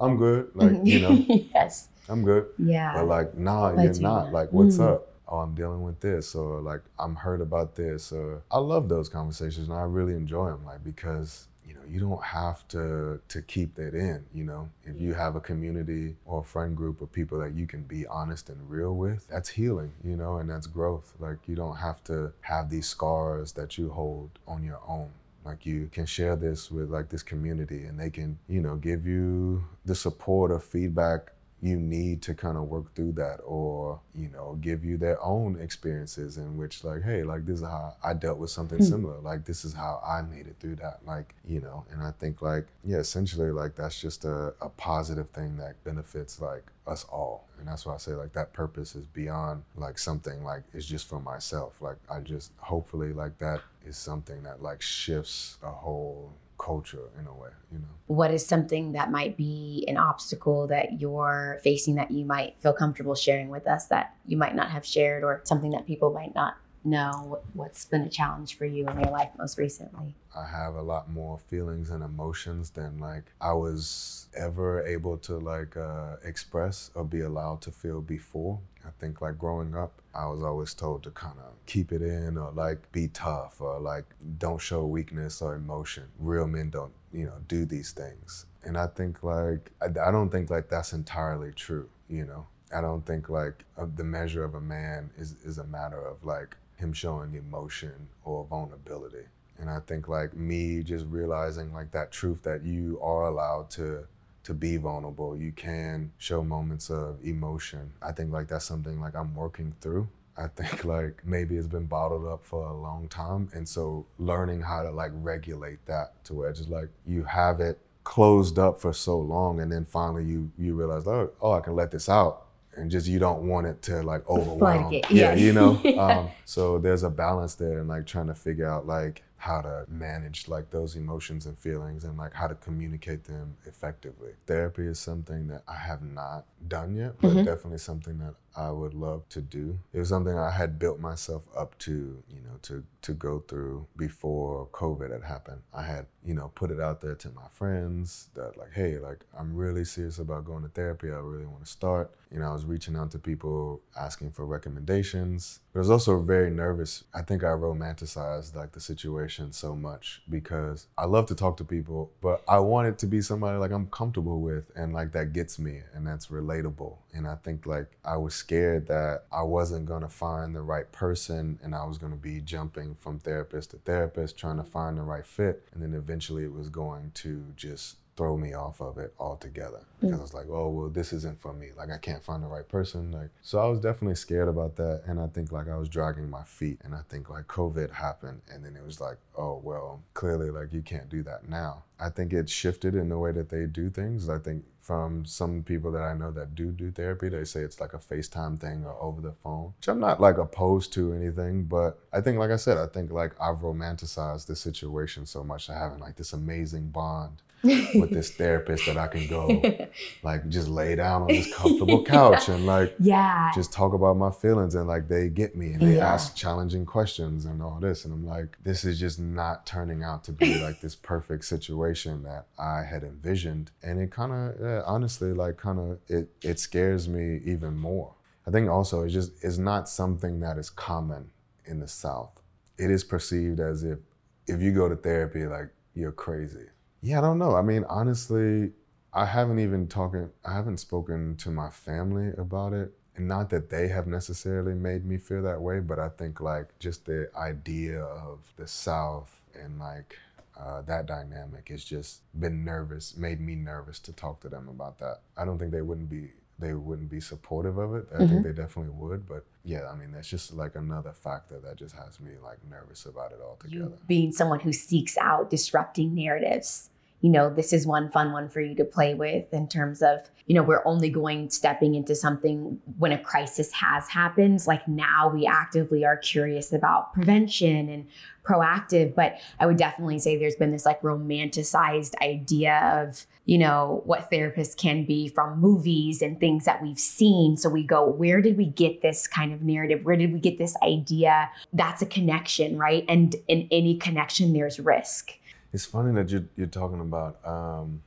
I'm 0.00 0.16
good 0.16 0.50
like 0.54 0.72
you 0.82 1.00
know? 1.00 1.24
Yes. 1.54 1.88
I'm 2.08 2.24
good. 2.24 2.46
Yeah. 2.58 2.94
But 2.94 3.06
like 3.06 3.36
nah 3.36 3.80
you're 3.80 4.00
not. 4.00 4.32
like 4.32 4.52
what's 4.52 4.78
mm. 4.78 4.88
up 4.88 5.09
oh, 5.30 5.38
I'm 5.38 5.54
dealing 5.54 5.82
with 5.82 6.00
this, 6.00 6.34
or 6.34 6.60
like 6.60 6.82
I'm 6.98 7.14
hurt 7.14 7.40
about 7.40 7.76
this, 7.76 8.12
or 8.12 8.42
I 8.50 8.58
love 8.58 8.88
those 8.88 9.08
conversations 9.08 9.68
and 9.68 9.76
I 9.76 9.82
really 9.82 10.14
enjoy 10.14 10.50
them, 10.50 10.64
like 10.64 10.84
because 10.84 11.46
you 11.64 11.74
know 11.74 11.82
you 11.88 12.00
don't 12.00 12.22
have 12.22 12.66
to 12.68 13.20
to 13.28 13.42
keep 13.42 13.74
that 13.76 13.94
in. 13.94 14.24
You 14.34 14.44
know, 14.44 14.68
if 14.84 15.00
you 15.00 15.14
have 15.14 15.36
a 15.36 15.40
community 15.40 16.16
or 16.26 16.40
a 16.40 16.44
friend 16.44 16.76
group 16.76 17.00
of 17.00 17.12
people 17.12 17.38
that 17.40 17.54
you 17.54 17.66
can 17.66 17.82
be 17.82 18.06
honest 18.06 18.50
and 18.50 18.68
real 18.68 18.96
with, 18.96 19.26
that's 19.28 19.48
healing. 19.48 19.92
You 20.04 20.16
know, 20.16 20.38
and 20.38 20.50
that's 20.50 20.66
growth. 20.66 21.14
Like 21.18 21.38
you 21.46 21.54
don't 21.54 21.76
have 21.76 22.02
to 22.04 22.32
have 22.42 22.70
these 22.70 22.86
scars 22.86 23.52
that 23.52 23.78
you 23.78 23.90
hold 23.90 24.30
on 24.46 24.64
your 24.64 24.80
own 24.86 25.10
like 25.44 25.64
you 25.64 25.88
can 25.90 26.04
share 26.04 26.36
this 26.36 26.70
with 26.70 26.90
like 26.90 27.08
this 27.08 27.22
community 27.22 27.84
and 27.84 27.98
they 27.98 28.10
can 28.10 28.38
you 28.46 28.60
know 28.60 28.76
give 28.76 29.06
you 29.06 29.64
the 29.86 29.94
support 29.94 30.50
or 30.50 30.60
feedback 30.60 31.32
you 31.62 31.76
need 31.76 32.22
to 32.22 32.34
kind 32.34 32.56
of 32.56 32.64
work 32.64 32.94
through 32.94 33.12
that 33.12 33.38
or 33.44 34.00
you 34.14 34.28
know 34.28 34.56
give 34.60 34.84
you 34.84 34.96
their 34.96 35.22
own 35.22 35.58
experiences 35.60 36.38
in 36.38 36.56
which 36.56 36.84
like 36.84 37.02
hey 37.02 37.22
like 37.22 37.44
this 37.44 37.60
is 37.60 37.66
how 37.66 37.94
i 38.02 38.14
dealt 38.14 38.38
with 38.38 38.50
something 38.50 38.78
mm. 38.78 38.88
similar. 38.88 39.18
Like 39.20 39.44
this 39.44 39.64
is 39.64 39.74
how 39.74 40.02
i 40.06 40.22
made 40.22 40.46
it 40.46 40.56
through 40.60 40.76
that. 40.76 41.00
Like 41.06 41.34
you 41.46 41.60
know 41.60 41.84
and 41.90 42.02
i 42.02 42.10
think 42.12 42.42
like 42.42 42.66
yeah 42.84 42.98
essentially 42.98 43.50
like 43.50 43.76
that's 43.76 44.00
just 44.00 44.24
a, 44.24 44.54
a 44.60 44.68
positive 44.70 45.28
thing 45.30 45.56
that 45.58 45.82
benefits 45.84 46.40
like 46.40 46.64
us 46.86 47.04
all. 47.04 47.46
And 47.58 47.68
that's 47.68 47.84
why 47.84 47.94
i 47.94 47.98
say 47.98 48.12
like 48.12 48.32
that 48.32 48.52
purpose 48.52 48.94
is 48.94 49.04
beyond 49.06 49.62
like 49.76 49.98
something 49.98 50.42
like 50.44 50.62
it's 50.72 50.86
just 50.86 51.08
for 51.08 51.20
myself. 51.20 51.80
Like 51.80 51.96
i 52.10 52.20
just 52.20 52.52
hopefully 52.58 53.12
like 53.12 53.38
that 53.38 53.60
is 53.84 53.96
something 53.96 54.42
that 54.44 54.62
like 54.62 54.80
shifts 54.80 55.58
a 55.62 55.70
whole 55.70 56.32
culture 56.60 57.08
in 57.18 57.26
a 57.26 57.34
way, 57.34 57.50
you 57.72 57.78
know. 57.78 57.86
What 58.06 58.32
is 58.32 58.44
something 58.44 58.92
that 58.92 59.10
might 59.10 59.36
be 59.36 59.84
an 59.88 59.96
obstacle 59.96 60.66
that 60.66 61.00
you're 61.00 61.60
facing 61.62 61.94
that 61.94 62.10
you 62.10 62.24
might 62.24 62.60
feel 62.60 62.72
comfortable 62.72 63.14
sharing 63.14 63.48
with 63.48 63.66
us 63.66 63.86
that 63.86 64.14
you 64.26 64.36
might 64.36 64.54
not 64.54 64.70
have 64.70 64.84
shared 64.84 65.22
or 65.24 65.40
something 65.44 65.70
that 65.70 65.86
people 65.86 66.12
might 66.12 66.34
not 66.34 66.56
know 66.84 67.40
what's 67.52 67.84
been 67.84 68.02
a 68.02 68.08
challenge 68.08 68.56
for 68.56 68.64
you 68.64 68.88
in 68.88 69.00
your 69.00 69.10
life 69.10 69.30
most 69.38 69.58
recently? 69.58 70.14
I 70.36 70.46
have 70.46 70.74
a 70.74 70.82
lot 70.82 71.10
more 71.10 71.38
feelings 71.38 71.90
and 71.90 72.02
emotions 72.02 72.70
than 72.70 72.98
like 72.98 73.32
I 73.40 73.52
was 73.52 74.28
ever 74.36 74.86
able 74.86 75.18
to 75.18 75.38
like 75.38 75.76
uh, 75.76 76.16
express 76.24 76.90
or 76.94 77.04
be 77.04 77.20
allowed 77.20 77.62
to 77.62 77.70
feel 77.70 78.00
before. 78.00 78.60
I 78.86 78.90
think 78.98 79.20
like 79.20 79.38
growing 79.38 79.74
up, 79.74 80.00
I 80.14 80.26
was 80.26 80.42
always 80.42 80.74
told 80.74 81.02
to 81.04 81.10
kind 81.10 81.38
of 81.38 81.52
keep 81.66 81.92
it 81.92 82.02
in 82.02 82.36
or 82.36 82.50
like 82.52 82.90
be 82.92 83.08
tough 83.08 83.60
or 83.60 83.78
like 83.78 84.04
don't 84.38 84.60
show 84.60 84.86
weakness 84.86 85.42
or 85.42 85.54
emotion. 85.54 86.04
Real 86.18 86.46
men 86.46 86.70
don't, 86.70 86.92
you 87.12 87.26
know, 87.26 87.36
do 87.48 87.64
these 87.64 87.92
things. 87.92 88.46
And 88.64 88.76
I 88.76 88.86
think 88.86 89.22
like, 89.22 89.70
I, 89.80 89.86
I 89.86 90.10
don't 90.10 90.30
think 90.30 90.50
like 90.50 90.68
that's 90.68 90.92
entirely 90.92 91.52
true, 91.52 91.88
you 92.08 92.24
know? 92.24 92.46
I 92.74 92.80
don't 92.80 93.04
think 93.04 93.28
like 93.28 93.64
the 93.96 94.04
measure 94.04 94.44
of 94.44 94.54
a 94.54 94.60
man 94.60 95.10
is, 95.16 95.34
is 95.44 95.58
a 95.58 95.64
matter 95.64 96.00
of 96.00 96.24
like 96.24 96.56
him 96.76 96.92
showing 96.92 97.34
emotion 97.34 98.08
or 98.24 98.44
vulnerability. 98.44 99.26
And 99.58 99.68
I 99.68 99.80
think 99.80 100.08
like 100.08 100.34
me 100.34 100.82
just 100.82 101.04
realizing 101.06 101.72
like 101.72 101.90
that 101.90 102.12
truth 102.12 102.42
that 102.44 102.64
you 102.64 102.98
are 103.02 103.24
allowed 103.26 103.70
to 103.70 104.06
to 104.44 104.54
be 104.54 104.76
vulnerable. 104.76 105.36
You 105.36 105.52
can 105.52 106.12
show 106.18 106.42
moments 106.42 106.90
of 106.90 107.18
emotion. 107.24 107.92
I 108.02 108.12
think 108.12 108.32
like 108.32 108.48
that's 108.48 108.64
something 108.64 109.00
like 109.00 109.14
I'm 109.14 109.34
working 109.34 109.74
through. 109.80 110.08
I 110.36 110.48
think 110.48 110.84
like 110.96 111.22
maybe 111.24 111.56
it's 111.56 111.66
been 111.66 111.86
bottled 111.86 112.26
up 112.26 112.44
for 112.44 112.64
a 112.64 112.74
long 112.74 113.08
time. 113.08 113.50
And 113.52 113.68
so 113.68 114.06
learning 114.18 114.62
how 114.62 114.82
to 114.82 114.90
like 114.90 115.12
regulate 115.14 115.84
that 115.86 116.24
to 116.24 116.34
where 116.34 116.48
it's 116.48 116.60
just 116.60 116.70
like 116.70 116.88
you 117.06 117.24
have 117.24 117.60
it 117.60 117.78
closed 118.04 118.58
up 118.58 118.80
for 118.80 118.92
so 118.92 119.18
long 119.18 119.60
and 119.60 119.70
then 119.70 119.84
finally 119.84 120.24
you 120.24 120.50
you 120.58 120.74
realize, 120.74 121.06
oh, 121.06 121.30
oh 121.40 121.52
I 121.52 121.60
can 121.60 121.74
let 121.74 121.90
this 121.90 122.08
out. 122.08 122.46
And 122.76 122.90
just 122.90 123.08
you 123.08 123.18
don't 123.18 123.48
want 123.48 123.66
it 123.66 123.82
to 123.82 124.00
like 124.02 124.26
overwhelm. 124.30 124.84
Like 124.84 125.10
yeah. 125.10 125.32
yeah, 125.32 125.34
you 125.34 125.52
know. 125.52 125.80
um, 125.98 126.30
so 126.44 126.78
there's 126.78 127.02
a 127.02 127.10
balance 127.10 127.56
there 127.56 127.80
and 127.80 127.88
like 127.88 128.06
trying 128.06 128.28
to 128.28 128.34
figure 128.34 128.66
out 128.66 128.86
like 128.86 129.22
how 129.40 129.62
to 129.62 129.86
manage 129.88 130.48
like 130.48 130.70
those 130.70 130.96
emotions 130.96 131.46
and 131.46 131.58
feelings 131.58 132.04
and 132.04 132.18
like 132.18 132.34
how 132.34 132.46
to 132.46 132.54
communicate 132.54 133.24
them 133.24 133.56
effectively. 133.64 134.32
Therapy 134.46 134.82
is 134.82 134.98
something 135.00 135.48
that 135.48 135.62
I 135.66 135.76
have 135.76 136.02
not 136.02 136.44
done 136.68 136.94
yet, 136.94 137.14
but 137.22 137.28
mm-hmm. 137.28 137.44
definitely 137.44 137.78
something 137.78 138.18
that 138.18 138.34
I 138.56 138.70
would 138.70 138.94
love 138.94 139.28
to 139.30 139.40
do. 139.40 139.78
It 139.92 139.98
was 139.98 140.08
something 140.08 140.36
I 140.36 140.50
had 140.50 140.78
built 140.78 140.98
myself 140.98 141.44
up 141.56 141.78
to, 141.80 142.22
you 142.28 142.40
know, 142.42 142.58
to 142.62 142.84
to 143.02 143.14
go 143.14 143.38
through 143.48 143.86
before 143.96 144.66
COVID 144.72 145.10
had 145.10 145.22
happened. 145.22 145.62
I 145.72 145.82
had, 145.82 146.06
you 146.22 146.34
know, 146.34 146.50
put 146.54 146.70
it 146.70 146.80
out 146.80 147.00
there 147.00 147.14
to 147.14 147.28
my 147.30 147.48
friends 147.52 148.28
that 148.34 148.58
like, 148.58 148.72
hey, 148.74 148.98
like 148.98 149.24
I'm 149.38 149.54
really 149.56 149.84
serious 149.84 150.18
about 150.18 150.44
going 150.44 150.62
to 150.62 150.68
therapy. 150.68 151.08
I 151.08 151.14
really 151.14 151.46
want 151.46 151.64
to 151.64 151.70
start. 151.70 152.10
You 152.30 152.38
know, 152.38 152.50
I 152.50 152.52
was 152.52 152.64
reaching 152.64 152.96
out 152.96 153.10
to 153.12 153.18
people 153.18 153.80
asking 153.98 154.32
for 154.32 154.44
recommendations. 154.44 155.60
But 155.72 155.80
I 155.80 155.82
was 155.82 155.90
also 155.90 156.20
very 156.20 156.50
nervous. 156.50 157.04
I 157.14 157.22
think 157.22 157.42
I 157.42 157.48
romanticized 157.48 158.54
like 158.54 158.72
the 158.72 158.80
situation 158.80 159.52
so 159.52 159.74
much 159.74 160.22
because 160.28 160.86
I 160.98 161.06
love 161.06 161.26
to 161.26 161.34
talk 161.34 161.56
to 161.58 161.64
people, 161.64 162.12
but 162.20 162.42
I 162.48 162.58
want 162.58 162.88
it 162.88 162.98
to 162.98 163.06
be 163.06 163.20
somebody 163.20 163.58
like 163.58 163.72
I'm 163.72 163.86
comfortable 163.86 164.40
with 164.40 164.70
and 164.76 164.92
like 164.92 165.12
that 165.12 165.32
gets 165.32 165.58
me 165.58 165.80
and 165.94 166.06
that's 166.06 166.26
relatable. 166.26 166.96
And 167.12 167.26
I 167.26 167.36
think 167.36 167.66
like 167.66 167.96
I 168.04 168.16
was 168.16 168.34
scared 168.34 168.86
that 168.88 169.24
I 169.32 169.42
wasn't 169.42 169.86
going 169.86 170.02
to 170.02 170.08
find 170.08 170.54
the 170.54 170.62
right 170.62 170.90
person 170.92 171.58
and 171.62 171.74
I 171.74 171.84
was 171.84 171.98
going 171.98 172.12
to 172.12 172.18
be 172.18 172.40
jumping 172.40 172.94
from 172.94 173.18
therapist 173.18 173.70
to 173.72 173.78
therapist 173.78 174.36
trying 174.36 174.58
to 174.58 174.64
find 174.64 174.98
the 174.98 175.02
right 175.02 175.26
fit. 175.26 175.68
And 175.72 175.82
then 175.82 175.94
eventually 175.94 176.44
it 176.44 176.52
was 176.52 176.68
going 176.68 177.12
to 177.16 177.44
just 177.56 177.96
throw 178.20 178.36
me 178.36 178.52
off 178.52 178.82
of 178.82 178.98
it 178.98 179.14
altogether 179.18 179.80
because 179.98 180.14
mm. 180.14 180.18
I 180.18 180.20
was 180.20 180.34
like, 180.34 180.46
oh 180.50 180.68
well, 180.68 180.90
this 180.90 181.10
isn't 181.14 181.40
for 181.40 181.54
me. 181.54 181.68
Like 181.74 181.90
I 181.90 181.96
can't 181.96 182.22
find 182.22 182.42
the 182.42 182.48
right 182.48 182.68
person. 182.68 183.10
Like 183.10 183.30
so, 183.40 183.58
I 183.58 183.64
was 183.64 183.80
definitely 183.80 184.16
scared 184.16 184.48
about 184.48 184.76
that, 184.76 185.04
and 185.06 185.18
I 185.18 185.26
think 185.28 185.52
like 185.52 185.70
I 185.70 185.76
was 185.76 185.88
dragging 185.88 186.28
my 186.28 186.42
feet. 186.42 186.80
And 186.84 186.94
I 186.94 187.00
think 187.08 187.30
like 187.30 187.46
COVID 187.46 187.90
happened, 187.94 188.42
and 188.52 188.62
then 188.62 188.76
it 188.76 188.84
was 188.84 189.00
like, 189.00 189.16
oh 189.38 189.60
well, 189.64 190.02
clearly 190.12 190.50
like 190.50 190.70
you 190.74 190.82
can't 190.82 191.08
do 191.08 191.22
that 191.22 191.48
now. 191.48 191.84
I 191.98 192.10
think 192.10 192.34
it 192.34 192.50
shifted 192.50 192.94
in 192.94 193.08
the 193.08 193.18
way 193.18 193.32
that 193.32 193.48
they 193.48 193.64
do 193.64 193.88
things. 193.88 194.28
I 194.28 194.38
think 194.38 194.64
from 194.80 195.24
some 195.24 195.62
people 195.62 195.92
that 195.92 196.02
I 196.02 196.14
know 196.14 196.30
that 196.32 196.54
do 196.54 196.72
do 196.72 196.90
therapy, 196.90 197.28
they 197.28 197.44
say 197.44 197.60
it's 197.60 197.80
like 197.80 197.92
a 197.92 197.98
FaceTime 197.98 198.58
thing 198.58 198.84
or 198.84 198.96
over 199.00 199.20
the 199.20 199.32
phone, 199.32 199.74
which 199.76 199.88
I'm 199.88 200.00
not 200.00 200.20
like 200.20 200.38
opposed 200.38 200.92
to 200.94 201.12
anything, 201.12 201.64
but 201.64 201.98
I 202.12 202.20
think, 202.20 202.38
like 202.38 202.50
I 202.50 202.56
said, 202.56 202.78
I 202.78 202.86
think 202.86 203.12
like 203.12 203.32
I've 203.40 203.58
romanticized 203.58 204.46
the 204.46 204.56
situation 204.56 205.26
so 205.26 205.44
much 205.44 205.66
to 205.66 205.74
having 205.74 205.98
like 205.98 206.16
this 206.16 206.32
amazing 206.32 206.88
bond 206.88 207.42
with 207.62 208.10
this 208.10 208.30
therapist 208.30 208.86
that 208.86 208.96
I 208.96 209.06
can 209.06 209.26
go 209.26 209.62
like 210.22 210.48
just 210.48 210.68
lay 210.68 210.96
down 210.96 211.22
on 211.22 211.28
this 211.28 211.54
comfortable 211.54 212.02
couch 212.04 212.48
and 212.48 212.64
like 212.64 212.94
yeah 212.98 213.50
just 213.54 213.72
talk 213.72 213.92
about 213.92 214.16
my 214.16 214.30
feelings 214.30 214.74
and 214.74 214.88
like 214.88 215.08
they 215.08 215.28
get 215.28 215.54
me 215.54 215.72
and 215.72 215.80
they 215.80 215.96
yeah. 215.96 216.12
ask 216.12 216.34
challenging 216.34 216.86
questions 216.86 217.44
and 217.44 217.62
all 217.62 217.78
this 217.78 218.04
and 218.04 218.14
I'm 218.14 218.26
like 218.26 218.56
this 218.62 218.84
is 218.84 218.98
just 218.98 219.20
not 219.20 219.66
turning 219.66 220.02
out 220.02 220.24
to 220.24 220.32
be 220.32 220.58
like 220.58 220.80
this 220.80 220.96
perfect 220.96 221.44
situation 221.44 222.22
that 222.22 222.46
I 222.58 222.82
had 222.82 223.02
envisioned 223.02 223.70
and 223.82 224.00
it 224.00 224.10
kind 224.10 224.32
of 224.32 224.60
yeah, 224.60 224.82
honestly 224.86 225.32
like 225.32 225.58
kind 225.58 225.78
of 225.78 225.98
it 226.08 226.30
it 226.42 226.58
scares 226.58 227.08
me 227.08 227.40
even 227.44 227.76
more. 227.76 228.14
I 228.46 228.50
think 228.50 228.70
also 228.70 229.02
it's 229.02 229.12
just 229.12 229.32
it's 229.44 229.58
not 229.58 229.88
something 229.88 230.40
that 230.40 230.56
is 230.56 230.70
common 230.70 231.30
in 231.66 231.80
the 231.80 231.88
South. 231.88 232.40
It 232.78 232.90
is 232.90 233.04
perceived 233.04 233.60
as 233.60 233.84
if 233.84 233.98
if 234.46 234.62
you 234.62 234.72
go 234.72 234.88
to 234.88 234.96
therapy 234.96 235.46
like 235.46 235.68
you're 235.94 236.12
crazy 236.12 236.66
Yeah, 237.02 237.18
I 237.18 237.20
don't 237.22 237.38
know. 237.38 237.54
I 237.56 237.62
mean, 237.62 237.84
honestly, 237.88 238.72
I 239.12 239.24
haven't 239.26 239.58
even 239.58 239.88
talking. 239.88 240.30
I 240.44 240.54
haven't 240.54 240.78
spoken 240.78 241.36
to 241.36 241.50
my 241.50 241.70
family 241.70 242.32
about 242.36 242.72
it, 242.72 242.92
and 243.16 243.26
not 243.26 243.50
that 243.50 243.70
they 243.70 243.88
have 243.88 244.06
necessarily 244.06 244.74
made 244.74 245.04
me 245.04 245.16
feel 245.16 245.42
that 245.42 245.60
way, 245.60 245.80
but 245.80 245.98
I 245.98 246.08
think 246.10 246.40
like 246.40 246.78
just 246.78 247.06
the 247.06 247.30
idea 247.36 248.02
of 248.02 248.52
the 248.56 248.66
South 248.66 249.40
and 249.54 249.78
like 249.78 250.16
uh, 250.58 250.82
that 250.82 251.06
dynamic 251.06 251.68
has 251.68 251.84
just 251.84 252.20
been 252.38 252.64
nervous, 252.64 253.16
made 253.16 253.40
me 253.40 253.54
nervous 253.54 253.98
to 254.00 254.12
talk 254.12 254.40
to 254.40 254.48
them 254.48 254.68
about 254.68 254.98
that. 254.98 255.20
I 255.36 255.44
don't 255.44 255.58
think 255.58 255.72
they 255.72 255.82
wouldn't 255.82 256.10
be 256.10 256.30
they 256.58 256.74
wouldn't 256.74 257.10
be 257.10 257.20
supportive 257.20 257.78
of 257.78 257.94
it. 257.94 258.06
I 258.12 258.18
mm-hmm. 258.18 258.26
think 258.28 258.42
they 258.44 258.52
definitely 258.52 258.92
would, 258.92 259.26
but 259.26 259.44
yeah, 259.64 259.88
I 259.90 259.94
mean 259.94 260.12
that's 260.12 260.28
just 260.28 260.52
like 260.52 260.74
another 260.74 261.12
factor 261.12 261.58
that 261.60 261.76
just 261.76 261.94
has 261.94 262.18
me 262.20 262.32
like 262.42 262.58
nervous 262.68 263.06
about 263.06 263.32
it 263.32 263.40
altogether. 263.40 263.76
You 263.76 263.98
being 264.06 264.32
someone 264.32 264.60
who 264.60 264.72
seeks 264.72 265.16
out 265.18 265.50
disrupting 265.50 266.14
narratives 266.14 266.90
you 267.20 267.30
know, 267.30 267.52
this 267.52 267.72
is 267.72 267.86
one 267.86 268.10
fun 268.10 268.32
one 268.32 268.48
for 268.48 268.60
you 268.60 268.74
to 268.76 268.84
play 268.84 269.14
with 269.14 269.52
in 269.52 269.68
terms 269.68 270.02
of, 270.02 270.30
you 270.46 270.54
know, 270.54 270.62
we're 270.62 270.86
only 270.86 271.10
going 271.10 271.50
stepping 271.50 271.94
into 271.94 272.14
something 272.14 272.80
when 272.98 273.12
a 273.12 273.18
crisis 273.18 273.72
has 273.72 274.08
happened. 274.08 274.66
Like 274.66 274.88
now 274.88 275.30
we 275.32 275.46
actively 275.46 276.04
are 276.04 276.16
curious 276.16 276.72
about 276.72 277.12
prevention 277.12 277.88
and 277.88 278.06
proactive. 278.42 279.14
But 279.14 279.38
I 279.58 279.66
would 279.66 279.76
definitely 279.76 280.18
say 280.18 280.36
there's 280.36 280.56
been 280.56 280.72
this 280.72 280.86
like 280.86 281.02
romanticized 281.02 282.14
idea 282.22 283.02
of, 283.04 283.26
you 283.44 283.58
know, 283.58 284.02
what 284.06 284.30
therapists 284.30 284.76
can 284.76 285.04
be 285.04 285.28
from 285.28 285.60
movies 285.60 286.22
and 286.22 286.40
things 286.40 286.64
that 286.64 286.82
we've 286.82 286.98
seen. 286.98 287.56
So 287.56 287.68
we 287.68 287.84
go, 287.84 288.08
where 288.08 288.40
did 288.40 288.56
we 288.56 288.66
get 288.66 289.02
this 289.02 289.26
kind 289.26 289.52
of 289.52 289.62
narrative? 289.62 290.04
Where 290.04 290.16
did 290.16 290.32
we 290.32 290.40
get 290.40 290.58
this 290.58 290.74
idea? 290.82 291.50
That's 291.72 292.00
a 292.00 292.06
connection, 292.06 292.78
right? 292.78 293.04
And 293.08 293.36
in 293.46 293.68
any 293.70 293.96
connection, 293.96 294.52
there's 294.52 294.80
risk. 294.80 295.32
It's 295.72 295.86
funny 295.86 296.12
that 296.14 296.30
you're, 296.30 296.44
you're 296.56 296.66
talking 296.66 297.00
about, 297.00 297.38
um, 297.46 298.02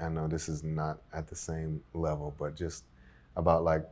I 0.00 0.08
know 0.08 0.28
this 0.28 0.48
is 0.48 0.62
not 0.62 0.98
at 1.12 1.26
the 1.26 1.36
same 1.36 1.82
level, 1.94 2.34
but 2.38 2.54
just 2.54 2.84
about 3.36 3.64
like 3.64 3.84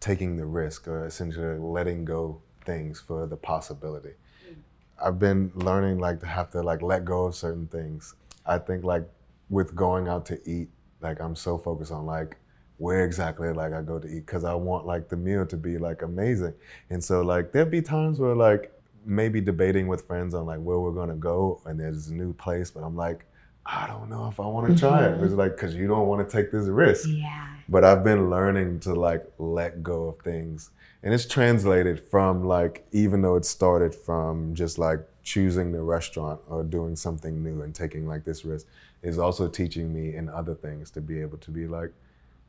taking 0.00 0.36
the 0.36 0.44
risk 0.44 0.88
or 0.88 1.06
essentially 1.06 1.58
letting 1.58 2.04
go 2.04 2.40
things 2.64 3.00
for 3.00 3.26
the 3.26 3.36
possibility. 3.36 4.14
Mm. 4.48 4.56
I've 5.04 5.18
been 5.18 5.52
learning 5.54 5.98
like 5.98 6.20
to 6.20 6.26
have 6.26 6.50
to 6.50 6.62
like 6.62 6.82
let 6.82 7.04
go 7.04 7.26
of 7.26 7.34
certain 7.34 7.66
things. 7.68 8.14
I 8.44 8.58
think 8.58 8.84
like 8.84 9.08
with 9.50 9.74
going 9.74 10.08
out 10.08 10.26
to 10.26 10.40
eat, 10.50 10.68
like 11.00 11.20
I'm 11.20 11.36
so 11.36 11.58
focused 11.58 11.92
on 11.92 12.06
like 12.06 12.36
where 12.78 13.04
exactly 13.04 13.52
like 13.52 13.72
I 13.72 13.82
go 13.82 13.98
to 13.98 14.06
eat 14.06 14.26
because 14.26 14.44
I 14.44 14.54
want 14.54 14.86
like 14.86 15.08
the 15.08 15.16
meal 15.16 15.46
to 15.46 15.56
be 15.56 15.78
like 15.78 16.02
amazing. 16.02 16.54
And 16.90 17.02
so 17.02 17.22
like 17.22 17.52
there'd 17.52 17.70
be 17.70 17.82
times 17.82 18.18
where 18.18 18.34
like 18.34 18.72
maybe 19.04 19.40
debating 19.40 19.86
with 19.86 20.06
friends 20.06 20.34
on 20.34 20.46
like 20.46 20.60
where 20.60 20.78
we're 20.78 20.92
gonna 20.92 21.14
go, 21.14 21.60
and 21.66 21.78
there's 21.78 22.08
a 22.08 22.14
new 22.14 22.32
place, 22.32 22.70
but 22.70 22.82
I'm 22.82 22.96
like, 22.96 23.24
I 23.70 23.86
don't 23.86 24.08
know 24.08 24.28
if 24.28 24.40
I 24.40 24.46
want 24.46 24.72
to 24.72 24.78
try 24.78 25.02
mm-hmm. 25.02 25.22
it. 25.22 25.26
It's 25.26 25.34
like 25.34 25.56
because 25.56 25.74
you 25.74 25.86
don't 25.86 26.06
want 26.06 26.26
to 26.26 26.36
take 26.36 26.50
this 26.50 26.66
risk. 26.66 27.08
Yeah. 27.10 27.48
But 27.68 27.84
I've 27.84 28.02
been 28.02 28.30
learning 28.30 28.80
to 28.80 28.94
like 28.94 29.30
let 29.38 29.82
go 29.82 30.08
of 30.08 30.18
things, 30.20 30.70
and 31.02 31.12
it's 31.12 31.26
translated 31.26 32.00
from 32.00 32.44
like 32.44 32.86
even 32.92 33.20
though 33.20 33.36
it 33.36 33.44
started 33.44 33.94
from 33.94 34.54
just 34.54 34.78
like 34.78 35.00
choosing 35.22 35.72
the 35.72 35.82
restaurant 35.82 36.40
or 36.48 36.64
doing 36.64 36.96
something 36.96 37.42
new 37.42 37.60
and 37.60 37.74
taking 37.74 38.06
like 38.06 38.24
this 38.24 38.44
risk, 38.44 38.66
is 39.02 39.18
also 39.18 39.48
teaching 39.48 39.92
me 39.92 40.14
in 40.16 40.30
other 40.30 40.54
things 40.54 40.90
to 40.92 41.02
be 41.02 41.20
able 41.20 41.36
to 41.38 41.50
be 41.50 41.66
like, 41.66 41.92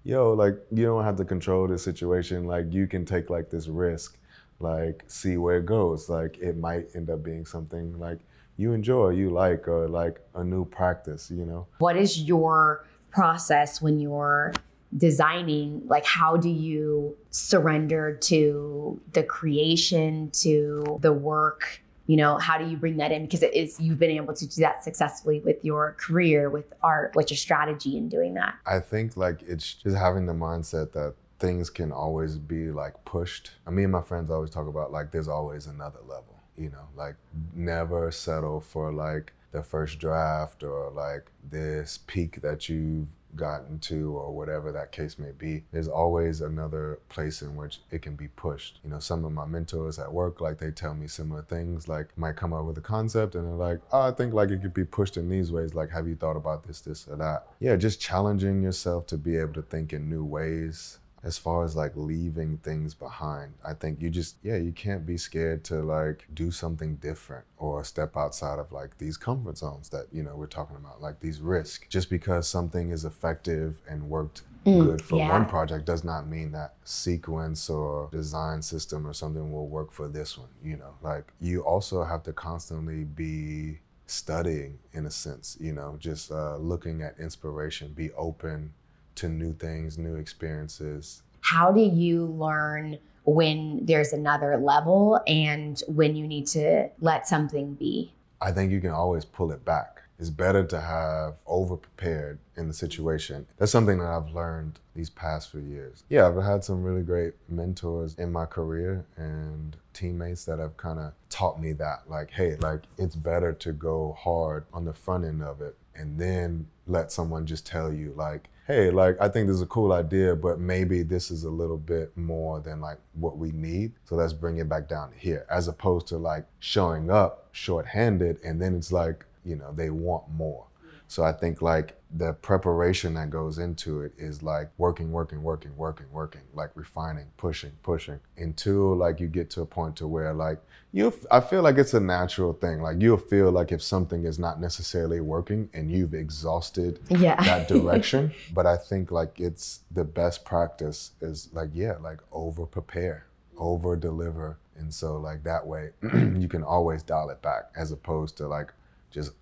yo, 0.04 0.32
like 0.32 0.56
you 0.72 0.86
don't 0.86 1.04
have 1.04 1.18
to 1.18 1.26
control 1.26 1.68
the 1.68 1.78
situation. 1.78 2.46
Like 2.46 2.72
you 2.72 2.88
can 2.88 3.04
take 3.04 3.30
like 3.30 3.50
this 3.50 3.68
risk 3.68 4.18
like 4.60 5.04
see 5.08 5.38
where 5.38 5.58
it 5.58 5.66
goes. 5.66 6.10
Like 6.10 6.38
it 6.38 6.58
might 6.58 6.88
end 6.96 7.10
up 7.10 7.24
being 7.24 7.46
something 7.46 7.98
like 8.00 8.20
you 8.58 8.74
enjoy, 8.74 9.10
you 9.10 9.30
like, 9.30 9.68
or 9.68 9.88
like 9.88 10.20
a 10.36 10.44
new 10.44 10.66
practice, 10.66 11.32
you 11.32 11.46
know? 11.46 11.66
What 11.78 11.96
is 11.96 12.22
your 12.22 12.86
process 13.10 13.82
when 13.82 14.00
you're 14.00 14.54
designing? 14.98 15.84
Like, 15.88 16.06
how 16.06 16.36
do 16.36 16.50
you 16.50 17.16
surrender 17.30 18.16
to 18.16 19.00
the 19.14 19.24
creation, 19.24 20.30
to 20.32 21.00
the 21.02 21.14
work? 21.14 21.82
You 22.08 22.18
know, 22.18 22.38
how 22.38 22.58
do 22.58 22.68
you 22.68 22.76
bring 22.76 22.98
that 22.98 23.12
in? 23.14 23.22
Because 23.22 23.44
it 23.44 23.54
is, 23.54 23.80
you've 23.80 24.00
been 24.00 24.12
able 24.12 24.34
to 24.34 24.46
do 24.46 24.62
that 24.62 24.84
successfully 24.84 25.40
with 25.40 25.64
your 25.64 25.96
career, 25.98 26.50
with 26.50 26.74
art. 26.84 27.12
What's 27.14 27.32
your 27.32 27.38
strategy 27.38 27.98
in 27.98 28.10
doing 28.10 28.34
that? 28.34 28.56
I 28.66 28.80
think 28.80 29.16
like 29.16 29.42
it's 29.44 29.76
just 29.76 29.96
having 29.96 30.26
the 30.26 30.34
mindset 30.34 30.92
that 30.94 31.14
things 31.40 31.70
can 31.70 31.92
always 31.92 32.38
be 32.38 32.70
like 32.72 32.94
pushed. 33.06 33.52
Me 33.70 33.84
and 33.84 33.92
my 33.92 34.02
friends 34.02 34.30
always 34.30 34.50
talk 34.50 34.68
about 34.68 34.92
like 34.92 35.12
there's 35.12 35.28
always 35.28 35.68
another 35.68 36.00
level, 36.02 36.40
you 36.58 36.70
know, 36.70 36.88
like 36.96 37.16
never 37.54 38.12
settle 38.12 38.62
for 38.62 38.92
like 38.92 39.34
the 39.52 39.64
first 39.64 40.00
draft 40.00 40.64
or 40.64 40.92
like 40.92 41.32
this 41.50 42.00
peak 42.06 42.42
that 42.42 42.70
you've 42.70 43.08
gotten 43.36 43.78
to 43.80 44.12
or 44.18 44.34
whatever 44.34 44.72
that 44.72 44.92
case 44.92 45.20
may 45.20 45.32
be. 45.32 45.64
There's 45.72 45.88
always 45.88 46.42
another 46.42 47.00
place 47.10 47.42
in 47.42 47.56
which 47.56 47.82
it 47.92 48.02
can 48.02 48.16
be 48.16 48.28
pushed. 48.28 48.80
You 48.84 48.90
know 48.90 49.00
some 49.00 49.24
of 49.24 49.32
my 49.32 49.46
mentors 49.46 50.00
at 50.00 50.12
work 50.12 50.42
like 50.42 50.58
they 50.58 50.72
tell 50.72 50.94
me 50.94 51.08
similar 51.08 51.44
things 51.44 51.88
like 51.88 52.18
might 52.18 52.36
come 52.36 52.54
up 52.54 52.66
with 52.66 52.78
a 52.78 52.82
concept 52.82 53.36
and 53.36 53.46
they're 53.48 53.54
like 53.54 53.82
oh 53.92 54.02
i 54.02 54.12
think 54.12 54.34
like 54.34 54.50
it 54.50 54.62
could 54.62 54.74
be 54.74 54.86
pushed 54.86 55.18
in 55.18 55.30
these 55.30 55.52
ways. 55.52 55.74
Like 55.74 55.92
have 55.92 56.08
you 56.08 56.16
thought 56.16 56.38
about 56.38 56.66
this 56.66 56.82
this 56.82 57.08
or 57.08 57.16
that? 57.18 57.48
Yeah 57.60 57.76
just 57.76 58.02
challenging 58.02 58.62
yourself 58.62 59.08
to 59.08 59.18
be 59.18 59.38
able 59.38 59.54
to 59.54 59.62
think 59.62 59.94
in 59.94 60.10
new 60.10 60.24
ways 60.24 60.99
as 61.24 61.38
far 61.38 61.64
as 61.64 61.76
like 61.76 61.92
leaving 61.96 62.58
things 62.58 62.94
behind. 62.94 63.54
I 63.66 63.74
think 63.74 64.02
you 64.02 64.10
just 64.10 64.38
yeah 64.44 64.58
you 64.58 64.72
can't 64.72 65.06
be 65.06 65.18
scared 65.18 65.64
to 65.66 65.82
like 65.82 66.28
do 66.34 66.52
something 66.52 66.96
different 66.96 67.46
or 67.58 67.84
step 67.84 68.16
outside 68.16 68.60
of 68.60 68.72
like 68.72 68.98
these 68.98 69.18
comfort 69.18 69.58
zones 69.58 69.90
that 69.90 70.08
you 70.12 70.24
know 70.24 70.36
we're 70.36 70.48
talking 70.48 70.78
about 70.78 71.02
like 71.02 71.20
these 71.20 71.42
risks 71.42 71.88
just 71.90 72.10
because 72.10 72.48
something 72.48 72.92
is 72.92 73.06
effective 73.06 73.82
and 73.90 74.10
worked 74.10 74.44
mm, 74.66 74.86
good 74.86 75.02
for 75.02 75.18
yeah. 75.18 75.30
one 75.30 75.46
project 75.46 75.86
does 75.86 76.04
not 76.04 76.28
mean 76.28 76.52
that 76.52 76.76
sequence 76.84 77.70
or 77.70 78.10
design 78.12 78.62
system 78.62 79.06
or 79.06 79.14
something 79.14 79.52
will 79.52 79.68
work 79.68 79.92
for 79.92 80.08
this 80.08 80.38
one 80.38 80.50
you 80.64 80.78
know? 80.78 80.94
Like 81.02 81.32
you 81.40 81.62
also 81.62 82.04
have 82.04 82.24
to 82.24 82.34
constantly 82.34 83.04
be 83.04 83.80
studying 84.08 84.80
in 84.94 85.06
a 85.06 85.12
sense 85.12 85.58
you 85.60 85.74
know? 85.74 85.96
Just 86.00 86.32
uh, 86.32 86.58
looking 86.58 87.02
at 87.02 87.20
inspiration. 87.20 87.94
Be 87.94 88.12
open 88.14 88.74
to 89.20 89.28
new 89.28 89.54
things, 89.54 89.98
new 89.98 90.16
experiences. 90.16 91.24
How 91.42 91.72
do 91.72 91.82
you 91.82 92.26
learn 92.26 92.98
when 93.26 93.86
there's 93.86 94.14
another 94.14 94.58
level 94.58 95.20
and 95.28 95.82
when 95.88 96.16
you 96.16 96.26
need 96.26 96.48
to 96.48 96.90
let 97.02 97.28
something 97.28 97.74
be? 97.74 98.14
I 98.42 98.52
think 98.52 98.72
you 98.72 98.80
can 98.80 98.92
always 98.92 99.26
pull 99.26 99.52
it 99.52 99.66
back. 99.66 100.02
It's 100.20 100.30
better 100.30 100.66
to 100.66 100.82
have 100.82 101.36
over 101.46 101.78
prepared 101.78 102.40
in 102.58 102.68
the 102.68 102.74
situation. 102.74 103.46
That's 103.58 103.72
something 103.72 104.00
that 104.00 104.08
I've 104.08 104.32
learned 104.32 104.80
these 104.96 105.10
past 105.10 105.52
few 105.52 105.62
years. 105.62 106.04
Yeah, 106.10 106.28
I've 106.28 106.42
had 106.44 106.64
some 106.64 106.84
really 106.84 107.04
great 107.04 107.34
mentors 107.48 108.16
in 108.16 108.32
my 108.32 108.46
career 108.46 109.06
and 109.16 109.76
teammates 109.94 110.46
that 110.46 110.60
have 110.60 110.76
kind 110.76 111.00
of 111.00 111.14
taught 111.30 111.62
me 111.62 111.74
that 111.74 112.04
like, 112.08 112.32
hey, 112.32 112.56
like 112.58 112.84
it's 112.98 113.16
better 113.16 113.54
to 113.54 113.72
go 113.72 114.18
hard 114.20 114.66
on 114.74 114.86
the 114.86 114.94
front 114.94 115.26
end 115.26 115.42
of 115.42 115.62
it 115.62 115.78
and 115.96 116.18
then 116.18 116.68
let 116.88 117.12
someone 117.12 117.46
just 117.46 117.66
tell 117.66 117.94
you 117.94 118.14
like 118.16 118.50
hey, 118.70 118.92
like 118.92 119.18
I 119.20 119.28
think 119.28 119.48
this 119.48 119.56
is 119.56 119.64
a 119.64 119.66
cool 119.66 119.92
idea, 119.92 120.36
but 120.36 120.60
maybe 120.60 121.02
this 121.02 121.32
is 121.32 121.44
a 121.44 121.50
little 121.50 121.78
bit 121.78 122.16
more 122.16 122.60
than 122.60 122.80
like 122.80 123.00
what 123.16 123.36
we 123.36 123.52
need. 123.52 123.94
So 124.06 124.16
let's 124.16 124.32
bring 124.32 124.60
it 124.60 124.70
back 124.70 124.88
down 124.88 125.12
here, 125.18 125.48
as 125.50 125.68
opposed 125.68 126.06
to 126.10 126.20
like 126.20 126.46
showing 126.60 127.10
up 127.10 127.50
shorthanded 127.52 128.40
and 128.44 128.62
then 128.62 128.76
it's 128.76 128.92
like, 128.92 129.26
you 129.44 129.56
know, 129.56 129.74
they 129.76 129.90
want 129.90 130.30
more. 130.30 130.68
So 131.08 131.24
I 131.24 131.32
think 131.32 131.64
like 131.64 131.99
the 132.12 132.34
preparation 132.34 133.14
that 133.14 133.30
goes 133.30 133.60
into 133.60 134.02
it 134.02 134.14
is 134.18 134.42
like 134.42 134.70
working, 134.78 135.12
working, 135.12 135.44
working, 135.44 135.76
working, 135.78 136.08
working, 136.12 136.42
like 136.54 136.72
refining, 136.74 137.28
pushing, 137.38 137.72
pushing 137.84 138.20
until 138.38 138.96
like 138.96 139.20
you 139.20 139.28
get 139.28 139.50
to 139.52 139.62
a 139.62 139.66
point 139.66 139.96
to 139.98 140.08
where 140.08 140.34
like 140.34 140.60
you, 140.92 141.14
I 141.30 141.40
feel 141.40 141.62
like 141.62 141.78
it's 141.78 141.94
a 141.94 142.00
natural 142.00 142.54
thing. 142.54 142.82
Like 142.82 143.00
you'll 143.00 143.18
feel 143.18 143.52
like 143.52 143.72
if 143.72 143.84
something 143.84 144.26
is 144.26 144.40
not 144.40 144.60
necessarily 144.60 145.22
working 145.22 145.70
and 145.74 145.92
you've 145.92 146.16
exhausted 146.16 147.00
yeah. 147.10 147.42
that 147.44 147.68
direction. 147.68 148.32
but 148.54 148.66
I 148.66 148.76
think 148.76 149.12
like 149.12 149.40
it's 149.40 149.82
the 149.92 150.04
best 150.04 150.46
practice 150.46 151.12
is 151.22 151.50
like, 151.54 151.70
yeah, 151.74 151.98
like 152.02 152.20
over 152.32 152.66
prepare, 152.66 153.28
over 153.56 153.96
deliver. 153.96 154.58
And 154.78 154.92
so 154.92 155.18
like 155.18 155.44
that 155.44 155.68
way 155.68 155.92
you 156.02 156.48
can 156.48 156.64
always 156.64 157.04
dial 157.04 157.30
it 157.30 157.42
back 157.44 157.66
as 157.76 157.92
opposed 157.92 158.36
to 158.38 158.48
like 158.48 158.74
just 159.12 159.34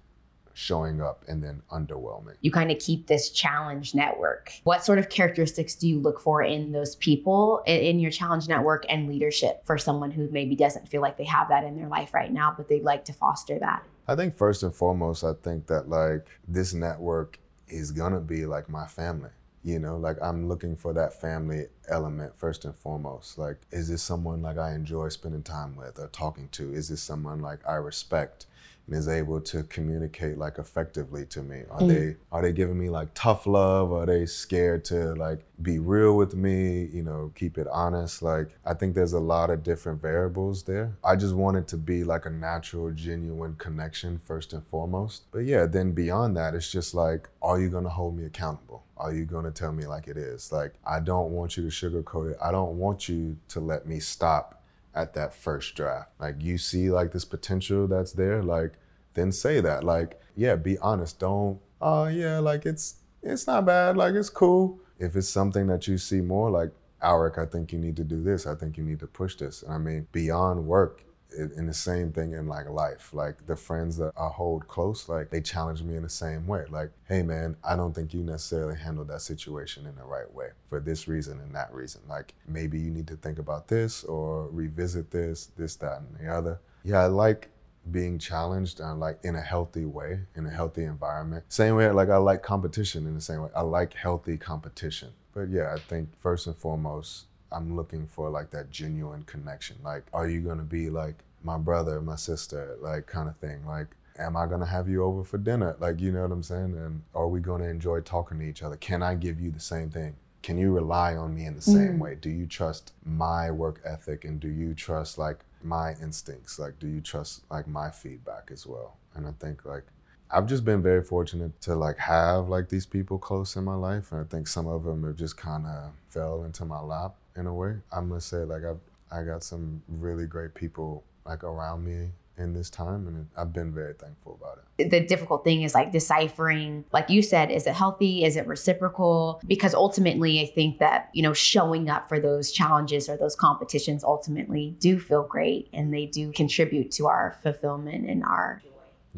showing 0.58 1.00
up 1.00 1.24
and 1.28 1.44
then 1.44 1.62
underwhelming. 1.72 2.34
You 2.42 2.50
kind 2.50 2.72
of 2.72 2.80
keep 2.80 3.06
this 3.06 3.30
challenge 3.30 3.94
network. 3.94 4.52
What 4.64 4.84
sort 4.84 4.98
of 4.98 5.08
characteristics 5.08 5.76
do 5.76 5.88
you 5.88 6.00
look 6.00 6.20
for 6.20 6.42
in 6.42 6.72
those 6.72 6.96
people 6.96 7.62
in 7.68 8.00
your 8.00 8.10
challenge 8.10 8.48
network 8.48 8.84
and 8.90 9.08
leadership 9.08 9.64
for 9.66 9.78
someone 9.78 10.10
who 10.10 10.28
maybe 10.32 10.56
doesn't 10.56 10.90
feel 10.90 11.02
like 11.02 11.16
they 11.16 11.26
have 11.26 11.50
that 11.50 11.64
in 11.64 11.78
their 11.78 11.88
life 11.88 12.12
right 12.12 12.34
now, 12.34 12.56
but 12.58 12.68
they'd 12.68 12.84
like 12.84 13.06
to 13.06 13.14
foster 13.14 13.60
that? 13.60 13.84
I 14.08 14.16
think 14.16 14.36
first 14.36 14.64
and 14.64 14.74
foremost, 14.74 15.24
I 15.24 15.34
think 15.44 15.68
that 15.68 15.90
like 15.90 16.26
this 16.48 16.74
network 16.74 17.38
is 17.68 17.92
gonna 17.92 18.20
be 18.20 18.48
like 18.48 18.68
my 18.68 18.88
family. 18.88 19.30
You 19.62 19.78
know, 19.78 19.98
like 19.98 20.18
I'm 20.24 20.48
looking 20.48 20.76
for 20.76 20.92
that 20.94 21.14
family 21.14 21.68
element 21.88 22.36
first 22.36 22.66
and 22.66 22.76
foremost. 22.76 23.38
Like, 23.38 23.58
is 23.70 23.90
this 23.90 24.02
someone 24.02 24.42
like 24.42 24.58
I 24.58 24.74
enjoy 24.74 25.10
spending 25.10 25.44
time 25.44 25.76
with 25.76 26.00
or 26.00 26.08
talking 26.08 26.50
to? 26.54 26.74
Is 26.74 26.90
this 26.90 27.02
someone 27.02 27.42
like 27.42 27.60
I 27.68 27.76
respect? 27.76 28.48
And 28.88 28.96
is 28.96 29.08
able 29.08 29.42
to 29.42 29.64
communicate 29.64 30.38
like 30.38 30.58
effectively 30.58 31.26
to 31.28 31.42
me? 31.44 31.64
Are 31.70 31.82
Mm. 31.82 31.88
they 31.88 32.16
are 32.32 32.42
they 32.42 32.54
giving 32.54 32.78
me 32.80 32.90
like 32.90 33.10
tough 33.14 33.46
love? 33.46 33.92
Are 33.92 34.06
they 34.06 34.26
scared 34.26 34.86
to 34.86 35.14
like 35.16 35.46
be 35.62 35.80
real 35.80 36.16
with 36.16 36.36
me? 36.36 36.86
You 36.86 37.04
know, 37.04 37.32
keep 37.36 37.58
it 37.58 37.68
honest. 37.72 38.22
Like 38.22 38.50
I 38.66 38.74
think 38.74 38.96
there's 38.96 39.14
a 39.14 39.20
lot 39.20 39.50
of 39.50 39.64
different 39.64 40.02
variables 40.02 40.64
there. 40.64 40.96
I 41.04 41.16
just 41.16 41.36
want 41.36 41.58
it 41.58 41.68
to 41.70 41.78
be 41.78 42.04
like 42.04 42.26
a 42.26 42.30
natural, 42.30 42.92
genuine 42.92 43.56
connection 43.56 44.18
first 44.20 44.54
and 44.54 44.66
foremost. 44.66 45.24
But 45.32 45.40
yeah, 45.40 45.66
then 45.66 45.92
beyond 45.92 46.38
that, 46.38 46.56
it's 46.56 46.72
just 46.72 46.94
like, 46.94 47.30
are 47.42 47.60
you 47.60 47.70
gonna 47.70 47.90
hold 47.90 48.16
me 48.18 48.26
accountable? 48.26 48.84
Are 48.96 49.14
you 49.14 49.26
gonna 49.26 49.52
tell 49.52 49.72
me 49.72 49.86
like 49.86 50.08
it 50.08 50.18
is? 50.18 50.52
Like 50.52 50.74
I 50.86 51.00
don't 51.00 51.32
want 51.32 51.58
you 51.58 51.70
to 51.70 51.70
sugarcoat 51.70 52.32
it. 52.32 52.38
I 52.42 52.52
don't 52.52 52.78
want 52.78 53.08
you 53.10 53.38
to 53.50 53.60
let 53.60 53.86
me 53.86 54.00
stop 54.00 54.57
at 54.98 55.14
that 55.14 55.34
first 55.34 55.76
draft. 55.76 56.10
Like 56.20 56.36
you 56.40 56.58
see 56.58 56.90
like 56.90 57.12
this 57.12 57.26
potential 57.26 57.88
that's 57.88 58.14
there, 58.14 58.42
like 58.42 58.74
then 59.14 59.32
say 59.32 59.62
that. 59.62 59.84
Like, 59.84 60.20
yeah, 60.36 60.56
be 60.56 60.78
honest. 60.80 61.20
Don't, 61.20 61.60
oh 61.80 62.08
yeah, 62.08 62.40
like 62.40 62.66
it's 62.66 62.96
it's 63.22 63.46
not 63.48 63.66
bad, 63.66 63.96
like 63.96 64.16
it's 64.16 64.30
cool. 64.30 64.80
If 65.00 65.16
it's 65.16 65.30
something 65.30 65.68
that 65.68 65.88
you 65.88 65.98
see 65.98 66.22
more, 66.22 66.50
like 66.50 66.72
Alric, 67.04 67.38
I 67.38 67.46
think 67.46 67.72
you 67.72 67.78
need 67.80 67.96
to 67.98 68.04
do 68.04 68.24
this. 68.24 68.48
I 68.48 68.56
think 68.56 68.78
you 68.78 68.84
need 68.84 69.00
to 69.00 69.08
push 69.08 69.36
this. 69.36 69.62
And 69.62 69.74
I 69.74 69.78
mean, 69.78 70.08
beyond 70.12 70.66
work, 70.66 71.04
and 71.32 71.68
the 71.68 71.74
same 71.74 72.12
thing 72.12 72.34
in 72.34 72.48
like 72.48 72.70
life. 72.70 73.14
Like 73.14 73.46
the 73.46 73.56
friends 73.56 73.98
that 73.98 74.14
I 74.18 74.28
hold 74.28 74.68
close, 74.68 75.10
like 75.10 75.30
they 75.30 75.42
challenge 75.42 75.82
me 75.82 75.96
in 75.96 76.04
the 76.04 76.10
same 76.10 76.48
way. 76.48 76.66
Like, 76.70 76.92
hey 77.08 77.22
man, 77.24 77.56
I 77.64 77.76
don't 77.76 77.94
think 77.94 78.14
you 78.14 78.22
necessarily 78.22 78.76
handled 78.78 79.10
that 79.10 79.22
situation 79.22 79.86
in 79.86 79.96
the 79.96 80.04
right 80.04 80.32
way 80.34 80.50
for 80.70 80.80
this 80.80 81.08
reason 81.08 81.40
and 81.40 81.54
that 81.56 81.74
reason. 81.74 82.02
Like 82.08 82.34
maybe 82.48 82.80
you 82.80 82.92
need 82.92 83.08
to 83.08 83.16
think 83.16 83.40
about 83.40 83.68
this 83.68 84.04
or 84.04 84.48
revisit 84.50 85.12
this, 85.12 85.48
this, 85.58 85.76
that, 85.78 86.00
and 86.00 86.18
the 86.18 86.34
other. 86.34 86.60
Yeah, 86.84 87.02
I 87.02 87.08
like 87.08 87.50
being 87.92 88.20
challenged 88.20 88.80
and 88.80 89.00
like 89.00 89.20
in 89.24 89.36
a 89.36 89.42
healthy 89.42 89.86
way, 89.86 90.22
in 90.36 90.46
a 90.46 90.52
healthy 90.52 90.84
environment. 90.84 91.46
Same 91.50 91.76
way 91.76 91.90
like 91.92 92.10
I 92.10 92.18
like 92.18 92.44
competition 92.44 93.08
in 93.08 93.16
the 93.16 93.22
same 93.22 93.42
way. 93.42 93.50
I 93.56 93.62
like 93.62 93.94
healthy 93.94 94.38
competition. 94.38 95.10
But 95.34 95.50
yeah, 95.50 95.74
I 95.74 95.80
think 95.80 96.10
first 96.20 96.48
and 96.48 96.56
foremost, 96.56 97.26
I'm 97.52 97.76
looking 97.76 98.08
for 98.08 98.30
like 98.30 98.50
that 98.52 98.72
genuine 98.72 99.24
connection. 99.24 99.78
Like, 99.84 100.04
are 100.14 100.28
you 100.28 100.42
gonna 100.42 100.64
be 100.64 100.90
like 100.90 101.16
my 101.44 101.58
brother, 101.58 102.02
my 102.02 102.16
sister, 102.16 102.78
like 102.82 103.08
kind 103.08 103.30
of 103.30 103.38
thing? 103.38 103.66
Like, 103.66 103.88
am 104.18 104.36
I 104.36 104.46
gonna 104.48 104.66
have 104.66 104.90
you 104.90 105.04
over 105.04 105.24
for 105.24 105.38
dinner? 105.38 105.76
Like, 105.80 106.00
you 106.00 106.12
know 106.12 106.24
what 106.24 106.32
I'm 106.32 106.44
saying? 106.44 106.76
And 106.78 107.04
are 107.16 107.28
we 107.28 107.40
gonna 107.40 107.66
enjoy 107.68 108.02
talking 108.02 108.40
to 108.40 108.46
each 108.46 108.64
other? 108.64 108.76
Can 108.78 109.02
I 109.04 109.16
give 109.16 109.40
you 109.40 109.52
the 109.52 109.60
same 109.60 109.90
thing? 109.90 110.16
Can 110.44 110.58
you 110.58 110.74
rely 110.74 111.16
on 111.16 111.36
me 111.36 111.46
in 111.46 111.56
the 111.56 111.62
same 111.62 111.96
Mm. 111.98 112.00
way? 112.00 112.16
Do 112.16 112.30
you 112.30 112.46
trust 112.46 112.94
my 113.04 113.52
work 113.52 113.82
ethic 113.84 114.24
and 114.24 114.40
do 114.40 114.48
you 114.48 114.74
trust 114.74 115.18
like 115.18 115.40
my 115.64 115.96
instincts? 116.02 116.58
Like, 116.60 116.80
do 116.80 116.88
you 116.88 117.02
trust 117.02 117.44
like 117.52 117.68
my 117.68 117.90
feedback 117.90 118.50
as 118.52 118.66
well? 118.66 118.98
And 119.14 119.28
I 119.28 119.32
think 119.32 119.66
like 119.66 119.84
I've 120.30 120.46
just 120.46 120.66
been 120.66 120.82
very 120.82 121.04
fortunate 121.04 121.60
to 121.62 121.76
like 121.76 121.98
have 122.00 122.50
like 122.50 122.68
these 122.70 122.86
people 122.86 123.18
close 123.18 123.56
in 123.56 123.64
my 123.64 123.76
life, 123.76 124.12
and 124.12 124.20
I 124.22 124.26
think 124.26 124.48
some 124.48 124.68
of 124.68 124.84
them 124.84 125.04
have 125.06 125.16
just 125.16 125.38
kind 125.38 125.66
of 125.66 125.92
fell 126.10 126.44
into 126.44 126.66
my 126.66 126.82
lap 126.82 127.16
in 127.38 127.48
a 127.48 127.54
way. 127.54 127.76
I 127.92 128.02
must 128.02 128.28
say, 128.30 128.38
like 128.38 128.64
I've 128.64 128.80
I 129.12 129.24
got 129.24 129.44
some 129.44 129.82
really 129.88 130.26
great 130.26 130.54
people 130.54 131.04
like 131.26 131.44
around 131.44 131.86
me 131.86 132.10
in 132.38 132.54
this 132.54 132.70
time, 132.70 133.08
and 133.08 133.28
I've 133.38 133.54
been 133.54 133.74
very 133.74 133.94
thankful 133.94 134.38
about 134.42 134.60
it. 134.80 134.90
the 134.92 135.00
difficult 135.00 135.44
thing 135.44 135.64
is 135.64 135.74
like 135.74 135.92
deciphering 135.92 136.86
like 136.94 137.10
you 137.10 137.22
said 137.24 137.50
is 137.50 137.66
it 137.66 137.74
healthy 137.74 138.24
is 138.24 138.36
it 138.36 138.46
reciprocal 138.46 139.42
because 139.48 139.74
ultimately 139.74 140.40
i 140.40 140.46
think 140.46 140.78
that 140.78 141.10
you 141.14 141.24
know 141.24 141.34
showing 141.34 141.90
up 141.90 142.08
for 142.08 142.20
those 142.20 142.52
challenges 142.52 143.10
or 143.10 143.18
those 143.18 143.36
competitions 143.36 144.04
ultimately 144.04 144.76
do 144.80 145.00
feel 145.00 145.24
great 145.24 145.68
and 145.74 145.92
they 145.92 146.06
do 146.06 146.32
contribute 146.32 146.92
to 146.92 147.08
our 147.08 147.36
fulfillment 147.42 148.08
and 148.08 148.24
our 148.24 148.62
joy. 148.64 148.70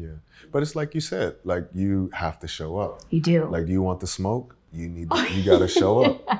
Yeah, 0.04 0.16
but 0.50 0.62
it's 0.62 0.74
like 0.74 0.94
you 0.94 1.00
said, 1.02 1.36
like 1.44 1.68
you 1.74 2.08
have 2.14 2.38
to 2.40 2.48
show 2.48 2.78
up. 2.78 3.02
you 3.10 3.20
do 3.20 3.44
Like, 3.44 3.66
do 3.66 3.72
you 3.72 3.82
want 3.82 4.00
the 4.00 4.06
smoke? 4.06 4.56
You 4.72 4.88
need 4.88 5.12
you 5.34 5.42
got 5.44 5.58
to 5.58 5.68
show 5.68 6.04
up. 6.04 6.22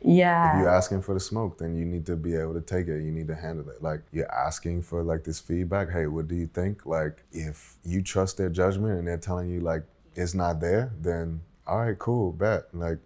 yeah 0.00 0.56
if 0.56 0.60
you're 0.60 0.68
asking 0.68 1.02
for 1.02 1.14
the 1.14 1.20
smoke, 1.20 1.58
then 1.58 1.76
you 1.76 1.84
need 1.84 2.06
to 2.06 2.16
be 2.16 2.34
able 2.34 2.54
to 2.54 2.60
take 2.60 2.88
it. 2.88 3.02
You 3.02 3.12
need 3.12 3.28
to 3.28 3.34
handle 3.34 3.68
it. 3.70 3.82
Like 3.82 4.02
you're 4.12 4.32
asking 4.32 4.82
for 4.82 5.02
like 5.02 5.24
this 5.24 5.40
feedback. 5.40 5.90
Hey, 5.90 6.06
what 6.06 6.28
do 6.28 6.34
you 6.34 6.46
think? 6.46 6.86
Like 6.86 7.24
if 7.32 7.76
you 7.84 8.02
trust 8.02 8.36
their 8.36 8.48
judgment 8.48 8.98
and 8.98 9.06
they're 9.06 9.18
telling 9.18 9.48
you 9.48 9.60
like 9.60 9.82
it's 10.14 10.34
not 10.34 10.60
there, 10.60 10.92
then 11.00 11.40
all 11.66 11.78
right, 11.78 11.98
cool, 11.98 12.32
bet. 12.32 12.66
Like, 12.72 12.98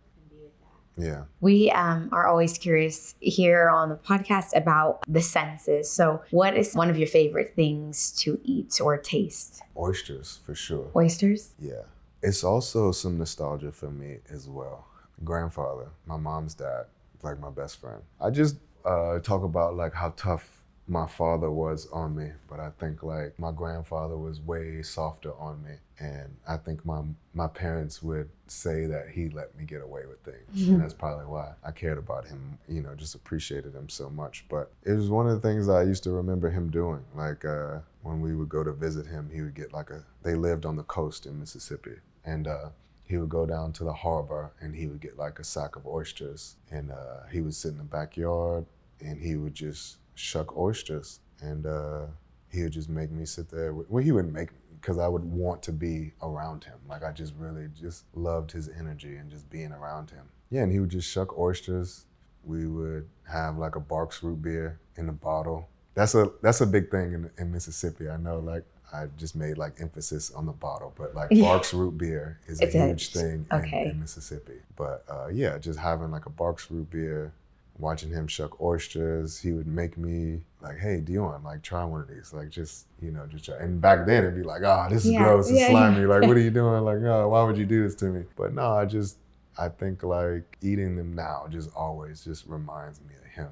yeah. 0.96 1.24
We 1.40 1.70
um, 1.70 2.10
are 2.12 2.26
always 2.26 2.58
curious 2.58 3.14
here 3.20 3.70
on 3.70 3.88
the 3.88 3.96
podcast 3.96 4.54
about 4.54 5.02
the 5.08 5.22
senses. 5.22 5.90
So, 5.90 6.22
what 6.30 6.56
is 6.56 6.74
one 6.74 6.90
of 6.90 6.98
your 6.98 7.08
favorite 7.08 7.54
things 7.56 8.12
to 8.18 8.38
eat 8.44 8.80
or 8.80 8.98
taste? 8.98 9.62
Oysters 9.76 10.40
for 10.44 10.54
sure. 10.54 10.90
Oysters? 10.94 11.52
Yeah. 11.58 11.82
It's 12.22 12.44
also 12.44 12.92
some 12.92 13.16
nostalgia 13.16 13.72
for 13.72 13.90
me 13.90 14.18
as 14.30 14.46
well. 14.46 14.86
Grandfather, 15.24 15.88
my 16.06 16.16
mom's 16.16 16.54
dad, 16.54 16.86
like 17.22 17.38
my 17.40 17.50
best 17.50 17.80
friend. 17.80 18.02
I 18.20 18.30
just 18.30 18.56
uh, 18.84 19.18
talk 19.20 19.42
about 19.42 19.76
like 19.76 19.94
how 19.94 20.14
tough 20.16 20.56
my 20.88 21.06
father 21.06 21.50
was 21.50 21.86
on 21.92 22.16
me, 22.16 22.32
but 22.48 22.58
I 22.58 22.70
think 22.80 23.02
like 23.02 23.38
my 23.38 23.52
grandfather 23.52 24.16
was 24.16 24.40
way 24.40 24.82
softer 24.82 25.32
on 25.38 25.62
me, 25.62 25.74
and 26.00 26.34
I 26.48 26.56
think 26.56 26.84
my 26.84 27.02
my 27.34 27.46
parents 27.46 28.02
would 28.02 28.28
say 28.48 28.86
that 28.86 29.10
he 29.10 29.28
let 29.28 29.56
me 29.56 29.64
get 29.64 29.82
away 29.82 30.02
with 30.06 30.20
things, 30.24 30.68
and 30.68 30.80
that's 30.80 30.94
probably 30.94 31.26
why 31.26 31.52
I 31.64 31.70
cared 31.70 31.98
about 31.98 32.26
him. 32.26 32.58
You 32.68 32.82
know, 32.82 32.94
just 32.94 33.14
appreciated 33.14 33.74
him 33.74 33.88
so 33.88 34.10
much. 34.10 34.46
But 34.48 34.72
it 34.84 34.92
was 34.92 35.10
one 35.10 35.28
of 35.28 35.40
the 35.40 35.48
things 35.48 35.68
I 35.68 35.82
used 35.82 36.02
to 36.04 36.10
remember 36.10 36.50
him 36.50 36.70
doing, 36.70 37.04
like. 37.14 37.44
Uh, 37.44 37.80
when 38.02 38.20
we 38.20 38.34
would 38.34 38.48
go 38.48 38.64
to 38.64 38.72
visit 38.72 39.06
him, 39.06 39.30
he 39.32 39.42
would 39.42 39.54
get 39.54 39.72
like 39.72 39.90
a. 39.90 40.04
They 40.22 40.34
lived 40.34 40.64
on 40.64 40.76
the 40.76 40.82
coast 40.82 41.26
in 41.26 41.38
Mississippi, 41.38 41.96
and 42.24 42.46
uh, 42.46 42.70
he 43.10 43.16
would 43.16 43.28
go 43.28 43.44
down 43.44 43.72
to 43.72 43.84
the 43.84 43.92
harbor 43.92 44.52
and 44.60 44.74
he 44.74 44.86
would 44.86 45.00
get 45.00 45.18
like 45.18 45.40
a 45.40 45.44
sack 45.44 45.74
of 45.74 45.84
oysters, 45.86 46.56
and 46.70 46.92
uh, 46.92 47.26
he 47.32 47.40
would 47.40 47.54
sit 47.54 47.72
in 47.72 47.78
the 47.78 47.84
backyard 47.84 48.64
and 49.00 49.20
he 49.20 49.34
would 49.34 49.54
just 49.54 49.96
shuck 50.14 50.56
oysters, 50.56 51.20
and 51.40 51.66
uh, 51.66 52.06
he 52.52 52.62
would 52.62 52.72
just 52.72 52.88
make 52.88 53.10
me 53.10 53.24
sit 53.24 53.50
there. 53.50 53.74
Well, 53.74 54.02
he 54.02 54.12
would 54.12 54.32
make 54.32 54.50
because 54.80 54.98
I 54.98 55.08
would 55.08 55.24
want 55.24 55.62
to 55.64 55.72
be 55.72 56.12
around 56.22 56.64
him. 56.64 56.78
Like 56.88 57.02
I 57.02 57.10
just 57.10 57.34
really 57.36 57.68
just 57.78 58.04
loved 58.14 58.52
his 58.52 58.68
energy 58.68 59.16
and 59.16 59.28
just 59.28 59.50
being 59.50 59.72
around 59.72 60.10
him. 60.10 60.26
Yeah, 60.50 60.62
and 60.62 60.72
he 60.72 60.78
would 60.78 60.90
just 60.90 61.10
shuck 61.10 61.36
oysters. 61.36 62.06
We 62.44 62.66
would 62.66 63.08
have 63.28 63.58
like 63.58 63.74
a 63.74 63.80
Barq's 63.80 64.22
root 64.22 64.40
beer 64.40 64.78
in 64.96 65.08
a 65.08 65.12
bottle. 65.12 65.68
That's 65.94 66.14
a 66.14 66.30
that's 66.42 66.60
a 66.60 66.66
big 66.66 66.92
thing 66.92 67.12
in, 67.12 67.30
in 67.38 67.50
Mississippi. 67.50 68.08
I 68.08 68.18
know, 68.18 68.38
like 68.38 68.64
I 68.92 69.06
just 69.16 69.36
made 69.36 69.56
like 69.58 69.80
emphasis 69.80 70.30
on 70.32 70.46
the 70.46 70.52
bottle, 70.52 70.92
but 70.96 71.14
like 71.14 71.28
Yeah. 71.30 71.44
Barq's 71.44 71.72
root 71.74 71.96
beer 71.98 72.38
is 72.46 72.60
a 72.60 72.64
It's 72.64 72.74
a- 72.74 72.86
huge 72.88 73.12
thing 73.12 73.46
in, 73.50 73.58
okay. 73.58 73.86
in 73.90 74.00
Mississippi. 74.00 74.60
But 74.76 75.04
uh, 75.08 75.28
yeah, 75.32 75.58
just 75.58 75.78
having 75.78 76.10
like 76.10 76.26
a 76.26 76.30
Barq's 76.30 76.70
root 76.70 76.90
beer, 76.90 77.32
watching 77.78 78.10
him 78.10 78.26
shuck 78.26 78.60
oysters, 78.60 79.38
he 79.38 79.52
would 79.52 79.66
make 79.66 79.96
me 79.96 80.40
like, 80.60 80.78
"Hey, 80.78 81.00
Dion, 81.00 81.42
like 81.44 81.62
try 81.62 81.84
one 81.84 82.00
of 82.02 82.08
these, 82.08 82.32
like 82.34 82.50
just 82.50 82.86
you 83.00 83.10
know, 83.10 83.26
just 83.26 83.44
try." 83.44 83.56
And 83.58 83.80
back 83.80 84.06
then 84.06 84.24
it'd 84.24 84.34
be 84.36 84.42
like, 84.42 84.62
"Oh, 84.64 84.86
this 84.90 85.04
is 85.06 85.12
Yeah, 85.12 85.22
gross, 85.24 85.48
it's 85.48 85.58
yeah, 85.58 85.70
slimy. 85.70 86.04
Like, 86.04 86.22
what 86.22 86.36
are 86.36 86.40
you 86.40 86.50
doing? 86.62 86.82
Like, 86.84 86.98
oh, 87.02 87.28
why 87.28 87.42
would 87.44 87.56
you 87.56 87.66
do 87.66 87.82
this 87.82 87.94
to 87.96 88.06
me?" 88.06 88.24
But 88.36 88.54
no, 88.54 88.72
I 88.72 88.84
just 88.84 89.16
I 89.56 89.68
think 89.68 90.02
like 90.02 90.58
eating 90.62 90.96
them 90.96 91.14
now 91.14 91.46
just 91.48 91.70
always 91.76 92.24
just 92.24 92.46
reminds 92.46 93.00
me 93.00 93.14
of 93.20 93.26
him. 93.30 93.48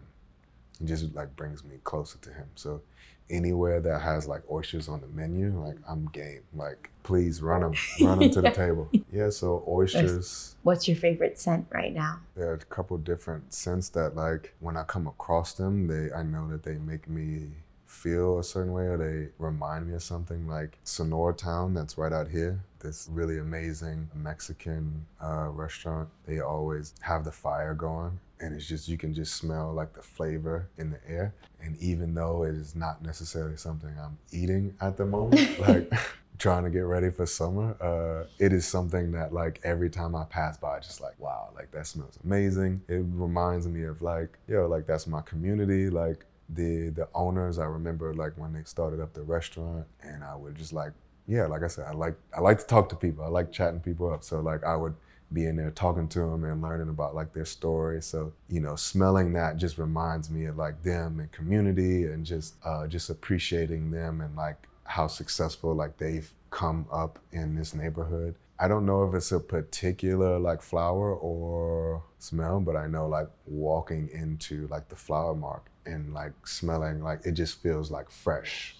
It 0.80 0.86
just 0.86 1.14
like 1.14 1.34
brings 1.36 1.64
me 1.64 1.76
closer 1.84 2.18
to 2.18 2.30
him. 2.30 2.46
So 2.54 2.82
anywhere 3.30 3.80
that 3.80 4.00
has 4.00 4.26
like 4.26 4.42
oysters 4.50 4.88
on 4.88 5.00
the 5.00 5.06
menu, 5.08 5.50
like 5.60 5.76
I'm 5.88 6.06
game. 6.06 6.42
Like 6.54 6.90
please 7.02 7.42
run 7.42 7.60
them, 7.60 7.74
run 8.00 8.18
them 8.18 8.30
to 8.30 8.40
the 8.40 8.50
table. 8.64 8.88
Yeah. 9.12 9.30
So 9.30 9.64
oysters. 9.66 10.56
What's 10.62 10.88
your 10.88 10.96
favorite 10.96 11.38
scent 11.38 11.66
right 11.72 11.92
now? 11.92 12.20
There 12.36 12.50
are 12.50 12.54
a 12.54 12.58
couple 12.58 12.96
different 12.98 13.52
scents 13.52 13.88
that 13.90 14.14
like 14.16 14.54
when 14.60 14.76
I 14.76 14.84
come 14.84 15.06
across 15.06 15.52
them, 15.54 15.86
they 15.86 16.12
I 16.12 16.22
know 16.22 16.48
that 16.50 16.62
they 16.62 16.74
make 16.78 17.08
me 17.08 17.48
feel 17.86 18.38
a 18.38 18.44
certain 18.44 18.72
way 18.72 18.84
or 18.84 18.98
they 18.98 19.28
remind 19.38 19.88
me 19.88 19.94
of 19.94 20.02
something 20.02 20.46
like 20.46 20.78
Sonoratown 20.84 21.74
that's 21.74 21.96
right 21.96 22.12
out 22.12 22.28
here. 22.28 22.60
This 22.80 23.08
really 23.10 23.38
amazing 23.38 24.08
Mexican 24.14 25.06
uh, 25.22 25.48
restaurant. 25.48 26.08
They 26.26 26.40
always 26.40 26.94
have 27.00 27.24
the 27.24 27.32
fire 27.32 27.74
going 27.74 28.20
and 28.40 28.54
it's 28.54 28.66
just 28.66 28.88
you 28.88 28.98
can 28.98 29.14
just 29.14 29.34
smell 29.34 29.72
like 29.72 29.94
the 29.94 30.02
flavor 30.02 30.68
in 30.76 30.90
the 30.90 31.00
air. 31.08 31.34
And 31.60 31.76
even 31.78 32.14
though 32.14 32.44
it 32.44 32.54
is 32.54 32.74
not 32.76 33.02
necessarily 33.02 33.56
something 33.56 33.90
I'm 34.00 34.18
eating 34.32 34.74
at 34.80 34.96
the 34.96 35.06
moment, 35.06 35.58
like 35.68 35.92
trying 36.38 36.64
to 36.64 36.70
get 36.70 36.80
ready 36.80 37.10
for 37.10 37.26
summer, 37.26 37.76
uh, 37.82 38.28
it 38.38 38.52
is 38.52 38.66
something 38.66 39.12
that 39.12 39.32
like 39.32 39.60
every 39.64 39.90
time 39.90 40.14
I 40.14 40.24
pass 40.24 40.56
by, 40.56 40.78
just 40.80 41.00
like 41.00 41.18
wow, 41.18 41.50
like 41.54 41.70
that 41.72 41.86
smells 41.86 42.18
amazing. 42.24 42.82
It 42.88 43.04
reminds 43.08 43.66
me 43.66 43.84
of 43.84 44.02
like 44.02 44.38
yo, 44.46 44.66
like 44.66 44.86
that's 44.86 45.06
my 45.06 45.22
community. 45.22 45.90
Like 45.90 46.24
the 46.48 46.90
the 46.90 47.08
owners, 47.14 47.58
I 47.58 47.64
remember 47.66 48.14
like 48.14 48.32
when 48.36 48.52
they 48.52 48.62
started 48.64 49.00
up 49.00 49.14
the 49.14 49.22
restaurant, 49.22 49.86
and 50.02 50.22
I 50.22 50.34
would 50.36 50.54
just 50.54 50.72
like 50.72 50.92
yeah, 51.26 51.46
like 51.46 51.62
I 51.62 51.66
said, 51.66 51.86
I 51.86 51.92
like 51.92 52.16
I 52.34 52.40
like 52.40 52.58
to 52.58 52.66
talk 52.66 52.88
to 52.88 52.96
people. 52.96 53.22
I 53.22 53.28
like 53.28 53.52
chatting 53.52 53.80
people 53.80 54.12
up. 54.12 54.24
So 54.24 54.40
like 54.40 54.64
I 54.64 54.74
would 54.74 54.94
be 55.32 55.46
in 55.46 55.56
there 55.56 55.70
talking 55.70 56.08
to 56.08 56.20
them 56.20 56.44
and 56.44 56.62
learning 56.62 56.88
about 56.88 57.14
like 57.14 57.32
their 57.32 57.44
story. 57.44 58.00
So 58.02 58.32
you 58.48 58.60
know, 58.60 58.76
smelling 58.76 59.32
that 59.34 59.56
just 59.56 59.78
reminds 59.78 60.30
me 60.30 60.46
of 60.46 60.56
like 60.56 60.82
them 60.82 61.20
and 61.20 61.30
community 61.32 62.04
and 62.04 62.24
just 62.24 62.54
uh, 62.64 62.86
just 62.86 63.10
appreciating 63.10 63.90
them 63.90 64.20
and 64.20 64.34
like 64.36 64.68
how 64.84 65.06
successful 65.06 65.74
like 65.74 65.98
they've 65.98 66.30
come 66.50 66.86
up 66.90 67.18
in 67.32 67.54
this 67.54 67.74
neighborhood. 67.74 68.34
I 68.60 68.66
don't 68.66 68.86
know 68.86 69.04
if 69.04 69.14
it's 69.14 69.30
a 69.30 69.38
particular 69.38 70.38
like 70.38 70.62
flower 70.62 71.14
or 71.14 72.02
smell, 72.18 72.58
but 72.60 72.74
I 72.74 72.86
know 72.86 73.06
like 73.06 73.28
walking 73.46 74.08
into 74.12 74.66
like 74.68 74.88
the 74.88 74.96
flower 74.96 75.34
mart 75.34 75.62
and 75.86 76.12
like 76.12 76.32
smelling 76.46 77.02
like 77.02 77.24
it 77.24 77.32
just 77.32 77.62
feels 77.62 77.90
like 77.90 78.10
fresh. 78.10 78.76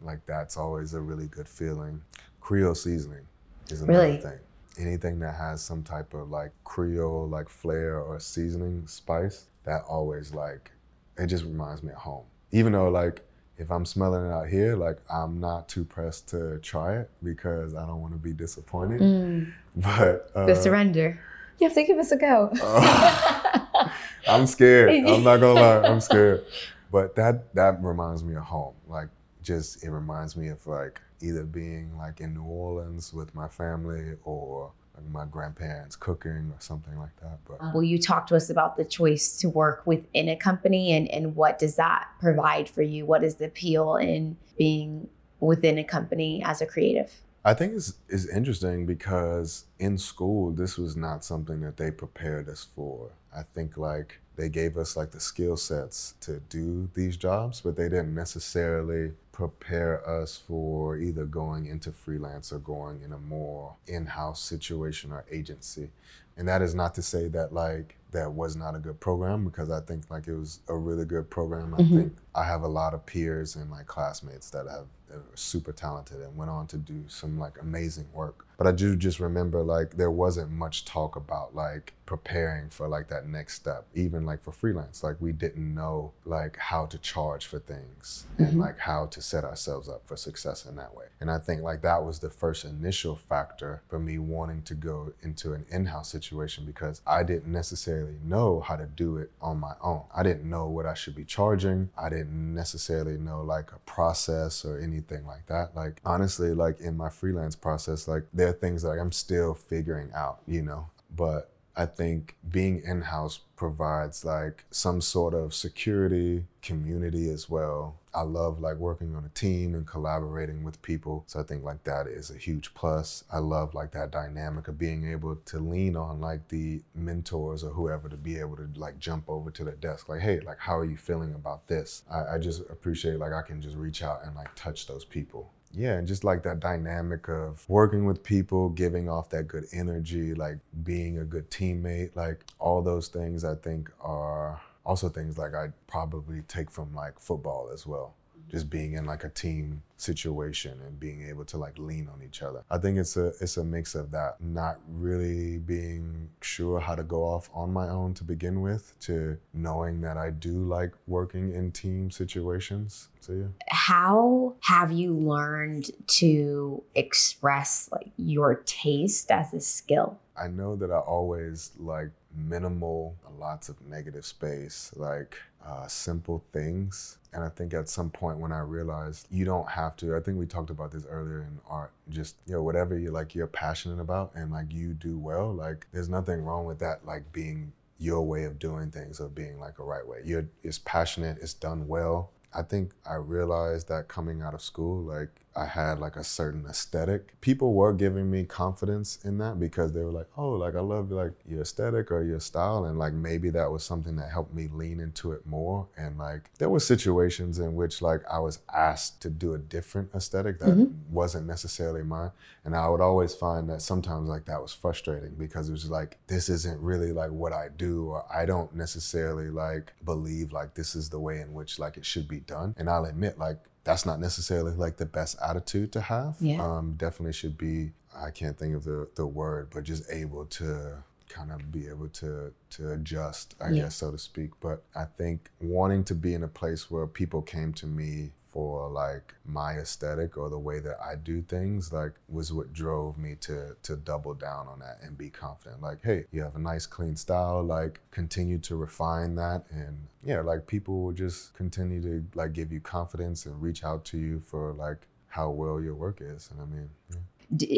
Like 0.00 0.24
that's 0.24 0.56
always 0.56 0.94
a 0.94 1.00
really 1.00 1.26
good 1.26 1.48
feeling. 1.48 2.00
Creole 2.40 2.74
seasoning 2.74 3.26
is 3.68 3.82
another 3.82 3.98
Really? 3.98 4.16
thing. 4.18 4.38
Anything 4.80 5.18
that 5.20 5.34
has 5.34 5.60
some 5.62 5.82
type 5.82 6.14
of 6.14 6.30
like 6.30 6.52
Creole 6.64 7.28
like 7.28 7.48
flair 7.48 8.00
or 8.00 8.18
seasoning 8.18 8.86
spice, 8.86 9.46
that 9.64 9.82
always 9.88 10.32
like 10.32 10.70
it 11.18 11.26
just 11.26 11.44
reminds 11.44 11.82
me 11.82 11.90
of 11.92 11.98
home. 11.98 12.24
Even 12.52 12.72
though 12.72 12.88
like 12.88 13.20
if 13.58 13.70
I'm 13.70 13.84
smelling 13.84 14.24
it 14.24 14.32
out 14.32 14.48
here, 14.48 14.74
like 14.76 14.96
I'm 15.12 15.38
not 15.38 15.68
too 15.68 15.84
pressed 15.84 16.28
to 16.30 16.58
try 16.60 16.96
it 16.96 17.10
because 17.22 17.74
I 17.74 17.84
don't 17.86 18.00
want 18.00 18.14
to 18.14 18.18
be 18.18 18.32
disappointed. 18.32 19.00
Mm, 19.02 19.52
But 19.76 20.30
uh, 20.34 20.46
the 20.46 20.54
surrender. 20.54 21.20
You 21.58 21.66
have 21.68 21.74
to 21.74 21.84
give 21.84 21.98
us 21.98 22.10
a 22.10 22.16
go. 22.16 22.50
uh, 22.62 23.88
I'm 24.28 24.46
scared. 24.46 24.90
I'm 25.06 25.22
not 25.22 25.40
gonna 25.40 25.60
lie, 25.60 25.82
I'm 25.82 26.00
scared. 26.00 26.44
But 26.90 27.14
that 27.16 27.54
that 27.54 27.82
reminds 27.84 28.24
me 28.24 28.34
of 28.34 28.44
home. 28.44 28.74
Like 28.88 29.08
just 29.42 29.84
it 29.84 29.90
reminds 29.90 30.36
me 30.38 30.48
of 30.48 30.66
like 30.66 31.00
either 31.20 31.44
being 31.44 31.96
like 31.96 32.20
in 32.20 32.34
New 32.34 32.42
Orleans 32.42 33.12
with 33.12 33.34
my 33.34 33.48
family 33.48 34.14
or 34.24 34.72
like 34.96 35.10
my 35.10 35.24
grandparents 35.24 35.96
cooking 35.96 36.52
or 36.52 36.56
something 36.58 36.98
like 36.98 37.14
that. 37.20 37.38
But 37.46 37.60
uh-huh. 37.60 37.72
Will 37.74 37.84
you 37.84 37.98
talk 37.98 38.26
to 38.28 38.36
us 38.36 38.50
about 38.50 38.76
the 38.76 38.84
choice 38.84 39.36
to 39.38 39.48
work 39.48 39.86
within 39.86 40.28
a 40.28 40.36
company 40.36 40.92
and, 40.92 41.08
and 41.08 41.36
what 41.36 41.58
does 41.58 41.76
that 41.76 42.08
provide 42.20 42.68
for 42.68 42.82
you? 42.82 43.06
What 43.06 43.24
is 43.24 43.36
the 43.36 43.46
appeal 43.46 43.96
in 43.96 44.36
being 44.58 45.08
within 45.38 45.78
a 45.78 45.84
company 45.84 46.42
as 46.44 46.60
a 46.60 46.66
creative? 46.66 47.12
I 47.44 47.54
think 47.54 47.74
it's, 47.74 47.94
it's 48.08 48.28
interesting 48.28 48.84
because 48.84 49.64
in 49.78 49.96
school, 49.96 50.50
this 50.50 50.76
was 50.76 50.94
not 50.96 51.24
something 51.24 51.60
that 51.62 51.78
they 51.78 51.90
prepared 51.90 52.48
us 52.48 52.66
for. 52.74 53.10
I 53.34 53.42
think 53.42 53.78
like 53.78 54.20
they 54.36 54.50
gave 54.50 54.76
us 54.76 54.96
like 54.96 55.10
the 55.10 55.20
skill 55.20 55.56
sets 55.56 56.14
to 56.20 56.40
do 56.50 56.90
these 56.94 57.16
jobs, 57.16 57.60
but 57.62 57.76
they 57.76 57.88
didn't 57.88 58.14
necessarily 58.14 59.12
prepare 59.40 60.06
us 60.06 60.36
for 60.36 60.98
either 60.98 61.24
going 61.24 61.64
into 61.64 61.90
freelance 61.90 62.52
or 62.52 62.58
going 62.58 63.00
in 63.00 63.10
a 63.10 63.18
more 63.18 63.74
in-house 63.86 64.42
situation 64.42 65.12
or 65.12 65.24
agency. 65.30 65.88
And 66.36 66.46
that 66.46 66.60
is 66.60 66.74
not 66.74 66.94
to 66.96 67.02
say 67.02 67.26
that 67.28 67.50
like 67.50 67.96
that 68.12 68.32
was 68.32 68.56
not 68.56 68.74
a 68.74 68.78
good 68.78 69.00
program 69.00 69.44
because 69.44 69.70
I 69.70 69.80
think 69.80 70.10
like 70.10 70.26
it 70.28 70.34
was 70.36 70.60
a 70.68 70.76
really 70.76 71.04
good 71.04 71.30
program. 71.30 71.74
I 71.74 71.78
Mhm. 71.82 71.96
think 71.96 72.16
I 72.34 72.44
have 72.44 72.62
a 72.62 72.68
lot 72.68 72.94
of 72.94 73.04
peers 73.06 73.56
and 73.56 73.70
like 73.70 73.86
classmates 73.86 74.50
that 74.50 74.66
have 74.68 74.86
that 75.08 75.16
are 75.16 75.24
super 75.36 75.72
talented 75.72 76.20
and 76.20 76.36
went 76.36 76.52
on 76.52 76.68
to 76.68 76.76
do 76.76 77.02
some 77.08 77.36
like 77.36 77.60
amazing 77.60 78.06
work. 78.12 78.44
But 78.56 78.68
I 78.68 78.72
do 78.72 78.94
just 78.94 79.18
remember 79.18 79.60
like 79.60 79.96
there 79.96 80.10
wasn't 80.10 80.52
much 80.52 80.84
talk 80.84 81.16
about 81.16 81.52
like 81.52 81.94
preparing 82.06 82.68
for 82.70 82.86
like 82.86 83.08
that 83.08 83.26
next 83.26 83.54
step, 83.54 83.86
even 83.92 84.24
like 84.24 84.40
for 84.40 84.52
freelance. 84.52 85.02
Like 85.02 85.16
we 85.20 85.32
didn't 85.32 85.74
know 85.74 86.12
like 86.24 86.56
how 86.58 86.86
to 86.86 86.96
charge 86.98 87.46
for 87.46 87.58
things 87.58 88.26
and 88.38 88.52
Mhm. 88.54 88.60
like 88.60 88.78
how 88.78 89.06
to 89.06 89.20
set 89.20 89.44
ourselves 89.44 89.88
up 89.88 90.06
for 90.06 90.16
success 90.16 90.64
in 90.64 90.76
that 90.76 90.94
way. 90.94 91.06
And 91.20 91.28
I 91.28 91.38
think 91.40 91.62
like 91.62 91.82
that 91.82 92.04
was 92.04 92.20
the 92.20 92.30
first 92.30 92.64
initial 92.64 93.16
factor 93.16 93.82
for 93.88 93.98
me 93.98 94.18
wanting 94.20 94.62
to 94.62 94.76
go 94.76 95.12
into 95.22 95.54
an 95.54 95.66
in-house 95.70 96.08
situation 96.08 96.64
because 96.64 97.00
I 97.04 97.24
didn't 97.24 97.50
necessarily 97.50 97.99
know 98.24 98.60
how 98.60 98.76
to 98.76 98.86
do 98.86 99.16
it 99.16 99.30
on 99.40 99.58
my 99.58 99.74
own. 99.82 100.02
I 100.14 100.22
didn't 100.22 100.48
know 100.48 100.68
what 100.68 100.86
I 100.86 100.94
should 100.94 101.14
be 101.14 101.24
charging. 101.24 101.90
I 101.96 102.08
didn't 102.08 102.54
necessarily 102.54 103.16
know 103.18 103.42
like 103.42 103.72
a 103.72 103.78
process 103.80 104.64
or 104.64 104.78
anything 104.78 105.26
like 105.26 105.46
that. 105.46 105.74
Like 105.74 106.00
honestly, 106.04 106.54
like 106.54 106.80
in 106.80 106.96
my 106.96 107.08
freelance 107.08 107.56
process, 107.56 108.08
like 108.08 108.24
there 108.32 108.48
are 108.48 108.52
things 108.52 108.82
that 108.82 108.90
I'm 108.90 109.12
still 109.12 109.54
figuring 109.54 110.10
out, 110.14 110.40
you 110.46 110.62
know. 110.62 110.86
But 111.14 111.49
I 111.76 111.86
think 111.86 112.36
being 112.50 112.82
in-house 112.84 113.40
provides 113.56 114.24
like 114.24 114.64
some 114.70 115.00
sort 115.00 115.34
of 115.34 115.54
security, 115.54 116.44
community 116.62 117.30
as 117.30 117.48
well. 117.48 117.96
I 118.12 118.22
love 118.22 118.60
like 118.60 118.76
working 118.76 119.14
on 119.14 119.24
a 119.24 119.28
team 119.28 119.74
and 119.74 119.86
collaborating 119.86 120.64
with 120.64 120.82
people. 120.82 121.24
So 121.26 121.40
I 121.40 121.42
think 121.44 121.62
like 121.62 121.84
that 121.84 122.06
is 122.06 122.30
a 122.30 122.36
huge 122.36 122.74
plus. 122.74 123.24
I 123.32 123.38
love 123.38 123.72
like 123.74 123.92
that 123.92 124.10
dynamic 124.10 124.66
of 124.66 124.78
being 124.78 125.10
able 125.10 125.36
to 125.36 125.58
lean 125.58 125.96
on 125.96 126.20
like 126.20 126.48
the 126.48 126.82
mentors 126.94 127.62
or 127.62 127.70
whoever 127.70 128.08
to 128.08 128.16
be 128.16 128.38
able 128.38 128.56
to 128.56 128.68
like 128.74 128.98
jump 128.98 129.24
over 129.28 129.50
to 129.52 129.64
the 129.64 129.72
desk. 129.72 130.08
Like, 130.08 130.22
hey, 130.22 130.40
like 130.40 130.58
how 130.58 130.76
are 130.76 130.84
you 130.84 130.96
feeling 130.96 131.34
about 131.34 131.68
this? 131.68 132.02
I, 132.10 132.34
I 132.34 132.38
just 132.38 132.62
appreciate 132.68 133.18
like 133.18 133.32
I 133.32 133.42
can 133.42 133.62
just 133.62 133.76
reach 133.76 134.02
out 134.02 134.24
and 134.24 134.34
like 134.34 134.54
touch 134.56 134.86
those 134.86 135.04
people. 135.04 135.52
Yeah, 135.72 135.94
and 135.98 136.08
just 136.08 136.24
like 136.24 136.42
that 136.42 136.58
dynamic 136.58 137.28
of 137.28 137.68
working 137.68 138.04
with 138.04 138.24
people, 138.24 138.70
giving 138.70 139.08
off 139.08 139.30
that 139.30 139.46
good 139.46 139.66
energy, 139.72 140.34
like 140.34 140.58
being 140.82 141.18
a 141.18 141.24
good 141.24 141.48
teammate, 141.50 142.16
like 142.16 142.44
all 142.58 142.82
those 142.82 143.08
things 143.08 143.44
I 143.44 143.54
think 143.54 143.90
are 144.00 144.60
also 144.84 145.08
things 145.08 145.38
like 145.38 145.54
I 145.54 145.68
probably 145.86 146.42
take 146.42 146.70
from 146.70 146.92
like 146.94 147.20
football 147.20 147.70
as 147.72 147.86
well. 147.86 148.14
Just 148.50 148.68
being 148.68 148.94
in 148.94 149.04
like 149.04 149.24
a 149.24 149.28
team 149.28 149.82
situation 149.96 150.80
and 150.86 150.98
being 150.98 151.28
able 151.28 151.44
to 151.44 151.56
like 151.58 151.78
lean 151.78 152.08
on 152.12 152.22
each 152.22 152.42
other. 152.42 152.62
I 152.70 152.78
think 152.78 152.98
it's 152.98 153.16
a 153.16 153.28
it's 153.40 153.56
a 153.56 153.64
mix 153.64 153.94
of 153.94 154.10
that. 154.12 154.40
Not 154.40 154.78
really 154.88 155.58
being 155.58 156.28
sure 156.40 156.80
how 156.80 156.94
to 156.94 157.02
go 157.02 157.22
off 157.22 157.50
on 157.54 157.72
my 157.72 157.88
own 157.88 158.14
to 158.14 158.24
begin 158.24 158.62
with, 158.62 158.98
to 159.00 159.38
knowing 159.52 160.00
that 160.00 160.16
I 160.16 160.30
do 160.30 160.64
like 160.64 160.92
working 161.06 161.52
in 161.52 161.70
team 161.72 162.10
situations. 162.10 163.08
So 163.20 163.32
yeah. 163.32 163.46
How 163.68 164.54
have 164.60 164.90
you 164.92 165.14
learned 165.14 165.90
to 166.18 166.82
express 166.94 167.88
like 167.92 168.10
your 168.16 168.56
taste 168.66 169.30
as 169.30 169.52
a 169.52 169.60
skill? 169.60 170.18
I 170.36 170.48
know 170.48 170.74
that 170.76 170.90
I 170.90 170.98
always 170.98 171.72
like 171.78 172.10
minimal, 172.34 173.16
lots 173.38 173.68
of 173.68 173.80
negative 173.82 174.24
space, 174.24 174.90
like 174.96 175.36
uh, 175.64 175.86
simple 175.86 176.44
things. 176.52 177.18
And 177.32 177.44
I 177.44 177.48
think 177.48 177.74
at 177.74 177.88
some 177.88 178.10
point 178.10 178.38
when 178.38 178.52
I 178.52 178.60
realized 178.60 179.28
you 179.30 179.44
don't 179.44 179.68
have 179.68 179.96
to, 179.98 180.16
I 180.16 180.20
think 180.20 180.38
we 180.38 180.46
talked 180.46 180.70
about 180.70 180.90
this 180.90 181.06
earlier 181.08 181.42
in 181.42 181.60
art, 181.68 181.92
just, 182.08 182.36
you 182.46 182.54
know, 182.54 182.62
whatever 182.62 182.98
you 182.98 183.10
like, 183.10 183.34
you're 183.34 183.46
passionate 183.46 184.00
about 184.00 184.32
and 184.34 184.50
like 184.50 184.72
you 184.72 184.94
do 184.94 185.18
well, 185.18 185.52
like 185.52 185.86
there's 185.92 186.08
nothing 186.08 186.44
wrong 186.44 186.64
with 186.64 186.78
that, 186.80 187.04
like 187.06 187.32
being 187.32 187.72
your 187.98 188.22
way 188.22 188.44
of 188.44 188.58
doing 188.58 188.90
things 188.90 189.20
or 189.20 189.28
being 189.28 189.60
like 189.60 189.78
a 189.78 189.84
right 189.84 190.06
way. 190.06 190.22
You're, 190.24 190.46
it's 190.62 190.78
passionate, 190.78 191.38
it's 191.40 191.54
done 191.54 191.86
well. 191.86 192.30
I 192.52 192.62
think 192.62 192.92
I 193.08 193.14
realized 193.14 193.88
that 193.88 194.08
coming 194.08 194.42
out 194.42 194.54
of 194.54 194.62
school, 194.62 195.02
like 195.02 195.30
I 195.56 195.66
had 195.66 195.98
like 195.98 196.16
a 196.16 196.22
certain 196.24 196.64
aesthetic. 196.68 197.40
People 197.40 197.74
were 197.74 197.92
giving 197.92 198.30
me 198.30 198.44
confidence 198.44 199.18
in 199.24 199.38
that 199.38 199.58
because 199.58 199.92
they 199.92 200.02
were 200.04 200.12
like, 200.12 200.28
"Oh, 200.36 200.50
like 200.50 200.74
I 200.76 200.80
love 200.80 201.10
like 201.10 201.32
your 201.44 201.62
aesthetic 201.62 202.12
or 202.12 202.22
your 202.22 202.38
style," 202.40 202.84
and 202.84 202.98
like 202.98 203.12
maybe 203.12 203.50
that 203.50 203.70
was 203.70 203.82
something 203.82 204.16
that 204.16 204.30
helped 204.30 204.54
me 204.54 204.68
lean 204.72 205.00
into 205.00 205.32
it 205.32 205.44
more. 205.46 205.88
And 205.96 206.18
like 206.18 206.50
there 206.58 206.68
were 206.70 206.80
situations 206.80 207.58
in 207.58 207.74
which 207.74 208.00
like 208.00 208.22
I 208.30 208.38
was 208.38 208.60
asked 208.72 209.20
to 209.22 209.30
do 209.30 209.54
a 209.54 209.58
different 209.58 210.10
aesthetic 210.14 210.60
that 210.60 210.76
Mhm. 210.76 210.92
wasn't 211.10 211.46
necessarily 211.46 212.02
mine, 212.04 212.30
and 212.64 212.76
I 212.76 212.88
would 212.88 213.00
always 213.00 213.34
find 213.34 213.68
that 213.70 213.82
sometimes 213.82 214.28
like 214.28 214.44
that 214.44 214.62
was 214.62 214.72
frustrating 214.72 215.34
because 215.34 215.68
it 215.68 215.72
was 215.72 215.90
like 215.90 216.18
this 216.28 216.48
isn't 216.48 216.80
really 216.80 217.12
like 217.12 217.32
what 217.32 217.52
I 217.52 217.68
do, 217.76 218.10
or 218.10 218.24
I 218.32 218.46
don't 218.46 218.74
necessarily 218.74 219.50
like 219.50 219.92
believe 220.04 220.52
like 220.52 220.74
this 220.74 220.94
is 220.94 221.10
the 221.10 221.20
way 221.20 221.40
in 221.40 221.52
which 221.54 221.78
like 221.78 221.96
it 221.96 222.06
should 222.06 222.28
be 222.28 222.40
done. 222.40 222.74
And 222.78 222.88
I'll 222.88 223.04
admit 223.04 223.38
like 223.38 223.58
that's 223.84 224.04
not 224.06 224.20
necessarily 224.20 224.72
like 224.72 224.96
the 224.98 225.06
best 225.06 225.36
attitude 225.42 225.92
to 225.92 226.00
have. 226.02 226.36
Yeah. 226.40 226.62
Um, 226.64 226.94
definitely 226.96 227.32
should 227.32 227.56
be. 227.58 227.92
I 228.14 228.30
can't 228.30 228.58
think 228.58 228.74
of 228.74 228.84
the 228.84 229.08
the 229.14 229.26
word, 229.26 229.68
but 229.72 229.84
just 229.84 230.10
able 230.10 230.44
to 230.46 231.02
kind 231.28 231.52
of 231.52 231.70
be 231.70 231.86
able 231.88 232.08
to 232.08 232.52
to 232.70 232.90
adjust, 232.92 233.54
I 233.60 233.70
Yeah. 233.70 233.82
guess, 233.82 233.96
so 233.96 234.10
to 234.10 234.18
speak. 234.18 234.50
But 234.60 234.82
I 234.94 235.04
think 235.04 235.50
wanting 235.60 236.04
to 236.04 236.14
be 236.14 236.34
in 236.34 236.42
a 236.42 236.48
place 236.48 236.90
where 236.90 237.06
people 237.06 237.40
came 237.42 237.72
to 237.74 237.86
me 237.86 238.32
for 238.52 238.88
like 238.88 239.34
my 239.44 239.74
aesthetic 239.74 240.36
or 240.36 240.50
the 240.50 240.58
way 240.58 240.80
that 240.80 240.96
I 241.00 241.14
do 241.14 241.40
things 241.42 241.92
like 241.92 242.12
was 242.28 242.52
what 242.52 242.72
drove 242.72 243.16
me 243.16 243.36
to 243.42 243.76
to 243.82 243.96
double 243.96 244.34
down 244.34 244.66
on 244.66 244.80
that 244.80 244.98
and 245.02 245.16
be 245.16 245.30
confident. 245.30 245.82
Like 245.82 245.98
hey 246.02 246.24
you 246.32 246.42
have 246.42 246.56
a 246.56 246.60
nice 246.60 246.86
clean 246.86 247.16
style 247.16 247.62
like 247.62 248.00
continue 248.10 248.58
to 248.58 248.76
refine 248.76 249.34
that. 249.36 249.64
And 249.70 250.06
yeah 250.24 250.40
like 250.40 250.66
people 250.66 251.02
will 251.02 251.12
just 251.12 251.54
continue 251.54 252.00
to 252.02 252.24
like 252.34 252.52
give 252.52 252.72
you 252.72 252.80
confidence 252.80 253.46
and 253.46 253.60
reach 253.60 253.84
out 253.84 254.04
to 254.06 254.18
you 254.18 254.40
for 254.40 254.72
like 254.72 255.06
how 255.28 255.50
well 255.50 255.80
your 255.80 255.94
work 255.94 256.20
is. 256.20 256.50
And 256.50 256.60
I 256.60 256.64
mean 256.64 256.90
yeah. 257.10 257.16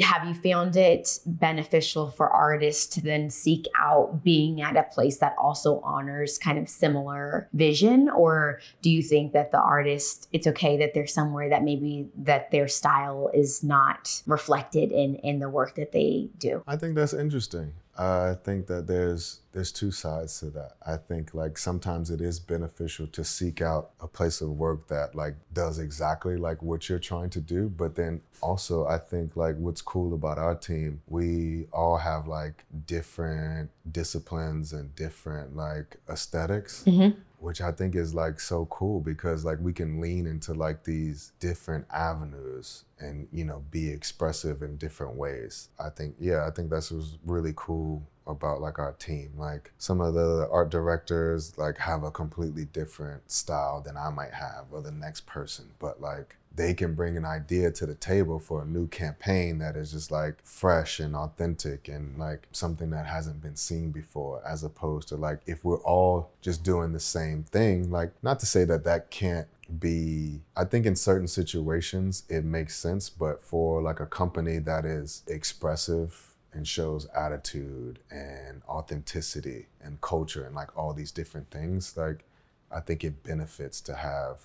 Have 0.03 0.27
you 0.27 0.35
found 0.35 0.77
it 0.77 1.19
beneficial 1.27 2.11
for 2.11 2.29
artists 2.29 2.87
to 2.95 3.01
then 3.01 3.31
seek 3.31 3.67
out 3.79 4.23
being 4.23 4.61
at 4.61 4.77
a 4.77 4.83
place 4.83 5.19
that 5.19 5.35
also 5.39 5.81
honors 5.81 6.39
kind 6.39 6.59
of 6.59 6.69
similar 6.69 7.49
vision 7.53 8.09
or 8.09 8.61
do 8.83 8.91
you 8.91 9.03
think 9.03 9.33
that 9.33 9.51
the 9.51 9.59
artist 9.59 10.29
it's 10.33 10.47
okay 10.47 10.77
that 10.77 10.95
they're 10.95 11.07
somewhere 11.07 11.49
that 11.49 11.63
maybe 11.63 12.09
that 12.17 12.51
their 12.51 12.69
style 12.69 13.31
is 13.33 13.63
not 13.63 14.23
reflected 14.27 14.93
in 14.93 15.17
in 15.17 15.39
the 15.39 15.49
work 15.49 15.75
that 15.77 15.93
they 15.93 16.29
do 16.39 16.63
I 16.67 16.77
think 16.77 16.95
that's 16.95 17.15
interesting. 17.15 17.73
I 17.99 18.35
think 18.43 18.67
that 18.69 18.87
there's 18.87 19.41
there's 19.53 19.71
two 19.71 19.91
sides 19.91 20.41
to 20.41 20.47
that. 20.51 20.73
I 20.87 20.97
think 20.97 21.35
like 21.35 21.59
sometimes 21.59 22.11
it 22.11 22.23
is 22.23 22.41
beneficial 22.41 23.07
to 23.09 23.23
seek 23.23 23.61
out 23.61 23.91
a 24.01 24.07
place 24.07 24.41
of 24.41 24.49
work 24.51 24.89
that 24.89 25.15
like 25.15 25.35
does 25.53 25.79
exactly 25.79 26.37
like 26.39 26.63
what 26.63 26.89
you're 26.89 26.99
trying 26.99 27.29
to 27.31 27.41
do, 27.41 27.69
but 27.69 27.95
then 27.95 28.23
also 28.41 28.87
I 28.87 28.97
think 28.99 29.37
like 29.37 29.57
what's 29.57 29.83
cool 29.83 30.15
about 30.15 30.39
our 30.39 30.55
team, 30.55 31.03
we 31.07 31.67
all 31.73 31.99
have 31.99 32.27
like 32.27 32.65
different 32.87 33.71
disciplines 33.91 34.73
and 34.73 34.95
different 34.95 35.55
like 35.57 35.97
esthetics 36.09 36.83
Mm-hmm. 36.87 37.19
Which 37.43 37.61
I 37.61 37.73
think 37.73 37.97
is 37.97 38.15
like 38.15 38.39
so 38.39 38.67
cool 38.67 39.01
because 39.01 39.45
like 39.45 39.59
we 39.61 39.73
can 39.73 40.01
lean 40.01 40.27
into 40.27 40.55
like 40.55 40.85
these 40.85 41.33
different 41.41 41.87
avenues 41.93 42.85
and 43.01 43.27
you 43.33 43.45
know 43.45 43.65
be 43.71 43.91
expressive 43.91 44.63
in 44.63 44.77
different 44.77 45.17
ways. 45.17 45.69
I 45.79 45.91
think 45.91 46.15
yeah, 46.21 46.47
I 46.47 46.51
think 46.51 46.71
that's 46.71 46.93
really 47.27 47.53
cool 47.57 48.03
about 48.27 48.61
like 48.61 48.79
our 48.79 48.93
team. 48.93 49.33
Like 49.37 49.73
some 49.79 50.01
of 50.01 50.15
the 50.15 50.49
art 50.51 50.71
directors 50.71 51.59
like 51.59 51.79
have 51.79 52.05
a 52.05 52.11
completely 52.11 52.67
different 52.67 53.31
style 53.31 53.83
than 53.85 53.97
I 53.97 54.11
might 54.11 54.35
have 54.35 54.67
or 54.71 54.81
the 54.81 54.93
next 54.93 55.27
person, 55.27 55.71
but 55.81 56.01
like 56.01 56.37
they 56.55 56.75
can 56.75 56.95
bring 56.95 57.17
an 57.17 57.25
idea 57.25 57.71
to 57.71 57.87
the 57.87 57.95
table 57.95 58.39
for 58.39 58.63
a 58.63 58.67
new 58.67 58.87
campaign 58.89 59.59
that 59.59 59.77
is 59.77 59.93
just 59.93 60.11
like 60.11 60.35
fresh 60.45 61.01
and 61.01 61.17
authentic 61.17 61.89
and 61.89 62.19
like 62.19 62.47
something 62.53 62.91
that 62.91 63.07
hasn't 63.07 63.41
been 63.41 63.57
seen 63.57 63.91
before 63.91 64.43
as 64.47 64.63
opposed 64.63 65.09
to 65.09 65.17
like 65.17 65.41
if 65.47 65.65
we're 65.65 65.81
all 65.83 66.31
just 66.41 66.63
doing 66.63 66.93
the 66.93 67.01
same 67.01 67.43
thing 67.43 67.91
like 67.91 68.13
not 68.23 68.39
to 68.39 68.47
say 68.47 68.65
that 68.65 68.85
that 68.85 69.11
can't 69.11 69.49
be 69.79 70.41
i 70.57 70.65
think 70.65 70.85
in 70.85 70.95
certain 70.95 71.29
situations 71.29 72.25
it 72.29 72.45
makes 72.45 72.77
sense 72.77 73.09
but 73.09 73.41
for 73.43 73.81
like 73.81 74.01
a 74.01 74.07
company 74.07 74.59
that 74.59 74.85
is 74.85 75.23
expressive 75.29 76.35
and 76.53 76.69
shows 76.69 77.07
attitude 77.17 77.99
and 78.11 78.61
authenticity 78.69 79.67
and 79.81 80.01
culture 80.03 80.45
and 80.45 80.55
like 80.55 80.77
all 80.77 80.93
these 80.93 81.11
different 81.11 81.51
things 81.51 81.97
like 81.97 82.25
i 82.71 82.81
think 82.81 83.03
it 83.03 83.23
benefits 83.23 83.81
to 83.81 83.95
have 83.95 84.41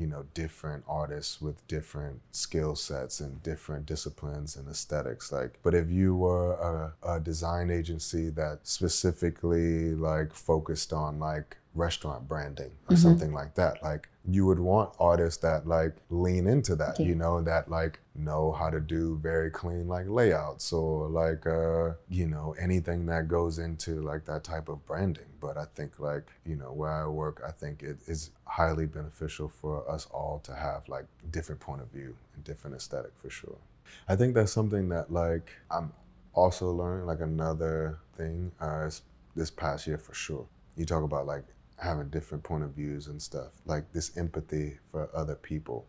you 0.00 0.06
know 0.06 0.24
different 0.32 0.82
artists 0.88 1.40
with 1.42 1.66
different 1.68 2.20
skill 2.32 2.74
sets 2.74 3.20
and 3.20 3.42
different 3.42 3.84
disciplines 3.84 4.56
and 4.56 4.66
aesthetics 4.68 5.30
like 5.30 5.58
but 5.62 5.74
if 5.74 5.90
you 5.90 6.14
were 6.14 6.52
a, 6.54 7.16
a 7.16 7.20
design 7.20 7.70
agency 7.70 8.30
that 8.30 8.60
specifically 8.62 9.94
like 9.94 10.32
focused 10.32 10.92
on 10.92 11.18
like 11.18 11.58
restaurant 11.74 12.26
branding 12.26 12.72
or 12.88 12.96
Mhm. 12.96 12.98
something 12.98 13.32
like 13.32 13.54
that 13.54 13.80
like 13.82 14.08
you 14.24 14.44
would 14.44 14.58
want 14.58 14.92
artists 14.98 15.40
that 15.40 15.66
like 15.68 15.94
lean 16.10 16.46
into 16.48 16.74
that 16.74 16.98
Yeah. 16.98 17.06
you 17.06 17.14
know 17.14 17.40
that 17.42 17.70
like 17.70 18.00
know 18.14 18.50
how 18.52 18.70
to 18.70 18.80
do 18.80 19.16
very 19.18 19.50
clean 19.50 19.86
like 19.86 20.08
layouts 20.08 20.72
or 20.72 21.08
like 21.08 21.46
uh 21.46 21.92
you 22.08 22.26
know 22.26 22.54
anything 22.58 23.06
that 23.06 23.28
goes 23.28 23.58
into 23.60 24.02
like 24.02 24.24
that 24.24 24.42
type 24.42 24.68
of 24.68 24.84
branding 24.84 25.26
but 25.40 25.56
i 25.56 25.64
think 25.76 26.00
like 26.00 26.26
you 26.44 26.56
know 26.56 26.72
where 26.72 26.90
i 26.90 27.06
work 27.06 27.40
i 27.46 27.52
think 27.52 27.82
it 27.84 27.98
is 28.08 28.30
highly 28.46 28.84
beneficial 28.86 29.48
for 29.48 29.88
us 29.88 30.06
all 30.10 30.40
to 30.40 30.52
have 30.54 30.88
like 30.88 31.06
different 31.30 31.60
point 31.60 31.80
of 31.80 31.88
view 31.88 32.16
and 32.34 32.42
different 32.42 32.74
aesthetic 32.74 33.12
for 33.16 33.30
sure 33.30 33.58
i 34.08 34.16
think 34.16 34.34
that's 34.34 34.52
something 34.52 34.88
that 34.88 35.12
like 35.12 35.52
i'm 35.70 35.92
also 36.34 36.72
learning 36.72 37.06
like 37.06 37.20
another 37.20 37.98
thing 38.16 38.50
uh 38.60 38.90
this 39.36 39.50
past 39.52 39.86
year 39.86 39.98
for 39.98 40.14
sure 40.14 40.46
you 40.76 40.84
talk 40.84 41.04
about 41.04 41.26
like 41.26 41.44
having 41.80 42.08
different 42.08 42.42
point 42.42 42.62
of 42.62 42.70
views 42.70 43.06
and 43.06 43.20
stuff 43.20 43.52
like 43.66 43.90
this 43.92 44.16
empathy 44.16 44.78
for 44.90 45.08
other 45.14 45.34
people 45.34 45.86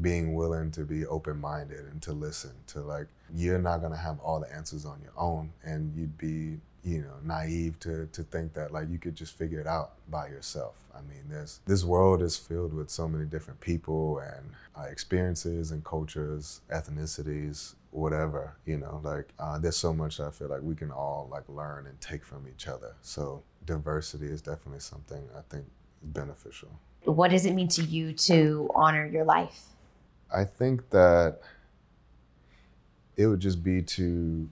being 0.00 0.34
willing 0.34 0.70
to 0.70 0.84
be 0.84 1.04
open-minded 1.06 1.86
and 1.90 2.00
to 2.02 2.12
listen 2.12 2.52
to 2.66 2.80
like 2.80 3.06
you're 3.34 3.58
not 3.58 3.80
to 3.82 3.96
have 3.96 4.18
all 4.20 4.40
the 4.40 4.52
answers 4.54 4.84
on 4.84 5.00
your 5.02 5.12
own 5.16 5.50
and 5.64 5.94
you'd 5.94 6.16
be 6.16 6.58
you 6.82 7.02
know 7.02 7.14
naive 7.22 7.78
to 7.80 8.06
to 8.12 8.22
think 8.22 8.54
that 8.54 8.72
like 8.72 8.88
you 8.88 8.98
could 8.98 9.14
just 9.14 9.36
figure 9.36 9.60
it 9.60 9.66
out 9.66 9.92
by 10.10 10.28
yourself. 10.28 10.76
I 10.94 11.00
mean 11.02 11.28
this 11.28 11.60
this 11.66 11.84
world 11.84 12.22
is 12.22 12.36
filled 12.36 12.72
with 12.72 12.90
so 12.90 13.08
many 13.08 13.26
different 13.26 13.60
people 13.60 14.18
and 14.20 14.50
uh, 14.76 14.88
experiences 14.90 15.70
and 15.70 15.84
cultures 15.84 16.60
ethnicities 16.72 17.74
whatever 17.90 18.54
you 18.66 18.78
know 18.78 19.00
like 19.02 19.28
uh, 19.38 19.58
there's 19.58 19.76
so 19.76 19.92
much 19.92 20.20
i 20.20 20.30
feel 20.30 20.48
like 20.48 20.62
we 20.62 20.76
can 20.76 20.92
all 20.92 21.28
like 21.30 21.42
learn 21.48 21.86
and 21.86 22.00
take 22.00 22.24
from 22.24 22.46
each 22.48 22.66
other. 22.68 22.94
So 23.02 23.42
diversity 23.64 24.26
is 24.26 24.42
definitely 24.42 24.80
something 24.80 25.22
i 25.36 25.40
think 25.50 25.64
is 26.02 26.08
beneficial 26.08 26.70
What 27.04 27.30
does 27.30 27.46
it 27.46 27.54
mean 27.54 27.68
to 27.68 27.82
you 27.82 28.12
to 28.28 28.70
honor 28.74 29.06
your 29.06 29.24
life? 29.24 29.60
I 30.32 30.44
think 30.44 30.90
that 30.90 31.40
it 33.16 33.26
would 33.26 33.40
just 33.40 33.62
be 33.62 33.82
to 33.82 34.48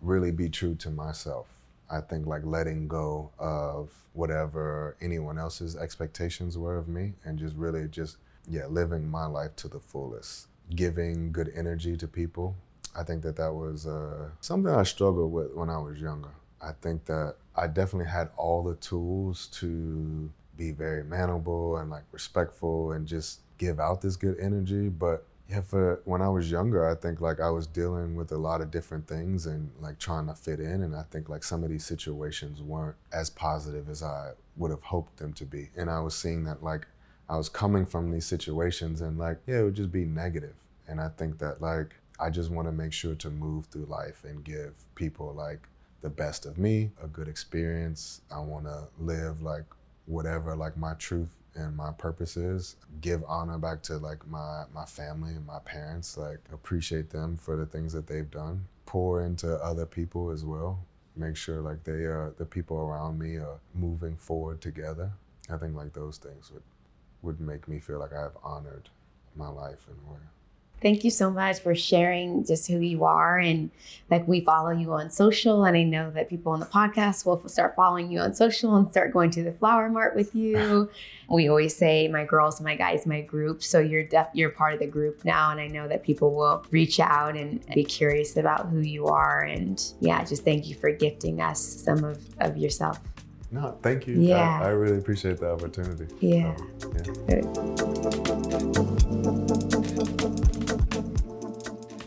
really 0.00 0.30
be 0.30 0.48
true 0.48 0.74
to 0.76 0.90
myself. 0.90 1.46
I 1.90 2.00
think 2.00 2.26
like 2.26 2.44
letting 2.44 2.88
go 2.88 3.30
of 3.38 3.90
whatever 4.12 4.96
anyone 5.00 5.38
else's 5.38 5.76
expectations 5.76 6.56
were 6.58 6.76
of 6.76 6.88
me 6.88 7.14
and 7.24 7.38
just 7.38 7.56
really 7.56 7.88
just, 7.88 8.18
yeah, 8.48 8.66
living 8.66 9.08
my 9.08 9.26
life 9.26 9.56
to 9.56 9.68
the 9.68 9.80
fullest, 9.80 10.48
giving 10.74 11.32
good 11.32 11.50
energy 11.56 11.96
to 11.96 12.06
people. 12.06 12.54
I 12.94 13.02
think 13.02 13.22
that 13.22 13.36
that 13.36 13.52
was 13.52 13.86
uh, 13.86 14.28
something 14.40 14.72
I 14.72 14.82
struggled 14.84 15.32
with 15.32 15.54
when 15.54 15.70
I 15.70 15.78
was 15.78 15.98
younger. 16.00 16.34
I 16.60 16.72
think 16.82 17.06
that 17.06 17.36
I 17.54 17.66
definitely 17.66 18.10
had 18.10 18.30
all 18.36 18.62
the 18.62 18.76
tools 18.76 19.46
to 19.54 20.30
be 20.56 20.70
very 20.70 21.04
manable 21.04 21.76
and 21.78 21.90
like 21.90 22.04
respectful 22.12 22.92
and 22.92 23.06
just 23.06 23.40
give 23.58 23.80
out 23.80 24.00
this 24.00 24.16
good 24.16 24.38
energy. 24.40 24.88
But 24.88 25.26
yeah, 25.48 25.60
for 25.60 26.00
when 26.04 26.22
I 26.22 26.28
was 26.28 26.50
younger, 26.50 26.88
I 26.88 26.94
think 26.94 27.20
like 27.20 27.40
I 27.40 27.50
was 27.50 27.66
dealing 27.66 28.16
with 28.16 28.32
a 28.32 28.38
lot 28.38 28.60
of 28.60 28.70
different 28.70 29.06
things 29.06 29.46
and 29.46 29.70
like 29.80 29.98
trying 29.98 30.26
to 30.28 30.34
fit 30.34 30.60
in. 30.60 30.82
And 30.82 30.96
I 30.96 31.02
think 31.10 31.28
like 31.28 31.44
some 31.44 31.62
of 31.62 31.70
these 31.70 31.84
situations 31.84 32.62
weren't 32.62 32.96
as 33.12 33.28
positive 33.28 33.88
as 33.88 34.02
I 34.02 34.32
would 34.56 34.70
have 34.70 34.82
hoped 34.82 35.18
them 35.18 35.32
to 35.34 35.44
be. 35.44 35.70
And 35.76 35.90
I 35.90 36.00
was 36.00 36.14
seeing 36.14 36.44
that 36.44 36.62
like 36.62 36.86
I 37.28 37.36
was 37.36 37.48
coming 37.48 37.86
from 37.86 38.10
these 38.10 38.26
situations 38.26 39.00
and 39.00 39.18
like, 39.18 39.38
yeah, 39.46 39.60
it 39.60 39.64
would 39.64 39.74
just 39.74 39.92
be 39.92 40.04
negative. 40.04 40.54
And 40.88 41.00
I 41.00 41.08
think 41.08 41.38
that 41.38 41.60
like 41.60 41.94
I 42.18 42.30
just 42.30 42.50
want 42.50 42.68
to 42.68 42.72
make 42.72 42.92
sure 42.92 43.14
to 43.16 43.30
move 43.30 43.66
through 43.66 43.86
life 43.86 44.24
and 44.24 44.44
give 44.44 44.74
people 44.94 45.32
like 45.34 45.68
the 46.02 46.10
best 46.10 46.46
of 46.46 46.58
me, 46.58 46.90
a 47.02 47.06
good 47.06 47.28
experience. 47.28 48.20
I 48.30 48.40
want 48.40 48.66
to 48.66 48.88
live 48.98 49.42
like 49.42 49.64
whatever 50.06 50.54
like 50.56 50.76
my 50.76 50.94
truth 50.94 51.30
and 51.54 51.76
my 51.76 51.92
purpose 51.92 52.36
is. 52.36 52.76
Give 53.00 53.22
honor 53.26 53.58
back 53.58 53.82
to 53.84 53.98
like 53.98 54.26
my 54.28 54.64
my 54.74 54.84
family 54.84 55.32
and 55.32 55.46
my 55.46 55.60
parents. 55.60 56.16
Like 56.16 56.40
appreciate 56.52 57.10
them 57.10 57.36
for 57.36 57.56
the 57.56 57.66
things 57.66 57.92
that 57.92 58.06
they've 58.06 58.30
done. 58.30 58.66
Pour 58.86 59.24
into 59.24 59.54
other 59.56 59.86
people 59.86 60.30
as 60.30 60.44
well. 60.44 60.84
Make 61.16 61.36
sure 61.36 61.60
like 61.60 61.84
they 61.84 62.04
are 62.04 62.34
the 62.38 62.46
people 62.46 62.78
around 62.78 63.18
me 63.18 63.36
are 63.36 63.60
moving 63.74 64.16
forward 64.16 64.60
together. 64.60 65.12
I 65.50 65.56
think 65.56 65.74
like 65.74 65.92
those 65.92 66.18
things 66.18 66.50
would 66.52 66.62
would 67.22 67.40
make 67.40 67.68
me 67.68 67.78
feel 67.78 67.98
like 67.98 68.12
i've 68.12 68.36
honored 68.42 68.88
my 69.36 69.48
life 69.48 69.86
in 69.88 69.94
a 70.06 70.12
way 70.12 70.20
Thank 70.82 71.04
you 71.04 71.10
so 71.10 71.30
much 71.30 71.60
for 71.60 71.74
sharing 71.74 72.44
just 72.44 72.66
who 72.66 72.78
you 72.78 73.04
are. 73.04 73.38
And 73.38 73.70
like 74.10 74.26
we 74.26 74.40
follow 74.40 74.70
you 74.70 74.92
on 74.92 75.10
social. 75.10 75.64
And 75.64 75.76
I 75.76 75.84
know 75.84 76.10
that 76.10 76.28
people 76.28 76.52
on 76.52 76.60
the 76.60 76.66
podcast 76.66 77.24
will 77.24 77.48
start 77.48 77.76
following 77.76 78.10
you 78.10 78.18
on 78.18 78.34
social 78.34 78.74
and 78.76 78.90
start 78.90 79.12
going 79.12 79.30
to 79.30 79.42
the 79.42 79.52
flower 79.52 79.88
mart 79.88 80.16
with 80.16 80.34
you. 80.34 80.90
we 81.30 81.48
always 81.48 81.74
say 81.76 82.08
my 82.08 82.24
girls, 82.24 82.60
my 82.60 82.74
guys, 82.74 83.06
my 83.06 83.20
group. 83.20 83.62
So 83.62 83.78
you're 83.78 84.02
def- 84.02 84.30
you're 84.34 84.50
part 84.50 84.74
of 84.74 84.80
the 84.80 84.86
group 84.86 85.24
now. 85.24 85.50
And 85.50 85.60
I 85.60 85.68
know 85.68 85.86
that 85.88 86.02
people 86.02 86.34
will 86.34 86.66
reach 86.70 87.00
out 87.00 87.36
and 87.36 87.64
be 87.74 87.84
curious 87.84 88.36
about 88.36 88.68
who 88.68 88.80
you 88.80 89.06
are. 89.06 89.42
And 89.42 89.82
yeah, 90.00 90.24
just 90.24 90.44
thank 90.44 90.68
you 90.68 90.74
for 90.74 90.90
gifting 90.90 91.40
us 91.40 91.60
some 91.60 92.04
of, 92.04 92.18
of 92.40 92.56
yourself. 92.56 92.98
no 93.52 93.78
thank 93.82 94.06
you 94.06 94.14
Yeah. 94.20 94.60
I, 94.62 94.66
I 94.66 94.70
really 94.70 94.98
appreciate 94.98 95.38
the 95.38 95.50
opportunity 95.52 96.06
Yeah. 96.20 96.56
Um, 96.84 96.94
yeah. 97.28 98.72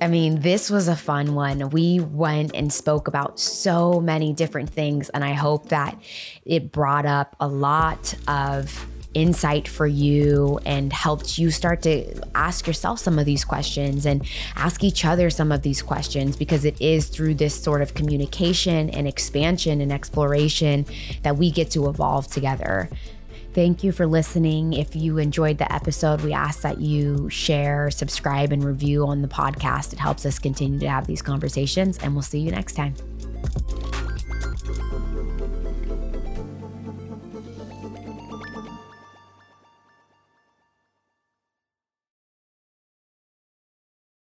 I 0.01 0.07
mean, 0.07 0.41
this 0.41 0.69
was 0.69 0.87
a 0.87 0.95
fun 0.95 1.35
one. 1.35 1.69
We 1.69 1.99
went 1.99 2.53
and 2.53 2.71
spoke 2.71 3.07
about 3.07 3.39
so 3.39 4.01
many 4.01 4.33
different 4.33 4.69
things, 4.69 5.09
and 5.09 5.23
I 5.23 5.33
hope 5.33 5.69
that 5.69 5.97
it 6.45 6.71
brought 6.71 7.05
up 7.05 7.35
a 7.39 7.47
lot 7.47 8.13
of 8.27 8.87
insight 9.13 9.65
for 9.67 9.87
you 9.87 10.59
and 10.65 10.91
helped 10.91 11.37
you 11.37 11.49
start 11.49 11.81
to 11.81 12.21
ask 12.35 12.67
yourself 12.67 12.99
some 12.99 13.17
of 13.17 13.25
these 13.25 13.45
questions 13.45 14.05
and 14.05 14.27
ask 14.57 14.83
each 14.83 15.05
other 15.05 15.29
some 15.29 15.53
of 15.53 15.61
these 15.61 15.81
questions 15.81 16.35
because 16.35 16.65
it 16.65 16.79
is 16.81 17.07
through 17.07 17.33
this 17.33 17.55
sort 17.55 17.81
of 17.81 17.93
communication 17.93 18.89
and 18.89 19.07
expansion 19.07 19.79
and 19.79 19.91
exploration 19.91 20.85
that 21.23 21.37
we 21.37 21.49
get 21.49 21.71
to 21.71 21.87
evolve 21.87 22.27
together. 22.27 22.89
Thank 23.55 23.85
you 23.85 23.93
for 23.93 24.05
listening. 24.05 24.73
If 24.73 24.97
you 24.97 25.17
enjoyed 25.17 25.59
the 25.59 25.73
episode, 25.73 26.19
we 26.19 26.33
ask 26.33 26.59
that 26.59 26.81
you 26.81 27.29
share, 27.29 27.89
subscribe, 27.89 28.51
and 28.51 28.61
review 28.61 29.07
on 29.07 29.21
the 29.21 29.29
podcast. 29.29 29.93
It 29.93 29.99
helps 29.99 30.25
us 30.25 30.37
continue 30.37 30.77
to 30.81 30.89
have 30.89 31.07
these 31.07 31.21
conversations, 31.21 31.97
and 31.99 32.13
we'll 32.13 32.21
see 32.21 32.39
you 32.39 32.51
next 32.51 32.73
time. 32.73 32.95